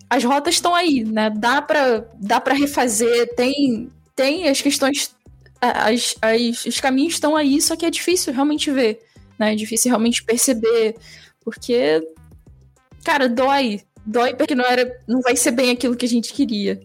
as 0.10 0.24
rotas 0.24 0.56
estão 0.56 0.74
aí, 0.74 1.04
né? 1.04 1.30
Dá 1.30 1.62
para 1.62 2.06
dá 2.20 2.40
para 2.40 2.54
refazer, 2.54 3.36
tem 3.36 3.92
tem 4.16 4.48
as 4.48 4.62
questões 4.62 5.16
as, 5.62 6.16
as, 6.22 6.66
os 6.66 6.80
caminhos 6.82 7.14
estão 7.14 7.36
aí, 7.36 7.62
só 7.62 7.76
que 7.76 7.86
é 7.86 7.90
difícil 7.90 8.34
realmente 8.34 8.70
ver, 8.70 9.00
né? 9.40 9.54
É 9.54 9.56
difícil 9.56 9.90
realmente 9.90 10.24
perceber, 10.24 10.96
porque 11.44 12.06
cara, 13.04 13.30
dói, 13.30 13.82
dói 14.06 14.34
porque 14.34 14.56
não 14.56 14.66
era, 14.66 15.00
não 15.08 15.22
vai 15.22 15.36
ser 15.36 15.52
bem 15.52 15.72
aquilo 15.72 15.96
que 15.96 16.06
a 16.06 16.10
gente 16.10 16.34
queria. 16.34 16.82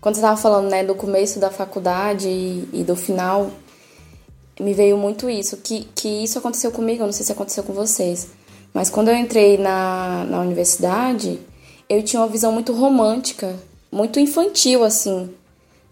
Quando 0.00 0.16
você 0.16 0.20
estava 0.20 0.36
falando, 0.36 0.70
né, 0.70 0.84
do 0.84 0.94
começo 0.94 1.38
da 1.38 1.50
faculdade 1.50 2.28
e, 2.28 2.68
e, 2.72 2.84
do 2.84 2.94
final, 2.94 3.50
me 4.60 4.74
veio 4.74 4.98
muito 4.98 5.30
isso, 5.30 5.56
que, 5.56 5.88
que 5.94 6.08
isso 6.08 6.38
aconteceu 6.38 6.70
comigo, 6.70 7.02
eu 7.02 7.06
não 7.06 7.12
sei 7.12 7.24
se 7.24 7.32
aconteceu 7.32 7.64
com 7.64 7.72
vocês, 7.72 8.28
mas 8.72 8.90
quando 8.90 9.08
eu 9.08 9.16
entrei 9.16 9.56
na, 9.56 10.24
na 10.24 10.40
universidade, 10.40 11.40
eu 11.88 12.02
tinha 12.02 12.20
uma 12.20 12.28
visão 12.28 12.52
muito 12.52 12.72
romântica, 12.74 13.58
muito 13.90 14.20
infantil, 14.20 14.84
assim, 14.84 15.30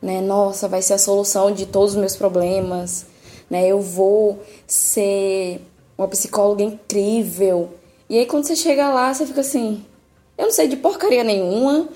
né, 0.02 0.20
nossa, 0.20 0.66
vai 0.66 0.82
ser 0.82 0.94
a 0.94 0.98
solução 0.98 1.52
de 1.52 1.64
todos 1.64 1.92
os 1.92 2.00
meus 2.00 2.16
problemas, 2.16 3.06
né, 3.48 3.66
eu 3.66 3.80
vou 3.80 4.42
ser 4.66 5.60
uma 5.96 6.08
psicóloga 6.08 6.62
incrível, 6.62 7.70
e 8.10 8.18
aí 8.18 8.26
quando 8.26 8.46
você 8.46 8.56
chega 8.56 8.90
lá, 8.90 9.14
você 9.14 9.24
fica 9.24 9.40
assim, 9.40 9.84
eu 10.36 10.46
não 10.46 10.52
sei 10.52 10.68
de 10.68 10.76
porcaria 10.76 11.22
nenhuma. 11.22 11.88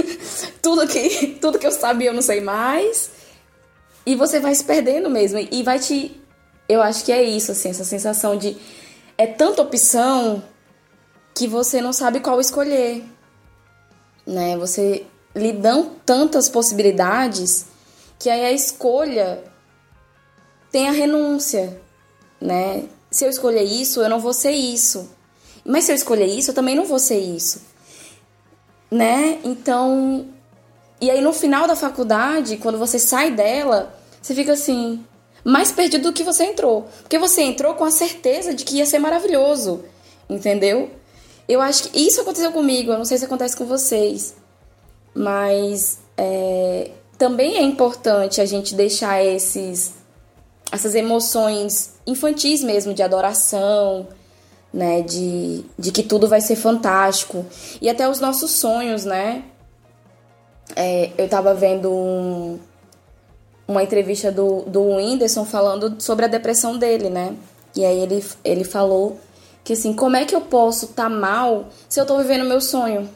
tudo, 0.60 0.86
que, 0.86 1.38
tudo 1.40 1.58
que 1.58 1.66
eu 1.66 1.72
sabia 1.72 2.10
eu 2.10 2.14
não 2.14 2.22
sei 2.22 2.40
mais. 2.40 3.10
E 4.04 4.14
você 4.14 4.40
vai 4.40 4.54
se 4.54 4.64
perdendo 4.64 5.08
mesmo. 5.08 5.38
E 5.38 5.62
vai 5.62 5.78
te. 5.78 6.20
Eu 6.68 6.82
acho 6.82 7.04
que 7.04 7.12
é 7.12 7.22
isso, 7.22 7.52
assim, 7.52 7.70
essa 7.70 7.84
sensação 7.84 8.36
de. 8.36 8.56
É 9.16 9.26
tanta 9.26 9.62
opção 9.62 10.42
que 11.34 11.46
você 11.46 11.80
não 11.80 11.92
sabe 11.92 12.20
qual 12.20 12.40
escolher. 12.40 13.04
Né? 14.26 14.56
Você 14.56 15.06
lhe 15.34 15.52
dão 15.52 15.92
tantas 16.04 16.48
possibilidades 16.48 17.66
que 18.18 18.30
aí 18.30 18.44
a 18.44 18.52
escolha 18.52 19.42
tem 20.70 20.88
a 20.88 20.92
renúncia, 20.92 21.80
né? 22.40 22.84
Se 23.10 23.24
eu 23.24 23.30
escolher 23.30 23.64
isso, 23.64 24.00
eu 24.00 24.08
não 24.08 24.20
vou 24.20 24.32
ser 24.32 24.52
isso. 24.52 25.10
Mas 25.64 25.84
se 25.84 25.92
eu 25.92 25.96
escolher 25.96 26.26
isso, 26.26 26.50
eu 26.50 26.54
também 26.54 26.74
não 26.74 26.84
vou 26.84 26.98
ser 26.98 27.18
isso 27.18 27.72
né? 28.92 29.38
Então, 29.42 30.26
e 31.00 31.10
aí 31.10 31.22
no 31.22 31.32
final 31.32 31.66
da 31.66 31.74
faculdade, 31.74 32.58
quando 32.58 32.76
você 32.76 32.98
sai 32.98 33.30
dela, 33.30 33.98
você 34.20 34.34
fica 34.34 34.52
assim, 34.52 35.02
mais 35.42 35.72
perdido 35.72 36.10
do 36.10 36.12
que 36.12 36.22
você 36.22 36.44
entrou. 36.44 36.86
Porque 37.00 37.18
você 37.18 37.40
entrou 37.40 37.72
com 37.72 37.84
a 37.84 37.90
certeza 37.90 38.52
de 38.52 38.64
que 38.66 38.76
ia 38.76 38.84
ser 38.84 38.98
maravilhoso, 38.98 39.82
entendeu? 40.28 40.90
Eu 41.48 41.62
acho 41.62 41.84
que 41.84 41.98
isso 41.98 42.20
aconteceu 42.20 42.52
comigo, 42.52 42.92
eu 42.92 42.98
não 42.98 43.06
sei 43.06 43.16
se 43.16 43.24
acontece 43.24 43.56
com 43.56 43.64
vocês, 43.64 44.36
mas 45.14 45.98
é, 46.16 46.90
também 47.18 47.56
é 47.56 47.62
importante 47.62 48.40
a 48.40 48.46
gente 48.46 48.74
deixar 48.74 49.24
esses, 49.24 49.94
essas 50.70 50.94
emoções 50.94 51.94
infantis 52.06 52.62
mesmo, 52.62 52.94
de 52.94 53.02
adoração, 53.02 54.08
né? 54.72 55.02
De, 55.02 55.64
de 55.78 55.92
que 55.92 56.02
tudo 56.02 56.26
vai 56.26 56.40
ser 56.40 56.56
fantástico. 56.56 57.44
E 57.80 57.88
até 57.88 58.08
os 58.08 58.20
nossos 58.20 58.52
sonhos, 58.52 59.04
né? 59.04 59.44
É, 60.74 61.10
eu 61.18 61.28
tava 61.28 61.52
vendo 61.52 61.92
um, 61.92 62.58
uma 63.68 63.82
entrevista 63.82 64.32
do, 64.32 64.62
do 64.62 64.82
Whindersson 64.96 65.44
falando 65.44 66.00
sobre 66.00 66.24
a 66.24 66.28
depressão 66.28 66.78
dele, 66.78 67.10
né? 67.10 67.36
E 67.76 67.84
aí 67.84 68.00
ele, 68.00 68.24
ele 68.44 68.64
falou 68.64 69.18
que 69.64 69.74
assim, 69.74 69.92
como 69.92 70.16
é 70.16 70.24
que 70.24 70.34
eu 70.34 70.40
posso 70.40 70.86
estar 70.86 71.04
tá 71.04 71.08
mal 71.08 71.66
se 71.88 72.00
eu 72.00 72.06
tô 72.06 72.18
vivendo 72.18 72.44
meu 72.44 72.60
sonho? 72.60 73.08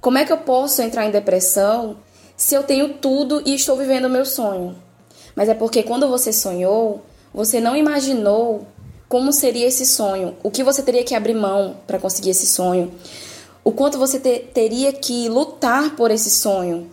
Como 0.00 0.18
é 0.18 0.24
que 0.24 0.32
eu 0.32 0.38
posso 0.38 0.80
entrar 0.80 1.06
em 1.06 1.10
depressão 1.10 1.96
se 2.36 2.54
eu 2.54 2.62
tenho 2.62 2.94
tudo 2.94 3.42
e 3.44 3.54
estou 3.54 3.76
vivendo 3.76 4.04
o 4.04 4.10
meu 4.10 4.24
sonho? 4.24 4.76
Mas 5.34 5.48
é 5.48 5.54
porque 5.54 5.82
quando 5.82 6.08
você 6.08 6.32
sonhou, 6.32 7.02
você 7.32 7.60
não 7.60 7.76
imaginou 7.76 8.66
como 9.08 9.32
seria 9.32 9.66
esse 9.66 9.86
sonho, 9.86 10.36
o 10.42 10.50
que 10.50 10.62
você 10.62 10.82
teria 10.82 11.02
que 11.02 11.14
abrir 11.14 11.34
mão 11.34 11.76
para 11.86 11.98
conseguir 11.98 12.30
esse 12.30 12.46
sonho, 12.46 12.92
o 13.64 13.72
quanto 13.72 13.98
você 13.98 14.20
te, 14.20 14.40
teria 14.52 14.92
que 14.92 15.28
lutar 15.28 15.96
por 15.96 16.10
esse 16.10 16.30
sonho, 16.30 16.90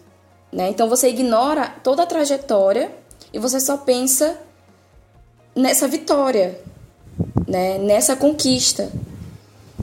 Né? 0.52 0.70
Então 0.70 0.88
você 0.88 1.10
ignora 1.10 1.68
toda 1.84 2.04
a 2.04 2.06
trajetória 2.06 2.90
e 3.34 3.40
você 3.40 3.60
só 3.60 3.76
pensa 3.76 4.40
nessa 5.54 5.88
vitória, 5.88 6.60
né? 7.48 7.78
nessa 7.78 8.16
conquista. 8.16 8.90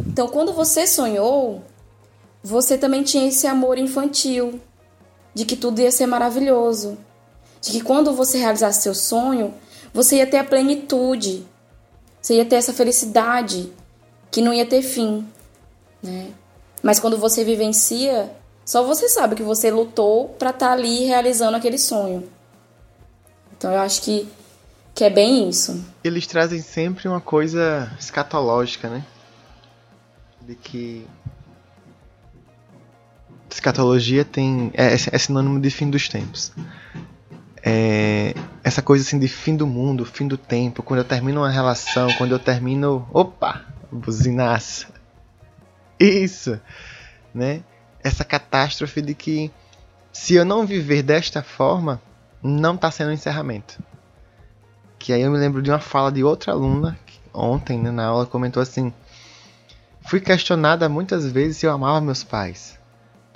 Então, 0.07 0.29
quando 0.29 0.53
você 0.53 0.87
sonhou, 0.87 1.63
você 2.43 2.77
também 2.77 3.03
tinha 3.03 3.29
esse 3.29 3.47
amor 3.47 3.79
infantil, 3.79 4.61
de 5.35 5.45
que 5.45 5.57
tudo 5.57 5.81
ia 5.81 5.91
ser 5.91 6.07
maravilhoso, 6.07 6.99
de 7.61 7.71
que 7.71 7.81
quando 7.81 8.13
você 8.13 8.39
realizasse 8.39 8.83
seu 8.83 8.95
sonho, 8.95 9.55
você 9.95 10.17
ia 10.17 10.27
ter 10.27 10.39
a 10.39 10.45
plenitude, 10.45 11.47
você 12.21 12.35
ia 12.35 12.45
ter 12.45 12.57
essa 12.57 12.73
felicidade 12.73 13.73
que 14.31 14.43
não 14.43 14.53
ia 14.53 14.67
ter 14.67 14.83
fim, 14.83 15.27
né? 16.03 16.33
Mas 16.83 16.99
quando 16.99 17.17
você 17.17 17.45
vivencia, 17.45 18.35
só 18.65 18.83
você 18.83 19.09
sabe 19.09 19.37
que 19.37 19.43
você 19.43 19.71
lutou 19.71 20.31
para 20.31 20.51
estar 20.51 20.69
tá 20.69 20.73
ali 20.73 21.05
realizando 21.05 21.57
aquele 21.57 21.79
sonho. 21.79 22.29
Então 23.57 23.71
eu 23.71 23.81
acho 23.81 24.03
que 24.03 24.29
que 24.95 25.05
é 25.05 25.11
bem 25.11 25.49
isso. 25.49 25.83
Eles 26.05 26.27
trazem 26.27 26.61
sempre 26.61 27.09
uma 27.09 27.21
coisa 27.21 27.91
escatológica, 27.99 28.89
né? 28.89 29.05
De 30.41 30.55
que 30.55 31.07
escatologia 33.55 34.25
tem 34.25 34.71
é, 34.75 34.95
é 34.95 35.19
sinônimo 35.19 35.61
de 35.61 35.71
fim 35.71 35.91
dos 35.91 36.09
tempos. 36.09 36.53
É, 37.65 38.35
essa 38.65 38.83
coisa 38.83 39.05
assim 39.05 39.19
de 39.19 39.29
fim 39.29 39.57
do 39.57 39.67
mundo, 39.67 40.05
fim 40.05 40.27
do 40.27 40.37
tempo, 40.37 40.83
quando 40.83 40.99
eu 40.99 41.05
termino 41.05 41.41
uma 41.41 41.51
relação, 41.51 42.13
quando 42.15 42.33
eu 42.33 42.39
termino, 42.39 43.07
opa, 43.13 43.65
buzinaça. 43.91 44.89
Isso, 45.99 46.61
né? 47.33 47.63
Essa 48.03 48.25
catástrofe 48.25 49.01
de 49.01 49.15
que 49.15 49.51
se 50.13 50.35
eu 50.35 50.45
não 50.45 50.67
viver 50.67 51.03
desta 51.03 51.43
forma, 51.43 52.03
não 52.43 52.75
está 52.75 52.91
sendo 52.91 53.11
um 53.11 53.15
encerramento. 53.15 53.81
Que 54.99 55.13
aí 55.13 55.23
eu 55.23 55.31
me 55.31 55.39
lembro 55.39 55.63
de 55.63 55.71
uma 55.71 55.79
fala 55.79 56.11
de 56.11 56.25
outra 56.25 56.53
aluna 56.53 56.99
que 57.07 57.21
ontem 57.33 57.79
né, 57.79 57.91
na 57.91 58.07
aula 58.07 58.27
comentou 58.27 58.61
assim: 58.61 58.93
Fui 60.05 60.21
questionada 60.21 60.89
muitas 60.89 61.31
vezes 61.31 61.59
se 61.59 61.67
eu 61.67 61.73
amava 61.73 62.01
meus 62.01 62.25
pais 62.25 62.82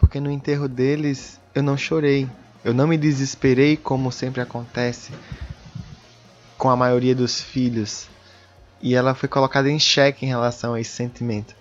porque 0.07 0.20
no 0.20 0.30
enterro 0.30 0.68
deles 0.68 1.40
eu 1.52 1.64
não 1.64 1.76
chorei, 1.76 2.28
eu 2.64 2.72
não 2.72 2.86
me 2.86 2.96
desesperei 2.96 3.76
como 3.76 4.12
sempre 4.12 4.40
acontece 4.40 5.11
com 6.57 6.70
a 6.70 6.76
maioria 6.76 7.12
dos 7.12 7.40
filhos. 7.40 8.07
E 8.80 8.94
ela 8.94 9.16
foi 9.16 9.28
colocada 9.28 9.68
em 9.68 9.80
xeque 9.80 10.24
em 10.24 10.28
relação 10.28 10.74
a 10.74 10.80
esse 10.80 10.90
sentimento. 10.90 11.57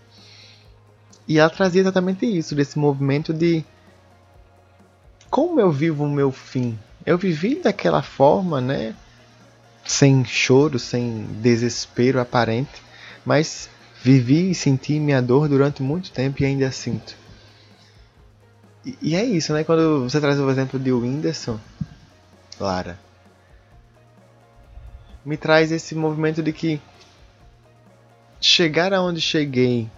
E 1.28 1.40
ela 1.40 1.50
trazia 1.50 1.82
exatamente 1.82 2.24
isso, 2.24 2.54
desse 2.54 2.78
movimento 2.78 3.34
de 3.34 3.66
como 5.28 5.60
eu 5.60 5.72
vivo 5.72 6.04
o 6.04 6.10
meu 6.10 6.32
fim. 6.32 6.78
Eu 7.04 7.18
vivi 7.18 7.56
daquela 7.56 8.04
forma, 8.04 8.62
né? 8.62 8.94
Sem 9.84 10.24
choro, 10.24 10.78
sem 10.78 11.26
desespero 11.42 12.22
aparente, 12.22 12.80
mas 13.26 13.68
vivi 14.04 14.52
e 14.52 14.56
senti 14.56 15.00
minha 15.00 15.20
dor 15.20 15.50
durante 15.50 15.82
muito 15.82 16.12
tempo 16.12 16.44
e 16.44 16.46
ainda 16.46 16.72
sinto. 16.72 17.25
E, 19.02 19.16
é 19.16 19.24
isso, 19.24 19.52
né? 19.52 19.64
Quando 19.64 20.04
você 20.04 20.22
traz 20.22 20.40
o 20.40 20.50
exemplo 20.50 20.80
de 20.80 20.92
Whindersson, 20.92 21.60
Lara, 22.60 23.00
me 25.26 25.38
traz 25.38 25.72
esse 25.72 25.96
movimento 25.96 26.44
de 26.44 26.54
que 26.54 26.80
chegar 28.40 28.94
aonde 28.94 29.20
cheguei 29.20 29.90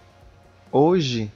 hoje 0.72 1.30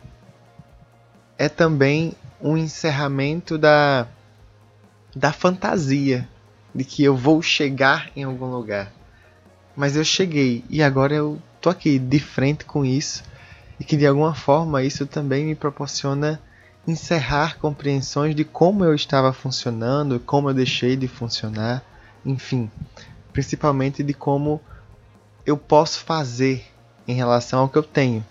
é 1.37 1.49
também 1.49 2.15
um 2.41 2.57
encerramento 2.57 3.59
da 3.59 4.07
da 5.15 5.31
fantasia 5.31 6.27
de 6.75 6.85
que 6.85 7.05
eu 7.05 7.15
vou 7.15 7.43
chegar 7.43 8.11
em 8.17 8.25
algum 8.25 8.47
lugar. 8.47 8.91
Mas 9.77 9.95
eu 9.95 10.05
cheguei 10.05 10.65
e 10.71 10.83
agora 10.83 11.15
eu 11.15 11.39
tô 11.61 11.69
aqui 11.69 11.99
de 11.99 12.19
frente 12.19 12.65
com 12.65 12.83
isso 12.83 13.23
e 13.79 13.85
que 13.85 13.97
de 13.97 14.07
alguma 14.07 14.35
forma 14.35 14.83
isso 14.83 15.07
também 15.07 15.45
me 15.45 15.55
proporciona 15.55 16.41
encerrar 16.87 17.59
compreensões 17.59 18.35
de 18.35 18.45
como 18.45 18.85
eu 18.85 18.95
estava 18.95 19.33
funcionando, 19.33 20.19
como 20.21 20.51
eu 20.51 20.55
deixei 20.55 20.97
de 20.97 21.07
funcionar, 21.07 21.85
enfim, 22.27 22.71
principalmente 23.33 24.03
de 24.03 24.13
como 24.13 24.61
eu 25.47 25.57
posso 25.57 26.01
fazer 26.01 26.65
em 27.07 27.15
relação 27.15 27.61
ao 27.61 27.69
que 27.69 27.79
eu 27.79 27.83
tenho. 27.83 28.25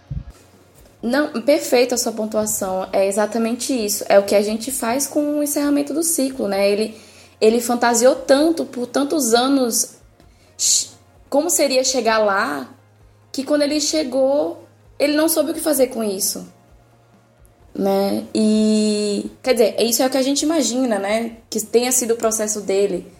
Não, 1.01 1.41
perfeita 1.41 1.95
a 1.95 1.97
sua 1.97 2.11
pontuação. 2.11 2.87
É 2.93 3.07
exatamente 3.07 3.73
isso. 3.73 4.05
É 4.07 4.19
o 4.19 4.23
que 4.23 4.35
a 4.35 4.41
gente 4.41 4.71
faz 4.71 5.07
com 5.07 5.39
o 5.39 5.43
encerramento 5.43 5.93
do 5.93 6.03
ciclo, 6.03 6.47
né? 6.47 6.69
Ele, 6.69 6.95
ele 7.39 7.59
fantasiou 7.59 8.15
tanto 8.15 8.65
por 8.65 8.85
tantos 8.85 9.33
anos 9.33 9.95
como 11.27 11.49
seria 11.49 11.83
chegar 11.83 12.19
lá, 12.19 12.69
que 13.31 13.43
quando 13.43 13.63
ele 13.63 13.79
chegou, 13.79 14.67
ele 14.99 15.15
não 15.15 15.27
soube 15.27 15.51
o 15.51 15.53
que 15.53 15.59
fazer 15.59 15.87
com 15.87 16.03
isso 16.03 16.45
né? 17.74 18.26
E 18.34 19.32
quer 19.41 19.53
dizer, 19.53 19.82
isso 19.82 20.03
é 20.03 20.07
o 20.07 20.09
que 20.09 20.17
a 20.17 20.22
gente 20.22 20.43
imagina, 20.43 20.99
né? 20.99 21.38
Que 21.49 21.59
tenha 21.61 21.91
sido 21.91 22.13
o 22.13 22.17
processo 22.17 22.61
dele, 22.61 23.11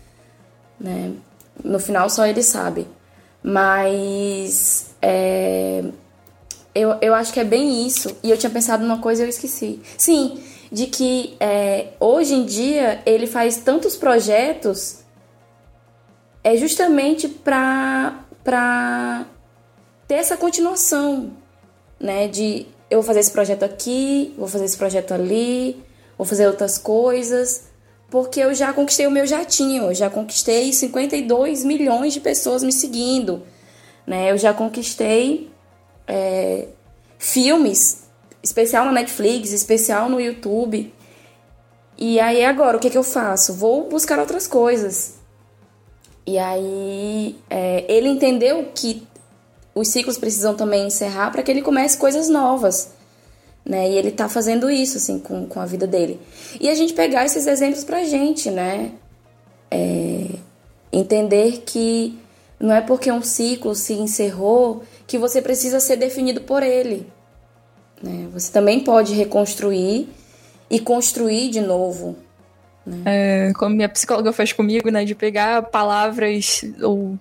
né? 0.80 1.12
No 1.64 1.80
final 1.80 2.10
só 2.10 2.26
ele 2.26 2.44
sabe. 2.44 2.88
Mas 3.44 4.94
é, 5.02 5.84
eu, 6.76 6.98
eu 7.02 7.14
acho 7.14 7.34
que 7.34 7.40
é 7.40 7.44
bem 7.44 7.86
isso. 7.86 8.16
E 8.24 8.30
eu 8.30 8.38
tinha 8.38 8.50
pensado 8.50 8.84
numa 8.84 9.00
coisa 9.00 9.22
e 9.22 9.26
eu 9.26 9.30
esqueci. 9.30 9.82
Sim, 9.98 10.42
de 10.72 10.88
que 10.88 11.36
é, 11.40 11.90
hoje 12.00 12.34
em 12.34 12.46
dia 12.46 13.02
ele 13.06 13.28
faz 13.28 13.58
tantos 13.58 13.96
projetos 13.96 15.00
é 16.44 16.56
justamente 16.58 17.28
para 17.28 19.26
ter 20.08 20.16
essa 20.16 20.36
continuação, 20.36 21.32
né? 22.00 22.28
De 22.28 22.66
eu 22.92 22.98
vou 22.98 23.04
fazer 23.04 23.22
esse 23.22 23.32
projeto 23.32 23.64
aqui, 23.64 24.36
vou 24.38 24.50
fazer 24.50 24.66
esse 24.66 24.78
projeto 24.78 25.14
ali, 25.14 25.82
vou 26.18 26.28
fazer 26.28 26.46
outras 26.46 26.78
coisas, 26.78 27.64
porque 28.10 28.42
eu 28.42 28.54
já 28.54 28.74
conquistei 28.74 29.08
o 29.08 29.12
meu 29.12 29.26
jatinho, 29.26 29.86
eu 29.86 29.94
já 29.94 30.10
conquistei 30.10 30.74
52 30.74 31.64
milhões 31.64 32.14
de 32.14 32.20
pessoas 32.20 32.62
me 32.62 32.74
seguindo, 32.74 33.44
né? 34.06 34.30
Eu 34.30 34.38
já 34.38 34.54
conquistei 34.54 35.50
é, 36.06 36.68
filmes, 37.18 38.04
especial 38.44 38.84
na 38.84 38.92
Netflix, 38.92 39.54
especial 39.54 40.10
no 40.10 40.20
YouTube. 40.20 40.94
E 41.98 42.20
aí 42.20 42.44
agora, 42.44 42.76
o 42.76 42.80
que, 42.80 42.90
que 42.90 42.98
eu 42.98 43.04
faço? 43.04 43.54
Vou 43.54 43.88
buscar 43.88 44.20
outras 44.20 44.48
coisas. 44.48 45.16
E 46.28 46.38
aí 46.38 47.38
é, 47.50 47.86
ele 47.88 48.10
entendeu 48.10 48.70
que 48.76 49.08
os 49.74 49.88
ciclos 49.88 50.18
precisam 50.18 50.56
também 50.56 50.88
encerrar 50.88 51.32
para 51.32 51.44
que 51.44 51.52
ele 51.52 51.62
comece 51.62 51.98
coisas 51.98 52.30
novas. 52.30 52.92
Né? 53.66 53.92
E 53.92 53.98
ele 53.98 54.12
tá 54.12 54.28
fazendo 54.28 54.70
isso, 54.70 54.98
assim, 54.98 55.20
com, 55.20 55.46
com 55.46 55.60
a 55.60 55.66
vida 55.66 55.88
dele. 55.88 56.20
E 56.60 56.70
a 56.70 56.76
gente 56.76 56.94
pegar 56.94 57.26
esses 57.26 57.48
exemplos 57.48 57.84
pra 57.84 58.04
gente, 58.04 58.50
né? 58.50 58.92
É, 59.70 60.26
entender 60.92 61.64
que 61.66 62.18
não 62.60 62.74
é 62.74 62.82
porque 62.82 63.12
um 63.12 63.22
ciclo 63.22 63.74
se 63.74 63.94
encerrou 63.94 64.84
que 65.08 65.18
você 65.18 65.42
precisa 65.42 65.80
ser 65.80 65.96
definido 65.96 66.42
por 66.42 66.64
ele. 66.64 67.08
Né? 68.02 68.28
Você 68.34 68.52
também 68.52 68.80
pode 68.82 69.14
reconstruir 69.14 70.10
e 70.70 70.80
construir 70.80 71.50
de 71.50 71.62
novo. 71.62 72.16
Né? 72.86 73.04
É, 73.06 73.54
como 73.54 73.76
minha 73.76 73.90
psicóloga 73.90 74.34
faz 74.34 74.52
comigo, 74.52 74.90
né? 74.90 75.06
De 75.06 75.14
pegar 75.14 75.64
palavras 75.64 76.66
ou 76.82 77.18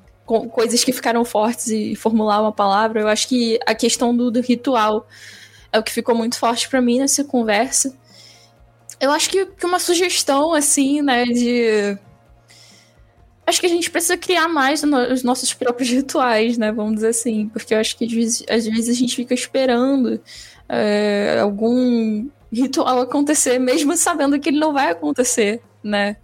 coisas 0.49 0.85
que 0.85 0.93
ficaram 0.93 1.25
fortes 1.25 1.69
e 1.69 1.95
formular 1.97 2.41
uma 2.41 2.53
palavra. 2.53 3.01
Eu 3.01 3.09
acho 3.09 3.27
que 3.29 3.59
a 3.67 3.75
questão 3.75 4.17
do, 4.17 4.31
do 4.31 4.41
ritual 4.41 5.07
é 5.73 5.79
o 5.79 5.83
que 5.83 5.93
ficou 5.93 6.15
muito 6.15 6.39
forte 6.39 6.69
para 6.69 6.81
mim 6.81 6.99
nessa 6.99 7.25
conversa. 7.25 7.95
Eu 9.01 9.11
acho 9.11 9.31
que, 9.31 9.47
que 9.47 9.67
uma 9.67 9.79
sugestão, 9.79 10.53
assim, 10.53 11.01
né, 11.03 11.25
de. 11.25 11.99
Acho 13.47 13.61
que 13.61 13.67
a 13.67 13.71
gente 13.71 13.91
precisa 13.91 14.17
criar 14.17 14.47
mais 14.47 14.85
os 14.85 15.25
nossos 15.25 15.53
próprios 15.53 15.91
rituais, 15.91 16.57
né? 16.57 16.71
Vamos 16.71 16.97
dizer 16.97 17.09
assim. 17.09 17.49
Porque 17.49 17.75
eu 17.75 17.79
acho 17.79 17.97
que 17.97 18.05
às 18.05 18.13
vezes, 18.13 18.45
às 18.49 18.67
vezes 18.67 18.89
a 18.89 18.99
gente 18.99 19.17
fica 19.17 19.35
esperando 19.35 20.21
é, 20.69 21.39
algum 21.41 22.29
ritual 22.53 23.01
acontecer, 23.01 23.59
mesmo 23.59 23.97
sabendo 23.97 24.39
que 24.39 24.51
ele 24.51 24.59
não 24.59 24.73
vai 24.73 24.91
acontecer, 24.91 25.61
né? 25.83 26.17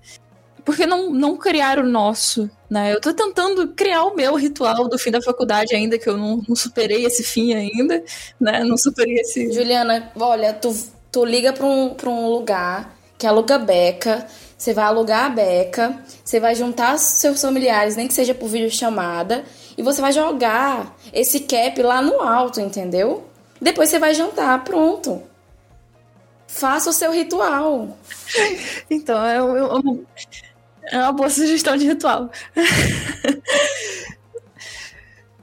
Por 0.67 0.77
que 0.77 0.85
não, 0.85 1.11
não 1.13 1.37
criar 1.37 1.79
o 1.79 1.85
nosso? 1.85 2.51
Né? 2.69 2.93
Eu 2.93 3.01
tô 3.01 3.15
tentando 3.15 3.69
criar 3.69 4.03
o 4.03 4.17
meu 4.17 4.35
ritual 4.35 4.89
do 4.89 4.99
fim 4.99 5.13
da 5.13 5.23
faculdade 5.23 5.77
ainda, 5.77 5.97
que 5.97 6.09
eu 6.09 6.17
não, 6.17 6.43
não 6.47 6.57
superei 6.57 7.07
esse 7.07 7.23
fim 7.23 7.55
ainda, 7.55 8.03
né? 8.41 8.65
Não 8.65 8.77
superei 8.77 9.15
esse. 9.15 9.53
Juliana, 9.53 10.11
olha, 10.19 10.53
tu, 10.53 10.77
tu 11.13 11.25
liga 11.25 11.53
pra 11.53 11.65
um, 11.65 11.95
pra 11.95 12.11
um 12.11 12.29
lugar 12.29 12.99
que 13.17 13.29
aluga 13.29 13.59
beca, 13.59 14.27
você 14.59 14.75
vai 14.75 14.87
alugar 14.87 15.27
a 15.27 15.29
beca, 15.29 15.97
você 16.25 16.41
vai 16.41 16.57
juntar 16.57 16.99
seus 16.99 17.41
familiares, 17.41 17.95
nem 17.95 18.09
que 18.09 18.15
seja 18.15 18.35
por 18.35 18.49
videochamada, 18.49 19.45
e 19.79 19.83
você 19.85 20.01
vai 20.01 20.13
jogar 20.13 20.97
esse 21.13 21.41
cap 21.41 21.81
lá 21.81 22.03
no 22.03 22.21
alto, 22.21 22.61
entendeu? 22.61 23.25
Depois 23.63 23.89
você 23.89 24.01
vai 24.01 24.15
jantar, 24.15 24.65
pronto. 24.65 25.23
faça 26.49 26.91
o 26.91 26.93
seu 26.93 27.13
ritual. 27.13 27.97
Então, 28.91 29.25
é, 29.25 29.39
é 30.91 30.99
uma 30.99 31.13
boa 31.13 31.31
sugestão 31.31 31.77
de 31.77 31.87
ritual. 31.87 32.31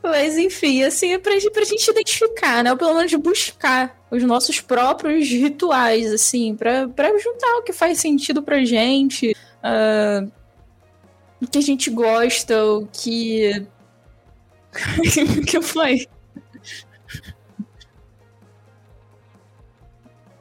Mas 0.04 0.38
enfim, 0.38 0.84
assim, 0.84 1.14
é 1.14 1.18
pra, 1.18 1.32
pra 1.52 1.64
gente 1.64 1.90
identificar, 1.90 2.62
né? 2.62 2.72
Ou 2.72 2.78
pelo 2.78 2.94
menos 2.94 3.14
buscar 3.16 4.06
os 4.12 4.22
nossos 4.22 4.60
próprios 4.60 5.30
rituais, 5.30 6.12
assim, 6.12 6.56
pra, 6.56 6.90
pra 6.90 7.18
juntar 7.18 7.56
o 7.58 7.64
que 7.64 7.72
faz 7.72 8.00
sentido 8.00 8.44
pra 8.44 8.66
gente, 8.66 9.32
uh, 9.64 10.30
o 11.42 11.48
que 11.48 11.58
a 11.58 11.62
gente 11.62 11.90
gosta, 11.90 12.66
o 12.66 12.86
que. 12.88 13.66
o 15.40 15.46
que 15.46 15.62
foi? 15.62 16.06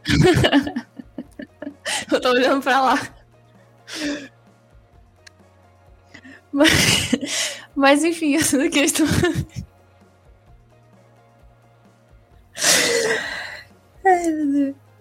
Eu 2.10 2.20
tô 2.20 2.30
olhando 2.30 2.62
pra 2.62 2.80
lá. 2.80 3.14
Mas, 6.52 7.58
mas 7.74 8.04
enfim, 8.04 8.36
essa 8.36 8.68
questão. 8.68 9.06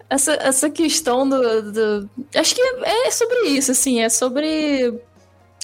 essa, 0.08 0.32
essa 0.34 0.70
questão 0.70 1.28
do, 1.28 1.72
do. 1.72 2.10
Acho 2.34 2.54
que 2.54 2.62
é 2.62 3.10
sobre 3.10 3.48
isso, 3.48 3.72
assim, 3.72 4.00
é 4.00 4.08
sobre 4.08 5.00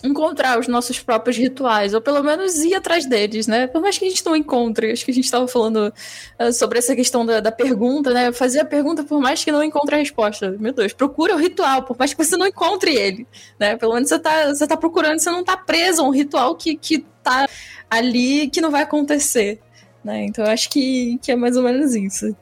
encontrar 0.04 0.58
os 0.58 0.68
nossos 0.68 1.00
próprios 1.00 1.36
rituais, 1.36 1.94
ou 1.94 2.00
pelo 2.00 2.22
menos 2.22 2.56
ir 2.56 2.74
atrás 2.74 3.06
deles, 3.06 3.46
né? 3.46 3.66
Por 3.66 3.80
mais 3.80 3.98
que 3.98 4.06
a 4.06 4.08
gente 4.08 4.24
não 4.24 4.36
encontre, 4.36 4.92
acho 4.92 5.04
que 5.04 5.10
a 5.10 5.14
gente 5.14 5.24
estava 5.24 5.48
falando 5.48 5.92
uh, 6.38 6.52
sobre 6.52 6.78
essa 6.78 6.94
questão 6.94 7.24
da, 7.24 7.40
da, 7.40 7.52
pergunta, 7.52 8.12
né? 8.12 8.32
Fazer 8.32 8.60
a 8.60 8.64
pergunta 8.64 9.02
por 9.04 9.20
mais 9.20 9.42
que 9.42 9.52
não 9.52 9.62
encontre 9.62 9.96
a 9.96 9.98
resposta. 9.98 10.56
Meu 10.58 10.72
Deus, 10.72 10.92
procura 10.92 11.34
o 11.34 11.38
ritual, 11.38 11.82
por 11.82 11.96
mais 11.98 12.14
que 12.14 12.24
você 12.24 12.36
não 12.36 12.46
encontre 12.46 12.94
ele, 12.94 13.26
né? 13.58 13.76
Pelo 13.76 13.94
menos 13.94 14.08
você 14.08 14.16
está 14.16 14.48
você 14.48 14.66
tá 14.66 14.76
procurando, 14.76 15.18
você 15.18 15.30
não 15.30 15.40
está 15.40 15.56
preso 15.56 16.02
a 16.02 16.04
um 16.04 16.10
ritual 16.10 16.54
que, 16.54 16.76
que 16.76 17.04
tá 17.22 17.48
ali 17.90 18.48
que 18.48 18.60
não 18.60 18.70
vai 18.70 18.82
acontecer, 18.82 19.60
né? 20.04 20.24
Então 20.24 20.44
acho 20.44 20.70
que, 20.70 21.18
que 21.22 21.32
é 21.32 21.36
mais 21.36 21.56
ou 21.56 21.62
menos 21.62 21.94
isso. 21.94 22.34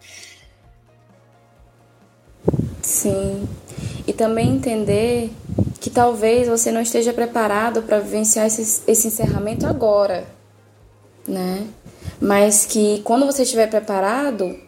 Sim. 2.82 3.48
E 4.06 4.12
também 4.12 4.54
entender 4.54 5.30
que 5.86 5.90
talvez 5.90 6.48
você 6.48 6.72
não 6.72 6.80
esteja 6.80 7.12
preparado 7.12 7.82
para 7.82 8.00
vivenciar 8.00 8.46
esse, 8.46 8.82
esse 8.88 9.06
encerramento 9.06 9.66
agora, 9.66 10.26
né? 11.28 11.64
Mas 12.20 12.64
que 12.64 13.00
quando 13.04 13.24
você 13.24 13.42
estiver 13.42 13.68
preparado, 13.68 14.58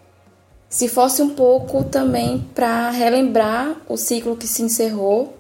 se 0.69 0.87
fosse 0.87 1.21
um 1.21 1.31
pouco 1.31 1.83
também 1.83 2.47
para 2.55 2.91
relembrar 2.91 3.81
o 3.89 3.97
ciclo 3.97 4.37
que 4.37 4.47
se 4.47 4.63
encerrou, 4.63 5.37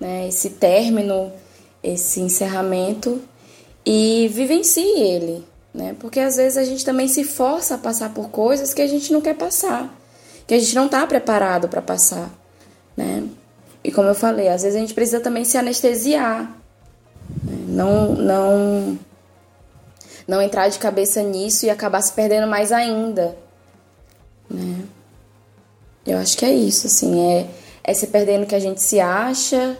né? 0.00 0.28
Esse 0.28 0.48
término, 0.50 1.30
esse 1.82 2.20
encerramento 2.20 3.20
e 3.84 4.30
vivencie 4.32 4.98
ele, 4.98 5.44
né? 5.74 5.94
Porque 5.98 6.20
às 6.20 6.36
vezes 6.36 6.56
a 6.56 6.64
gente 6.64 6.84
também 6.84 7.08
se 7.08 7.22
força 7.22 7.74
a 7.74 7.78
passar 7.78 8.14
por 8.14 8.30
coisas 8.30 8.72
que 8.72 8.80
a 8.80 8.86
gente 8.86 9.12
não 9.12 9.20
quer 9.20 9.34
passar, 9.34 9.92
que 10.46 10.54
a 10.54 10.58
gente 10.58 10.74
não 10.74 10.86
está 10.86 11.06
preparado 11.06 11.68
para 11.68 11.82
passar 11.82 12.30
né? 12.96 13.24
E 13.84 13.90
como 13.90 14.08
eu 14.08 14.14
falei, 14.14 14.48
às 14.48 14.62
vezes 14.62 14.76
a 14.76 14.80
gente 14.80 14.94
precisa 14.94 15.20
também 15.20 15.44
se 15.44 15.58
anestesiar, 15.58 16.42
né? 17.42 17.56
não, 17.68 18.14
não, 18.14 18.98
não 20.26 20.40
entrar 20.42 20.68
de 20.68 20.78
cabeça 20.78 21.22
nisso 21.22 21.66
e 21.66 21.70
acabar 21.70 22.00
se 22.00 22.12
perdendo 22.12 22.46
mais 22.46 22.70
ainda, 22.70 23.36
né? 24.48 24.84
Eu 26.04 26.18
acho 26.18 26.36
que 26.36 26.44
é 26.44 26.52
isso, 26.52 26.88
assim, 26.88 27.20
é, 27.32 27.46
é 27.84 27.94
se 27.94 28.08
perdendo 28.08 28.46
que 28.46 28.54
a 28.54 28.60
gente 28.60 28.82
se 28.82 28.98
acha, 28.98 29.76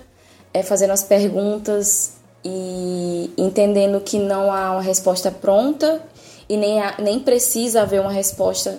é 0.55 0.63
fazendo 0.63 0.93
as 0.93 1.03
perguntas 1.03 2.13
e 2.45 3.33
entendendo 3.37 4.01
que 4.01 4.19
não 4.19 4.53
há 4.53 4.73
uma 4.73 4.83
resposta 4.83 5.31
pronta 5.31 6.01
e 6.49 6.57
nem, 6.57 6.81
há, 6.81 6.97
nem 7.01 7.19
precisa 7.19 7.83
haver 7.83 8.01
uma 8.01 8.13
resposta 8.13 8.79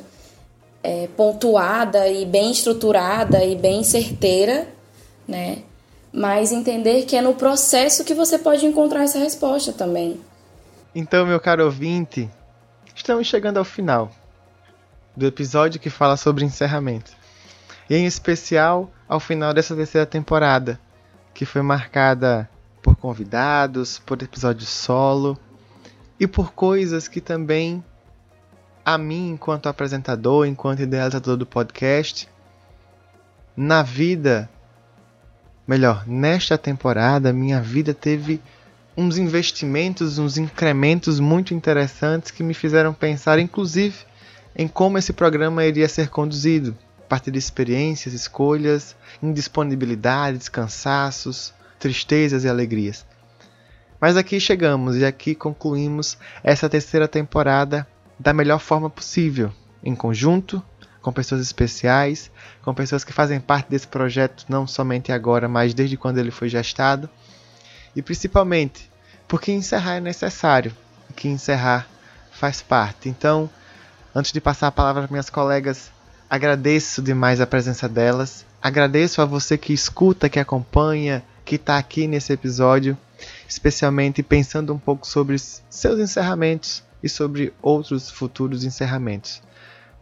é, 0.83 1.07
pontuada 1.15 2.07
e 2.09 2.25
bem 2.25 2.51
estruturada 2.51 3.43
e 3.43 3.55
bem 3.55 3.83
certeira, 3.83 4.67
né? 5.27 5.63
Mas 6.11 6.51
entender 6.51 7.03
que 7.03 7.15
é 7.15 7.21
no 7.21 7.33
processo 7.33 8.03
que 8.03 8.13
você 8.13 8.37
pode 8.37 8.65
encontrar 8.65 9.03
essa 9.03 9.17
resposta 9.17 9.71
também. 9.71 10.19
Então, 10.93 11.25
meu 11.25 11.39
caro 11.39 11.65
ouvinte, 11.65 12.29
estamos 12.93 13.25
chegando 13.25 13.57
ao 13.57 13.63
final 13.63 14.11
do 15.15 15.25
episódio 15.25 15.79
que 15.79 15.89
fala 15.89 16.17
sobre 16.17 16.45
encerramento. 16.45 17.11
E 17.89 17.95
em 17.95 18.05
especial 18.05 18.91
ao 19.07 19.19
final 19.19 19.53
dessa 19.53 19.75
terceira 19.75 20.05
temporada, 20.05 20.79
que 21.33 21.45
foi 21.45 21.61
marcada 21.61 22.49
por 22.81 22.95
convidados, 22.95 23.99
por 23.99 24.21
episódios 24.21 24.69
solo 24.69 25.37
e 26.19 26.27
por 26.27 26.53
coisas 26.53 27.07
que 27.07 27.21
também 27.21 27.83
a 28.85 28.97
mim, 28.97 29.31
enquanto 29.31 29.69
apresentador, 29.69 30.45
enquanto 30.45 30.81
idealizador 30.81 31.37
do 31.37 31.45
podcast, 31.45 32.27
na 33.55 33.83
vida, 33.83 34.49
melhor, 35.67 36.07
nesta 36.07 36.57
temporada, 36.57 37.31
minha 37.31 37.61
vida 37.61 37.93
teve 37.93 38.41
uns 38.95 39.17
investimentos, 39.17 40.17
uns 40.17 40.37
incrementos 40.37 41.19
muito 41.19 41.53
interessantes 41.53 42.31
que 42.31 42.43
me 42.43 42.53
fizeram 42.53 42.93
pensar, 42.93 43.39
inclusive, 43.39 43.95
em 44.55 44.67
como 44.67 44.97
esse 44.97 45.13
programa 45.13 45.65
iria 45.65 45.87
ser 45.87 46.09
conduzido, 46.09 46.75
a 46.99 47.03
partir 47.03 47.31
de 47.31 47.39
experiências, 47.39 48.13
escolhas, 48.13 48.95
indisponibilidades, 49.21 50.49
cansaços, 50.49 51.53
tristezas 51.79 52.43
e 52.43 52.49
alegrias. 52.49 53.05
Mas 53.99 54.17
aqui 54.17 54.39
chegamos 54.39 54.97
e 54.97 55.05
aqui 55.05 55.33
concluímos 55.33 56.17
essa 56.43 56.69
terceira 56.69 57.07
temporada 57.07 57.87
da 58.19 58.33
melhor 58.33 58.59
forma 58.59 58.89
possível, 58.89 59.51
em 59.83 59.95
conjunto, 59.95 60.63
com 61.01 61.11
pessoas 61.11 61.41
especiais, 61.41 62.31
com 62.63 62.73
pessoas 62.73 63.03
que 63.03 63.11
fazem 63.11 63.39
parte 63.39 63.69
desse 63.69 63.87
projeto 63.87 64.45
não 64.47 64.65
somente 64.65 65.11
agora, 65.11 65.49
mas 65.49 65.73
desde 65.73 65.97
quando 65.97 66.17
ele 66.17 66.31
foi 66.31 66.47
gestado, 66.47 67.09
e 67.95 68.01
principalmente 68.01 68.89
porque 69.27 69.51
encerrar 69.51 69.95
é 69.95 69.99
necessário, 69.99 70.71
que 71.15 71.27
encerrar 71.27 71.87
faz 72.31 72.61
parte. 72.61 73.09
Então, 73.09 73.49
antes 74.15 74.31
de 74.31 74.41
passar 74.41 74.67
a 74.67 74.71
palavra 74.71 75.03
para 75.03 75.11
minhas 75.11 75.29
colegas, 75.29 75.91
agradeço 76.29 77.01
demais 77.01 77.41
a 77.41 77.47
presença 77.47 77.87
delas, 77.87 78.45
agradeço 78.61 79.21
a 79.21 79.25
você 79.25 79.57
que 79.57 79.73
escuta, 79.73 80.29
que 80.29 80.39
acompanha, 80.39 81.23
que 81.45 81.55
está 81.55 81.77
aqui 81.77 82.07
nesse 82.07 82.31
episódio, 82.31 82.97
especialmente 83.47 84.23
pensando 84.23 84.73
um 84.73 84.79
pouco 84.79 85.05
sobre 85.05 85.37
seus 85.37 85.99
encerramentos, 85.99 86.83
e 87.03 87.09
sobre 87.09 87.53
outros 87.61 88.09
futuros 88.09 88.63
encerramentos. 88.63 89.41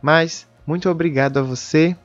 Mas 0.02 0.48
muito 0.66 0.90
obrigado 0.90 1.38
a 1.38 1.42
você, 1.42 1.96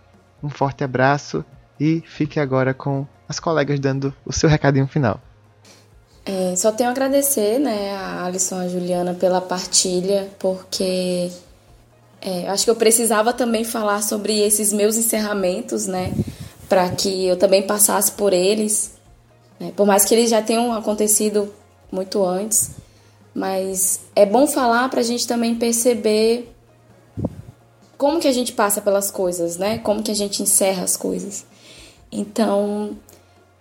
um 0.42 0.48
forte 0.48 0.82
abraço 0.82 1.44
e 1.78 2.02
fique 2.06 2.40
agora 2.40 2.72
com 2.72 3.06
as 3.28 3.38
colegas 3.38 3.78
dando 3.78 4.14
o 4.24 4.32
seu 4.32 4.48
recadinho 4.48 4.86
final. 4.86 5.20
É, 6.24 6.56
só 6.56 6.72
tenho 6.72 6.88
a 6.88 6.92
agradecer 6.92 7.58
né, 7.60 7.92
a 7.92 8.24
Alisson 8.24 8.62
e 8.62 8.66
a 8.66 8.68
Juliana 8.68 9.14
pela 9.14 9.40
partilha, 9.40 10.28
porque 10.40 11.30
é, 12.20 12.48
acho 12.48 12.64
que 12.64 12.70
eu 12.70 12.74
precisava 12.74 13.32
também 13.32 13.62
falar 13.62 14.02
sobre 14.02 14.40
esses 14.40 14.72
meus 14.72 14.96
encerramentos, 14.96 15.86
né? 15.86 16.12
Para 16.68 16.88
que 16.90 17.26
eu 17.26 17.36
também 17.36 17.62
passasse 17.62 18.10
por 18.10 18.32
eles. 18.32 18.96
Né, 19.60 19.72
por 19.76 19.86
mais 19.86 20.04
que 20.04 20.14
eles 20.14 20.28
já 20.28 20.42
tenham 20.42 20.72
acontecido 20.72 21.52
muito 21.92 22.24
antes. 22.24 22.72
Mas 23.36 24.00
é 24.16 24.24
bom 24.24 24.46
falar 24.46 24.88
para 24.88 25.00
a 25.00 25.02
gente 25.02 25.28
também 25.28 25.54
perceber 25.54 26.50
como 27.98 28.18
que 28.18 28.26
a 28.26 28.32
gente 28.32 28.54
passa 28.54 28.80
pelas 28.80 29.10
coisas, 29.10 29.58
né? 29.58 29.76
Como 29.76 30.02
que 30.02 30.10
a 30.10 30.14
gente 30.14 30.42
encerra 30.42 30.84
as 30.84 30.96
coisas. 30.96 31.44
Então, 32.10 32.96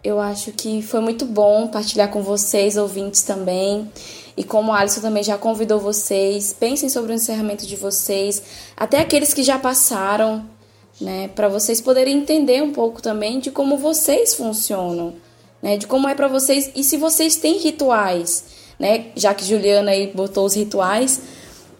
eu 0.01 0.17
acho 0.17 0.53
que 0.53 0.81
foi 0.81 1.01
muito 1.01 1.25
bom 1.25 1.67
partilhar 1.67 2.09
com 2.09 2.23
vocês, 2.23 2.77
ouvintes 2.77 3.23
também. 3.23 3.91
E 4.37 4.45
como 4.45 4.71
a 4.71 4.79
Alisson 4.79 5.01
também 5.01 5.23
já 5.23 5.37
convidou 5.37 5.77
vocês, 5.77 6.55
pensem 6.57 6.87
sobre 6.87 7.11
o 7.11 7.15
encerramento 7.15 7.67
de 7.67 7.75
vocês, 7.75 8.43
até 8.77 8.99
aqueles 8.99 9.33
que 9.33 9.43
já 9.43 9.59
passaram, 9.59 10.49
né? 11.01 11.27
Para 11.35 11.49
vocês 11.49 11.81
poderem 11.81 12.19
entender 12.19 12.63
um 12.63 12.71
pouco 12.71 13.01
também 13.01 13.39
de 13.39 13.51
como 13.51 13.77
vocês 13.77 14.35
funcionam, 14.35 15.15
né? 15.61 15.75
De 15.75 15.85
como 15.85 16.07
é 16.07 16.15
para 16.15 16.29
vocês 16.29 16.71
e 16.73 16.81
se 16.81 16.95
vocês 16.95 17.35
têm 17.35 17.57
rituais 17.57 18.63
né? 18.79 19.07
Já 19.15 19.33
que 19.33 19.45
Juliana 19.45 19.91
aí 19.91 20.11
botou 20.13 20.45
os 20.45 20.55
rituais, 20.55 21.21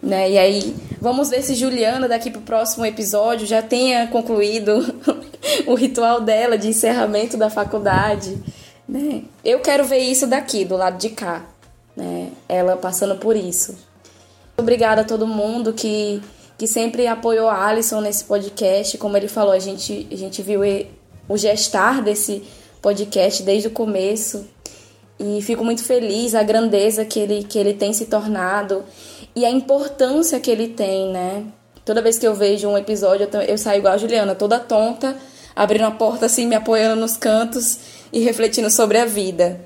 né? 0.02 0.30
E 0.30 0.38
aí 0.38 0.76
vamos 1.00 1.30
ver 1.30 1.42
se 1.42 1.54
Juliana 1.54 2.08
daqui 2.08 2.30
pro 2.30 2.40
próximo 2.40 2.84
episódio 2.84 3.46
já 3.46 3.62
tenha 3.62 4.06
concluído 4.08 4.94
o 5.66 5.74
ritual 5.74 6.20
dela 6.20 6.56
de 6.56 6.68
encerramento 6.68 7.36
da 7.36 7.50
faculdade, 7.50 8.38
né? 8.88 9.22
Eu 9.44 9.60
quero 9.60 9.84
ver 9.84 9.98
isso 9.98 10.26
daqui, 10.26 10.64
do 10.64 10.76
lado 10.76 10.98
de 10.98 11.10
cá, 11.10 11.44
né? 11.96 12.30
Ela 12.48 12.76
passando 12.76 13.16
por 13.16 13.36
isso. 13.36 13.74
Obrigada 14.56 15.02
a 15.02 15.04
todo 15.04 15.26
mundo 15.26 15.72
que 15.72 16.22
que 16.58 16.66
sempre 16.66 17.06
apoiou 17.06 17.48
a 17.48 17.66
Alison 17.66 18.00
nesse 18.00 18.24
podcast. 18.24 18.96
Como 18.98 19.16
ele 19.16 19.28
falou, 19.28 19.52
a 19.52 19.58
gente, 19.58 20.06
a 20.10 20.16
gente 20.16 20.42
viu 20.42 20.60
o 21.28 21.36
gestar 21.36 22.02
desse 22.02 22.42
podcast 22.80 23.42
desde 23.42 23.68
o 23.68 23.70
começo. 23.70 24.46
E 25.18 25.40
fico 25.40 25.64
muito 25.64 25.82
feliz 25.82 26.34
a 26.34 26.42
grandeza 26.42 27.04
que 27.04 27.18
ele, 27.18 27.44
que 27.44 27.58
ele 27.58 27.72
tem 27.72 27.92
se 27.92 28.06
tornado 28.06 28.84
e 29.34 29.44
a 29.44 29.50
importância 29.50 30.38
que 30.38 30.50
ele 30.50 30.68
tem, 30.68 31.10
né? 31.10 31.44
Toda 31.84 32.02
vez 32.02 32.18
que 32.18 32.26
eu 32.26 32.34
vejo 32.34 32.68
um 32.68 32.76
episódio, 32.76 33.28
eu, 33.32 33.40
eu 33.42 33.58
saio 33.58 33.78
igual 33.78 33.94
a 33.94 33.98
Juliana, 33.98 34.34
toda 34.34 34.58
tonta, 34.58 35.16
abrindo 35.54 35.84
a 35.84 35.90
porta 35.90 36.26
assim, 36.26 36.46
me 36.46 36.54
apoiando 36.54 37.00
nos 37.00 37.16
cantos 37.16 37.78
e 38.12 38.20
refletindo 38.20 38.68
sobre 38.70 38.98
a 38.98 39.06
vida. 39.06 39.60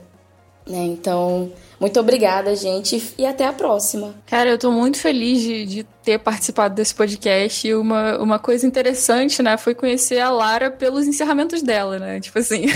Né? 0.67 0.85
Então, 0.85 1.51
muito 1.81 1.99
obrigada, 1.99 2.55
gente, 2.55 3.15
e 3.17 3.25
até 3.25 3.47
a 3.47 3.55
próxima. 3.55 4.15
Cara, 4.27 4.51
eu 4.51 4.59
tô 4.59 4.71
muito 4.71 4.99
feliz 4.99 5.41
de, 5.41 5.65
de 5.65 5.85
ter 6.05 6.19
participado 6.19 6.75
desse 6.75 6.95
podcast. 6.95 7.67
E 7.67 7.75
uma, 7.75 8.19
uma 8.19 8.39
coisa 8.39 8.67
interessante, 8.67 9.43
né, 9.43 9.57
foi 9.57 9.75
conhecer 9.75 10.21
a 10.21 10.29
Lara 10.29 10.71
pelos 10.71 11.07
encerramentos 11.07 11.63
dela, 11.63 11.99
né? 11.99 12.21
Tipo 12.21 12.39
assim, 12.39 12.67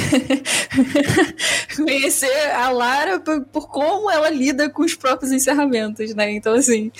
conhecer 1.76 2.50
a 2.52 2.70
Lara 2.70 3.20
por, 3.20 3.44
por, 3.44 3.68
como 3.68 4.10
ela 4.10 4.30
lida 4.30 4.70
com 4.70 4.82
os 4.82 4.94
próprios 4.94 5.30
encerramentos, 5.32 6.14
né? 6.14 6.30
Então, 6.30 6.54
assim, 6.54 6.90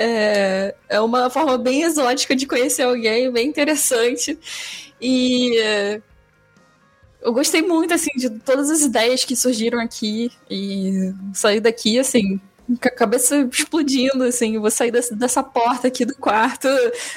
é, 0.00 0.74
é 0.88 1.00
uma 1.00 1.30
forma 1.30 1.56
bem 1.56 1.82
exótica 1.82 2.34
de 2.34 2.44
conhecer 2.44 2.82
alguém, 2.82 3.30
bem 3.30 3.46
interessante. 3.46 4.36
E 5.00 6.02
eu 7.26 7.32
gostei 7.32 7.60
muito, 7.60 7.92
assim, 7.92 8.12
de 8.14 8.30
todas 8.30 8.70
as 8.70 8.82
ideias 8.82 9.24
que 9.24 9.34
surgiram 9.34 9.80
aqui 9.80 10.30
e 10.48 11.12
saí 11.34 11.58
daqui, 11.58 11.98
assim, 11.98 12.40
com 12.68 12.86
a 12.86 12.90
cabeça 12.90 13.48
explodindo, 13.50 14.22
assim, 14.22 14.56
vou 14.60 14.70
sair 14.70 14.92
dessa, 14.92 15.12
dessa 15.16 15.42
porta 15.42 15.88
aqui 15.88 16.04
do 16.04 16.14
quarto, 16.14 16.68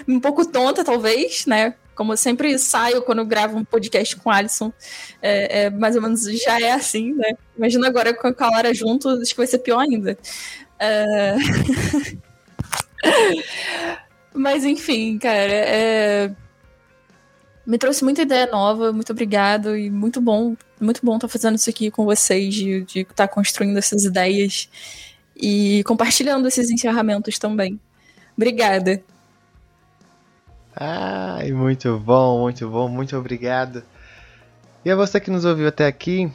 um 0.07 0.19
pouco 0.19 0.47
tonta, 0.47 0.83
talvez, 0.83 1.45
né? 1.45 1.75
Como 1.93 2.13
eu 2.13 2.17
sempre 2.17 2.57
saio 2.57 3.03
quando 3.03 3.23
gravo 3.23 3.55
um 3.55 3.63
podcast 3.63 4.15
com 4.15 4.31
o 4.31 4.33
Alisson, 4.33 4.73
é, 5.21 5.65
é, 5.65 5.69
mais 5.69 5.95
ou 5.95 6.01
menos 6.01 6.23
já 6.23 6.59
é 6.59 6.71
assim, 6.71 7.13
né? 7.13 7.33
Imagina 7.55 7.87
agora 7.87 8.11
com 8.11 8.27
a 8.27 8.49
Lara 8.49 8.73
junto, 8.73 9.09
acho 9.09 9.29
que 9.29 9.37
vai 9.37 9.45
ser 9.45 9.59
pior 9.59 9.81
ainda. 9.81 10.17
É... 10.79 11.35
Mas 14.33 14.65
enfim, 14.65 15.19
cara, 15.19 15.53
é 15.53 16.31
me 17.69 17.77
trouxe 17.77 18.03
muita 18.03 18.23
ideia 18.23 18.47
nova, 18.47 18.91
muito 18.91 19.11
obrigado 19.11 19.77
e 19.77 19.91
muito 19.91 20.19
bom, 20.19 20.55
muito 20.81 21.05
bom 21.05 21.17
estar 21.17 21.27
tá 21.27 21.31
fazendo 21.31 21.55
isso 21.55 21.69
aqui 21.69 21.91
com 21.91 22.03
vocês, 22.03 22.55
de 22.55 22.83
estar 22.95 23.13
tá 23.13 23.27
construindo 23.27 23.77
essas 23.77 24.03
ideias 24.05 24.67
e 25.37 25.83
compartilhando 25.83 26.47
esses 26.47 26.71
encerramentos 26.71 27.37
também. 27.37 27.79
Obrigada. 28.35 28.99
Ai, 30.75 31.51
muito 31.51 31.99
bom, 31.99 32.41
muito 32.41 32.67
bom, 32.67 32.89
muito 32.89 33.15
obrigado. 33.15 33.83
E 34.83 34.89
a 34.89 34.95
você 34.95 35.19
que 35.19 35.29
nos 35.29 35.45
ouviu 35.45 35.67
até 35.67 35.85
aqui, 35.85 36.31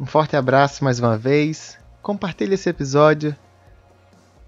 um 0.00 0.06
forte 0.06 0.36
abraço 0.36 0.82
mais 0.82 0.98
uma 0.98 1.18
vez. 1.18 1.76
Compartilhe 2.00 2.54
esse 2.54 2.70
episódio. 2.70 3.36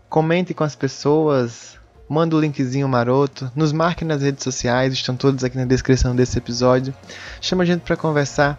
Comente 0.08 0.54
com 0.54 0.64
as 0.64 0.74
pessoas 0.74 1.78
manda 2.08 2.36
o 2.36 2.40
linkzinho 2.40 2.88
maroto, 2.88 3.50
nos 3.54 3.72
marque 3.72 4.04
nas 4.04 4.22
redes 4.22 4.44
sociais, 4.44 4.92
estão 4.92 5.16
todos 5.16 5.42
aqui 5.42 5.56
na 5.56 5.64
descrição 5.64 6.14
desse 6.14 6.38
episódio. 6.38 6.94
Chama 7.40 7.62
a 7.62 7.66
gente 7.66 7.80
para 7.80 7.96
conversar 7.96 8.58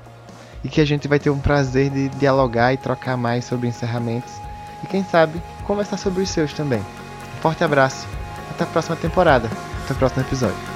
e 0.63 0.69
que 0.69 0.81
a 0.81 0.85
gente 0.85 1.07
vai 1.07 1.19
ter 1.19 1.29
um 1.29 1.39
prazer 1.39 1.89
de 1.89 2.09
dialogar 2.09 2.73
e 2.73 2.77
trocar 2.77 3.15
mais 3.15 3.45
sobre 3.45 3.67
encerramentos 3.67 4.33
e 4.83 4.87
quem 4.87 5.03
sabe 5.03 5.41
conversar 5.65 5.97
sobre 5.97 6.23
os 6.23 6.29
seus 6.29 6.53
também. 6.53 6.79
Um 6.79 7.41
forte 7.41 7.63
abraço, 7.63 8.07
até 8.49 8.63
a 8.63 8.67
próxima 8.67 8.95
temporada, 8.95 9.49
até 9.83 9.93
o 9.93 9.97
próximo 9.97 10.23
episódio. 10.23 10.74